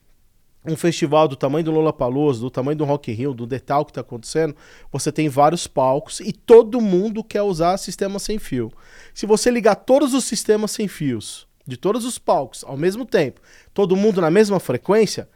um 0.64 0.76
festival 0.76 1.28
do 1.28 1.36
tamanho 1.36 1.64
do 1.64 1.70
Lollapalooza, 1.70 2.40
do 2.40 2.50
tamanho 2.50 2.76
do 2.78 2.84
Rock 2.84 3.10
in 3.10 3.14
Rio, 3.14 3.34
do 3.34 3.46
Detal 3.46 3.84
que 3.84 3.90
está 3.90 4.00
acontecendo, 4.00 4.56
você 4.90 5.12
tem 5.12 5.28
vários 5.28 5.66
palcos 5.66 6.20
e 6.20 6.32
todo 6.32 6.80
mundo 6.80 7.22
quer 7.22 7.42
usar 7.42 7.76
sistema 7.76 8.18
sem 8.18 8.38
fio. 8.38 8.72
Se 9.12 9.26
você 9.26 9.50
ligar 9.50 9.74
todos 9.74 10.14
os 10.14 10.24
sistemas 10.24 10.70
sem 10.70 10.88
fios 10.88 11.46
de 11.66 11.76
todos 11.76 12.04
os 12.04 12.18
palcos 12.18 12.64
ao 12.64 12.76
mesmo 12.76 13.04
tempo, 13.04 13.40
todo 13.72 13.96
mundo 13.96 14.20
na 14.20 14.30
mesma 14.30 14.58
frequência, 14.58 15.28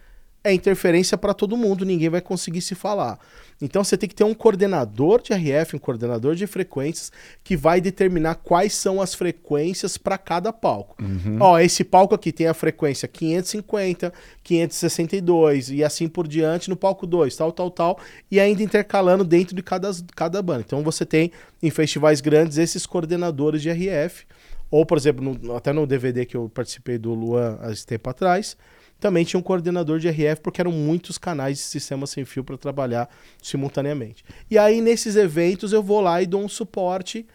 é 0.42 0.52
interferência 0.52 1.18
para 1.18 1.34
todo 1.34 1.56
mundo, 1.56 1.84
ninguém 1.84 2.08
vai 2.08 2.20
conseguir 2.20 2.60
se 2.60 2.74
falar. 2.74 3.18
Então 3.60 3.82
você 3.82 3.96
tem 3.96 4.08
que 4.08 4.14
ter 4.14 4.24
um 4.24 4.34
coordenador 4.34 5.20
de 5.20 5.32
RF, 5.32 5.74
um 5.74 5.78
coordenador 5.80 6.36
de 6.36 6.46
frequências 6.46 7.10
que 7.42 7.56
vai 7.56 7.80
determinar 7.80 8.36
quais 8.36 8.72
são 8.72 9.00
as 9.00 9.14
frequências 9.14 9.98
para 9.98 10.16
cada 10.16 10.52
palco. 10.52 10.96
Uhum. 11.02 11.38
Ó, 11.40 11.58
esse 11.58 11.82
palco 11.82 12.14
aqui 12.14 12.30
tem 12.30 12.46
a 12.46 12.54
frequência 12.54 13.08
550, 13.08 14.12
562 14.44 15.70
e 15.70 15.82
assim 15.82 16.08
por 16.08 16.28
diante 16.28 16.70
no 16.70 16.76
palco 16.76 17.04
2, 17.06 17.34
tal, 17.34 17.50
tal, 17.50 17.70
tal, 17.70 17.98
e 18.30 18.38
ainda 18.38 18.62
intercalando 18.62 19.24
dentro 19.24 19.56
de 19.56 19.62
cada, 19.62 19.90
cada 20.14 20.40
banda. 20.40 20.62
Então 20.64 20.82
você 20.82 21.04
tem 21.04 21.32
em 21.60 21.70
festivais 21.70 22.20
grandes 22.20 22.58
esses 22.58 22.86
coordenadores 22.86 23.60
de 23.60 23.70
RF, 23.70 24.24
ou 24.70 24.86
por 24.86 24.96
exemplo, 24.96 25.36
no, 25.42 25.56
até 25.56 25.72
no 25.72 25.86
DVD 25.86 26.24
que 26.24 26.36
eu 26.36 26.48
participei 26.48 26.96
do 26.96 27.12
Luan 27.12 27.58
há 27.60 27.72
esse 27.72 27.84
tempo 27.84 28.08
atrás, 28.08 28.56
também 29.00 29.24
tinha 29.24 29.38
um 29.38 29.42
coordenador 29.42 29.98
de 29.98 30.08
RF, 30.08 30.40
porque 30.42 30.60
eram 30.60 30.72
muitos 30.72 31.18
canais 31.18 31.58
de 31.58 31.62
sistema 31.64 32.06
sem 32.06 32.24
fio 32.24 32.42
para 32.42 32.58
trabalhar 32.58 33.08
simultaneamente. 33.42 34.24
E 34.50 34.58
aí, 34.58 34.80
nesses 34.80 35.16
eventos, 35.16 35.72
eu 35.72 35.82
vou 35.82 36.00
lá 36.00 36.20
e 36.20 36.26
dou 36.26 36.42
um 36.42 36.48
suporte 36.48 37.26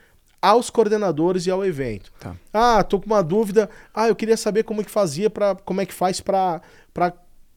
aos 0.41 0.69
coordenadores 0.69 1.47
e 1.47 1.51
ao 1.51 1.63
evento. 1.63 2.11
Tá. 2.19 2.35
Ah, 2.51 2.83
tô 2.83 2.99
com 2.99 3.05
uma 3.05 3.23
dúvida. 3.23 3.69
Ah, 3.93 4.09
eu 4.09 4.15
queria 4.15 4.35
saber 4.35 4.63
como 4.63 4.81
é 4.81 4.83
que 4.83 4.91
fazia 4.91 5.29
para 5.29 5.55
como 5.55 5.79
é 5.79 5.85
que 5.85 5.93
faz 5.93 6.19
para 6.19 6.61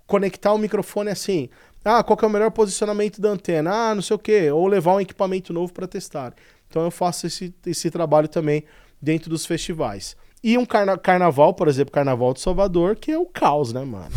conectar 0.06 0.52
o 0.52 0.58
microfone 0.58 1.10
assim. 1.10 1.48
Ah, 1.84 2.02
qual 2.04 2.18
é 2.22 2.26
o 2.26 2.30
melhor 2.30 2.52
posicionamento 2.52 3.20
da 3.20 3.30
antena? 3.30 3.72
Ah, 3.72 3.94
não 3.94 4.02
sei 4.02 4.14
o 4.14 4.18
quê. 4.18 4.50
Ou 4.52 4.68
levar 4.68 4.94
um 4.94 5.00
equipamento 5.00 5.52
novo 5.52 5.72
para 5.72 5.88
testar. 5.88 6.32
Então 6.68 6.82
eu 6.82 6.90
faço 6.92 7.26
esse, 7.26 7.52
esse 7.66 7.90
trabalho 7.90 8.28
também 8.28 8.64
dentro 9.02 9.28
dos 9.28 9.44
festivais. 9.44 10.16
E 10.46 10.56
um 10.56 10.64
carna 10.64 10.96
carnaval, 10.96 11.52
por 11.54 11.66
exemplo, 11.66 11.90
Carnaval 11.90 12.32
de 12.32 12.40
Salvador, 12.40 12.94
que 12.94 13.10
é 13.10 13.18
o 13.18 13.26
caos, 13.26 13.72
né, 13.72 13.84
mano? 13.84 14.12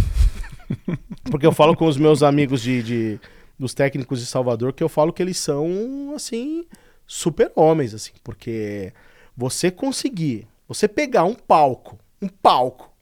Porque 1.26 1.44
eu 1.44 1.52
falo 1.52 1.76
com 1.76 1.88
os 1.88 1.98
meus 1.98 2.22
amigos 2.22 2.62
de, 2.62 2.84
de, 2.84 3.20
dos 3.58 3.74
técnicos 3.74 4.20
de 4.20 4.28
Salvador 4.28 4.72
que 4.72 4.84
eu 4.84 4.88
falo 4.88 5.12
que 5.12 5.24
eles 5.24 5.38
são, 5.38 6.14
assim, 6.16 6.68
super 7.08 7.52
homens, 7.56 7.96
assim, 7.96 8.12
porque 8.24 8.94
você 9.36 9.72
conseguir, 9.72 10.48
você 10.68 10.88
pegar 10.88 11.24
um 11.24 11.34
palco, 11.34 11.98
um 12.22 12.28
palco, 12.28 12.94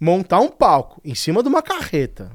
montar 0.00 0.40
um 0.40 0.48
palco 0.48 1.02
em 1.04 1.14
cima 1.14 1.42
de 1.42 1.48
uma 1.50 1.60
carreta 1.60 2.32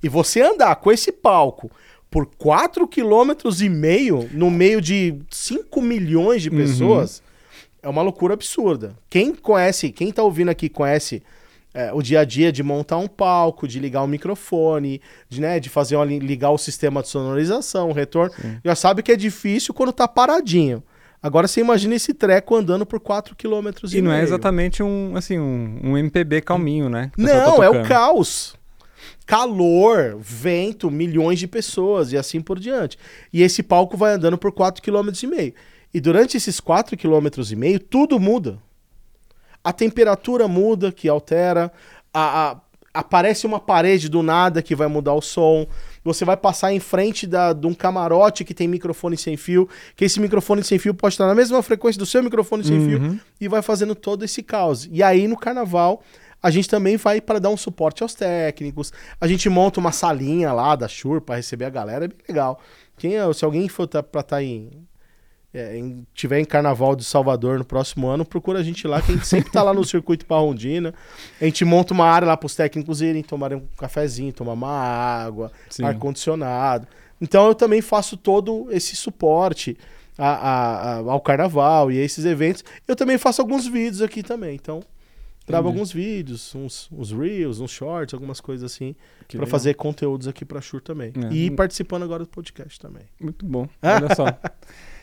e 0.00 0.08
você 0.08 0.42
andar 0.42 0.76
com 0.76 0.92
esse 0.92 1.10
palco 1.10 1.68
por 2.08 2.24
4 2.36 2.86
quilômetros 2.86 3.62
e 3.62 3.68
meio 3.68 4.30
no 4.32 4.48
meio 4.48 4.80
de 4.80 5.18
5 5.28 5.82
milhões 5.82 6.40
de 6.40 6.50
pessoas, 6.52 7.18
uhum. 7.18 7.29
É 7.82 7.88
uma 7.88 8.02
loucura 8.02 8.34
absurda. 8.34 8.96
Quem 9.08 9.34
conhece, 9.34 9.90
quem 9.90 10.12
tá 10.12 10.22
ouvindo 10.22 10.50
aqui 10.50 10.68
conhece 10.68 11.22
é, 11.72 11.92
o 11.92 12.02
dia 12.02 12.20
a 12.20 12.24
dia 12.24 12.50
de 12.50 12.62
montar 12.62 12.98
um 12.98 13.06
palco, 13.06 13.66
de 13.66 13.78
ligar 13.78 14.02
o 14.02 14.04
um 14.04 14.08
microfone, 14.08 15.00
de, 15.28 15.40
né, 15.40 15.60
de 15.60 15.68
fazer 15.68 15.96
uma, 15.96 16.04
ligar 16.04 16.50
o 16.50 16.58
sistema 16.58 17.02
de 17.02 17.08
sonorização, 17.08 17.90
o 17.90 17.92
retorno, 17.92 18.34
Sim. 18.40 18.58
já 18.64 18.74
sabe 18.74 19.02
que 19.02 19.12
é 19.12 19.16
difícil 19.16 19.72
quando 19.72 19.92
tá 19.92 20.08
paradinho. 20.08 20.82
Agora 21.22 21.46
você 21.46 21.60
imagina 21.60 21.94
esse 21.94 22.14
treco 22.14 22.56
andando 22.56 22.86
por 22.86 22.98
4 22.98 23.36
km 23.36 23.68
e, 23.92 23.98
e 23.98 24.00
não 24.00 24.10
meio. 24.10 24.20
é 24.20 24.24
exatamente 24.24 24.82
um, 24.82 25.14
assim, 25.14 25.38
um, 25.38 25.78
um 25.82 25.98
MPB 25.98 26.40
calminho, 26.40 26.88
né? 26.88 27.12
Não, 27.16 27.58
tá 27.58 27.64
é 27.64 27.68
o 27.68 27.84
caos 27.84 28.58
calor, 29.30 30.18
vento, 30.18 30.90
milhões 30.90 31.38
de 31.38 31.46
pessoas 31.46 32.12
e 32.12 32.16
assim 32.16 32.40
por 32.40 32.58
diante. 32.58 32.98
E 33.32 33.42
esse 33.42 33.62
palco 33.62 33.96
vai 33.96 34.14
andando 34.14 34.36
por 34.36 34.50
4,5 34.50 34.80
km. 34.80 35.24
E 35.24 35.26
durante 35.98 36.36
esses 36.36 36.60
4,5 36.60 36.98
km, 36.98 37.82
tudo 37.88 38.20
muda. 38.20 38.58
A 39.64 39.72
temperatura 39.72 40.46
muda, 40.46 40.92
que 40.92 41.08
altera, 41.08 41.72
a, 42.14 42.50
a, 42.52 42.56
aparece 42.94 43.46
uma 43.46 43.58
parede 43.58 44.08
do 44.08 44.22
nada 44.22 44.62
que 44.62 44.74
vai 44.74 44.86
mudar 44.88 45.14
o 45.14 45.20
som. 45.20 45.66
Você 46.04 46.24
vai 46.24 46.36
passar 46.36 46.72
em 46.72 46.80
frente 46.80 47.26
da, 47.26 47.52
de 47.52 47.66
um 47.66 47.74
camarote 47.74 48.44
que 48.44 48.54
tem 48.54 48.66
microfone 48.68 49.16
sem 49.16 49.36
fio, 49.36 49.68
que 49.96 50.04
esse 50.04 50.18
microfone 50.20 50.62
sem 50.62 50.78
fio 50.78 50.94
pode 50.94 51.14
estar 51.14 51.26
na 51.26 51.34
mesma 51.34 51.62
frequência 51.62 51.98
do 51.98 52.06
seu 52.06 52.22
microfone 52.22 52.64
sem 52.64 52.78
Uhum. 52.78 52.86
fio 53.10 53.20
e 53.40 53.48
vai 53.48 53.60
fazendo 53.62 53.94
todo 53.94 54.24
esse 54.24 54.42
caos. 54.42 54.88
E 54.90 55.02
aí 55.02 55.26
no 55.28 55.36
carnaval 55.36 56.02
a 56.42 56.50
gente 56.50 56.68
também 56.70 56.96
vai 56.96 57.20
para 57.20 57.38
dar 57.38 57.50
um 57.50 57.56
suporte 57.56 58.02
aos 58.02 58.14
técnicos. 58.14 58.90
A 59.20 59.26
gente 59.26 59.46
monta 59.50 59.78
uma 59.78 59.92
salinha 59.92 60.52
lá 60.54 60.74
da 60.74 60.88
Shure 60.88 61.20
para 61.20 61.36
receber 61.36 61.66
a 61.66 61.70
galera, 61.70 62.06
é 62.06 62.08
bem 62.08 62.16
legal. 62.26 62.58
Quem, 62.96 63.16
é- 63.18 63.32
se 63.34 63.44
alguém 63.44 63.68
for 63.68 63.86
tá, 63.86 64.02
para 64.02 64.22
estar 64.22 64.42
em, 64.42 64.70
é, 65.52 65.76
em, 65.76 66.06
tiver 66.14 66.38
em 66.38 66.44
Carnaval 66.44 66.94
de 66.94 67.04
Salvador 67.04 67.58
no 67.58 67.64
próximo 67.64 68.08
ano, 68.08 68.24
procura 68.24 68.60
a 68.60 68.62
gente 68.62 68.86
lá, 68.86 69.02
que 69.02 69.10
a 69.10 69.14
gente 69.14 69.26
sempre 69.26 69.50
tá 69.50 69.62
lá 69.62 69.74
no 69.74 69.82
circuito 69.84 70.24
Parrondina. 70.24 70.94
A 71.40 71.44
gente 71.44 71.64
monta 71.64 71.92
uma 71.92 72.06
área 72.06 72.26
lá 72.28 72.36
para 72.36 72.46
os 72.46 72.54
técnicos 72.54 73.00
irem 73.02 73.22
tomar 73.22 73.52
um 73.52 73.62
cafezinho, 73.76 74.32
tomar 74.32 74.52
uma 74.52 74.70
água, 74.70 75.50
ar-condicionado. 75.82 76.86
Então 77.20 77.46
eu 77.46 77.54
também 77.54 77.82
faço 77.82 78.16
todo 78.16 78.68
esse 78.70 78.94
suporte 78.96 79.76
a, 80.16 80.28
a, 80.28 80.92
a, 80.92 80.96
ao 80.98 81.20
carnaval 81.20 81.90
e 81.90 81.98
a 81.98 82.04
esses 82.04 82.24
eventos. 82.24 82.64
Eu 82.86 82.94
também 82.94 83.18
faço 83.18 83.40
alguns 83.40 83.66
vídeos 83.66 84.02
aqui 84.02 84.22
também. 84.22 84.54
Então, 84.54 84.82
gravo 85.46 85.68
alguns 85.68 85.92
vídeos, 85.92 86.54
uns, 86.54 86.88
uns 86.92 87.10
reels, 87.10 87.58
uns 87.60 87.70
shorts, 87.70 88.14
algumas 88.14 88.40
coisas 88.40 88.70
assim, 88.70 88.94
para 89.28 89.46
fazer 89.46 89.74
conteúdos 89.74 90.28
aqui 90.28 90.44
para 90.44 90.60
Shure 90.60 90.82
também. 90.82 91.12
É. 91.28 91.34
E 91.34 91.50
participando 91.50 92.04
agora 92.04 92.24
do 92.24 92.28
podcast 92.28 92.78
também. 92.78 93.02
Muito 93.20 93.44
bom. 93.44 93.68
Olha 93.82 94.14
só. 94.14 94.26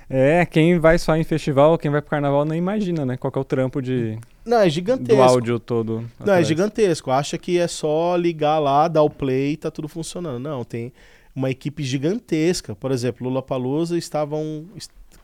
É, 0.09 0.45
quem 0.45 0.79
vai 0.79 0.97
só 0.97 1.15
em 1.17 1.23
festival, 1.23 1.77
quem 1.77 1.91
vai 1.91 2.01
pro 2.01 2.09
carnaval 2.09 2.45
não 2.45 2.55
imagina, 2.55 3.05
né? 3.05 3.17
Qual 3.17 3.31
é 3.35 3.39
o 3.39 3.43
trampo 3.43 3.81
de. 3.81 4.17
Não, 4.45 4.59
é 4.59 4.69
gigantesco. 4.69 5.15
Do 5.15 5.21
áudio 5.21 5.59
todo. 5.59 5.95
Não, 5.95 6.01
é 6.01 6.21
atrás. 6.21 6.45
é 6.45 6.47
gigantesco. 6.47 7.11
Acha 7.11 7.37
que 7.37 7.57
é 7.57 7.67
só 7.67 8.15
ligar 8.15 8.59
lá, 8.59 8.87
dar 8.87 9.01
o 9.01 9.09
play 9.09 9.53
e 9.53 9.57
tá 9.57 9.69
tudo 9.69 9.89
funcionando. 9.89 10.39
Não, 10.39 10.63
tem 10.63 10.93
uma 11.35 11.51
equipe 11.51 11.83
gigantesca. 11.83 12.73
Por 12.73 12.91
exemplo, 12.91 13.27
Lula 13.27 13.41
Palusa 13.41 13.97
estavam 13.97 14.65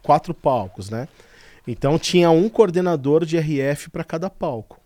quatro 0.01 0.33
palcos, 0.33 0.89
né? 0.89 1.07
Então 1.65 1.97
tinha 1.97 2.29
um 2.29 2.49
coordenador 2.49 3.25
de 3.25 3.37
RF 3.37 3.89
para 3.89 4.03
cada 4.03 4.29
palco. 4.29 4.81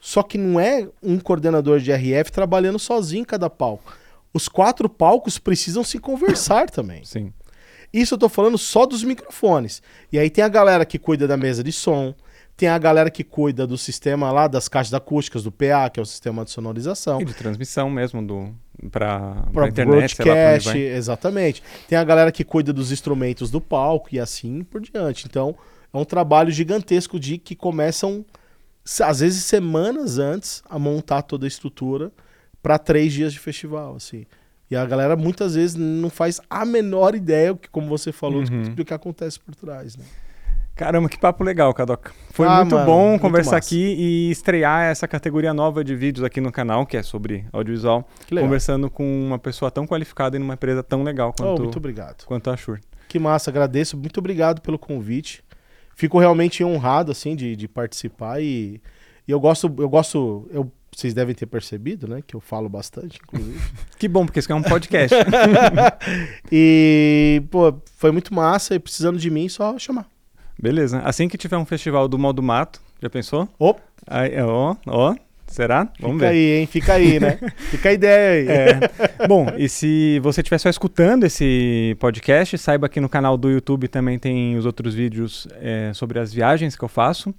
Só 0.00 0.22
que 0.22 0.36
não 0.36 0.60
é 0.60 0.86
um 1.02 1.18
coordenador 1.18 1.80
de 1.80 1.90
RF 1.90 2.30
trabalhando 2.30 2.78
sozinho 2.78 3.22
em 3.22 3.24
cada 3.24 3.48
palco. 3.48 3.96
Os 4.34 4.48
quatro 4.48 4.86
palcos 4.86 5.38
precisam 5.38 5.82
se 5.82 5.98
conversar 5.98 6.68
também. 6.68 7.02
Sim. 7.04 7.32
Isso 7.94 8.14
eu 8.14 8.18
tô 8.18 8.28
falando 8.28 8.58
só 8.58 8.84
dos 8.84 9.04
microfones. 9.04 9.80
E 10.12 10.18
aí 10.18 10.28
tem 10.28 10.42
a 10.42 10.48
galera 10.48 10.84
que 10.84 10.98
cuida 10.98 11.28
da 11.28 11.36
mesa 11.36 11.62
de 11.62 11.70
som, 11.70 12.12
tem 12.56 12.68
a 12.68 12.76
galera 12.76 13.08
que 13.08 13.22
cuida 13.22 13.68
do 13.68 13.78
sistema 13.78 14.32
lá 14.32 14.48
das 14.48 14.68
caixas 14.68 14.92
acústicas, 14.92 15.44
do 15.44 15.52
PA, 15.52 15.88
que 15.88 16.00
é 16.00 16.02
o 16.02 16.06
sistema 16.06 16.44
de 16.44 16.50
sonorização. 16.50 17.20
E 17.20 17.24
de 17.24 17.34
transmissão 17.34 17.88
mesmo 17.88 18.20
do 18.20 18.52
para 18.90 19.46
internet, 19.68 20.16
broadcast, 20.16 20.76
exatamente. 20.76 21.62
Tem 21.88 21.96
a 21.96 22.02
galera 22.02 22.32
que 22.32 22.42
cuida 22.42 22.72
dos 22.72 22.90
instrumentos 22.90 23.48
do 23.48 23.60
palco 23.60 24.08
e 24.12 24.18
assim 24.18 24.64
por 24.64 24.80
diante. 24.80 25.26
Então, 25.26 25.56
é 25.92 25.96
um 25.96 26.04
trabalho 26.04 26.50
gigantesco 26.50 27.20
de 27.20 27.38
que 27.38 27.54
começam 27.54 28.24
às 29.02 29.20
vezes 29.20 29.44
semanas 29.44 30.18
antes 30.18 30.62
a 30.68 30.78
montar 30.80 31.22
toda 31.22 31.46
a 31.46 31.48
estrutura 31.48 32.12
para 32.60 32.76
três 32.76 33.12
dias 33.12 33.32
de 33.32 33.38
festival, 33.38 33.94
assim. 33.94 34.26
E 34.70 34.76
a 34.76 34.84
galera 34.84 35.14
muitas 35.16 35.54
vezes 35.54 35.76
não 35.76 36.10
faz 36.10 36.40
a 36.48 36.64
menor 36.64 37.14
ideia, 37.14 37.54
que, 37.54 37.68
como 37.68 37.86
você 37.88 38.10
falou, 38.12 38.42
uhum. 38.42 38.74
do 38.74 38.84
que 38.84 38.94
acontece 38.94 39.38
por 39.38 39.54
trás, 39.54 39.96
né? 39.96 40.04
Caramba, 40.74 41.08
que 41.08 41.16
papo 41.16 41.44
legal, 41.44 41.72
Cadoca. 41.72 42.12
Foi 42.30 42.48
ah, 42.48 42.56
muito 42.56 42.74
mano, 42.74 42.86
bom 42.86 43.08
muito 43.10 43.20
conversar 43.20 43.56
massa. 43.56 43.68
aqui 43.68 43.94
e 43.96 44.30
estrear 44.30 44.90
essa 44.90 45.06
categoria 45.06 45.54
nova 45.54 45.84
de 45.84 45.94
vídeos 45.94 46.24
aqui 46.24 46.40
no 46.40 46.50
canal, 46.50 46.84
que 46.84 46.96
é 46.96 47.02
sobre 47.02 47.44
audiovisual, 47.52 48.08
conversando 48.28 48.90
com 48.90 49.04
uma 49.24 49.38
pessoa 49.38 49.70
tão 49.70 49.86
qualificada 49.86 50.36
e 50.36 50.40
numa 50.40 50.54
empresa 50.54 50.82
tão 50.82 51.04
legal 51.04 51.32
quanto, 51.32 51.60
oh, 51.60 51.62
muito 51.62 51.78
obrigado. 51.78 52.24
quanto 52.24 52.50
a 52.50 52.56
Shure. 52.56 52.80
Que 53.08 53.20
massa, 53.20 53.50
agradeço. 53.50 53.96
Muito 53.96 54.18
obrigado 54.18 54.60
pelo 54.60 54.76
convite. 54.76 55.44
Fico 55.94 56.18
realmente 56.18 56.64
honrado, 56.64 57.12
assim, 57.12 57.36
de, 57.36 57.54
de 57.54 57.68
participar 57.68 58.42
e, 58.42 58.82
e 59.28 59.30
eu 59.30 59.38
gosto, 59.38 59.72
eu 59.78 59.88
gosto, 59.88 60.48
eu 60.50 60.72
vocês 60.96 61.14
devem 61.14 61.34
ter 61.34 61.46
percebido, 61.46 62.06
né? 62.06 62.22
Que 62.26 62.34
eu 62.34 62.40
falo 62.40 62.68
bastante, 62.68 63.18
inclusive. 63.22 63.60
que 63.98 64.08
bom, 64.08 64.24
porque 64.24 64.38
isso 64.38 64.52
é 64.52 64.54
um 64.54 64.62
podcast. 64.62 65.16
e, 66.50 67.42
pô, 67.50 67.74
foi 67.96 68.10
muito 68.10 68.32
massa 68.34 68.74
e 68.74 68.78
precisando 68.78 69.18
de 69.18 69.30
mim, 69.30 69.48
só 69.48 69.78
chamar. 69.78 70.06
Beleza. 70.58 71.00
Assim 71.00 71.28
que 71.28 71.36
tiver 71.36 71.56
um 71.56 71.64
festival 71.64 72.08
do 72.08 72.18
Modo 72.18 72.42
Mato, 72.42 72.80
já 73.02 73.10
pensou? 73.10 73.48
Ó. 73.58 73.74
Ó, 74.46 74.76
ó. 74.86 75.14
Será? 75.46 75.88
Vamos 76.00 76.16
Fica 76.16 76.30
ver. 76.30 76.34
aí, 76.34 76.58
hein? 76.58 76.66
Fica 76.66 76.92
aí, 76.94 77.20
né? 77.20 77.38
Fica 77.70 77.88
a 77.90 77.92
ideia 77.92 78.30
aí. 78.32 78.48
É. 78.48 79.26
Bom, 79.28 79.46
e 79.56 79.68
se 79.68 80.18
você 80.20 80.40
estiver 80.40 80.58
só 80.58 80.68
escutando 80.68 81.24
esse 81.24 81.96
podcast, 82.00 82.58
saiba 82.58 82.88
que 82.88 83.00
no 83.00 83.08
canal 83.08 83.36
do 83.36 83.50
YouTube 83.50 83.86
também 83.86 84.18
tem 84.18 84.56
os 84.56 84.66
outros 84.66 84.94
vídeos 84.94 85.46
é, 85.60 85.92
sobre 85.94 86.18
as 86.18 86.32
viagens 86.32 86.74
que 86.74 86.82
eu 86.82 86.88
faço. 86.88 87.32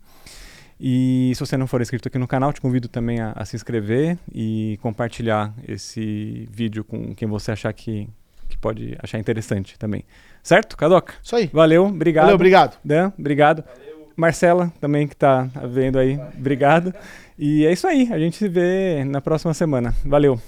E 0.79 1.31
se 1.33 1.39
você 1.39 1.55
não 1.55 1.67
for 1.67 1.81
inscrito 1.81 2.07
aqui 2.07 2.17
no 2.17 2.27
canal, 2.27 2.51
te 2.51 2.59
convido 2.59 2.87
também 2.87 3.19
a, 3.19 3.31
a 3.35 3.45
se 3.45 3.55
inscrever 3.55 4.17
e 4.33 4.77
compartilhar 4.81 5.53
esse 5.67 6.47
vídeo 6.51 6.83
com 6.83 7.15
quem 7.15 7.27
você 7.27 7.51
achar 7.51 7.71
que, 7.71 8.07
que 8.49 8.57
pode 8.57 8.97
achar 9.01 9.17
interessante 9.17 9.79
também. 9.79 10.03
Certo, 10.43 10.75
Cadoca? 10.75 11.13
Isso 11.23 11.35
aí. 11.35 11.49
Valeu, 11.51 11.85
obrigado. 11.85 12.23
Valeu, 12.25 12.35
obrigado. 12.35 12.77
Dan, 12.83 13.11
obrigado. 13.17 13.63
Valeu. 13.63 13.95
Marcela, 14.15 14.71
também 14.79 15.07
que 15.07 15.13
está 15.13 15.49
vendo 15.69 15.99
aí, 15.99 16.19
obrigado. 16.37 16.93
E 17.37 17.65
é 17.65 17.71
isso 17.71 17.87
aí, 17.87 18.09
a 18.11 18.19
gente 18.19 18.37
se 18.37 18.47
vê 18.47 19.03
na 19.03 19.21
próxima 19.21 19.53
semana. 19.53 19.93
Valeu. 20.05 20.39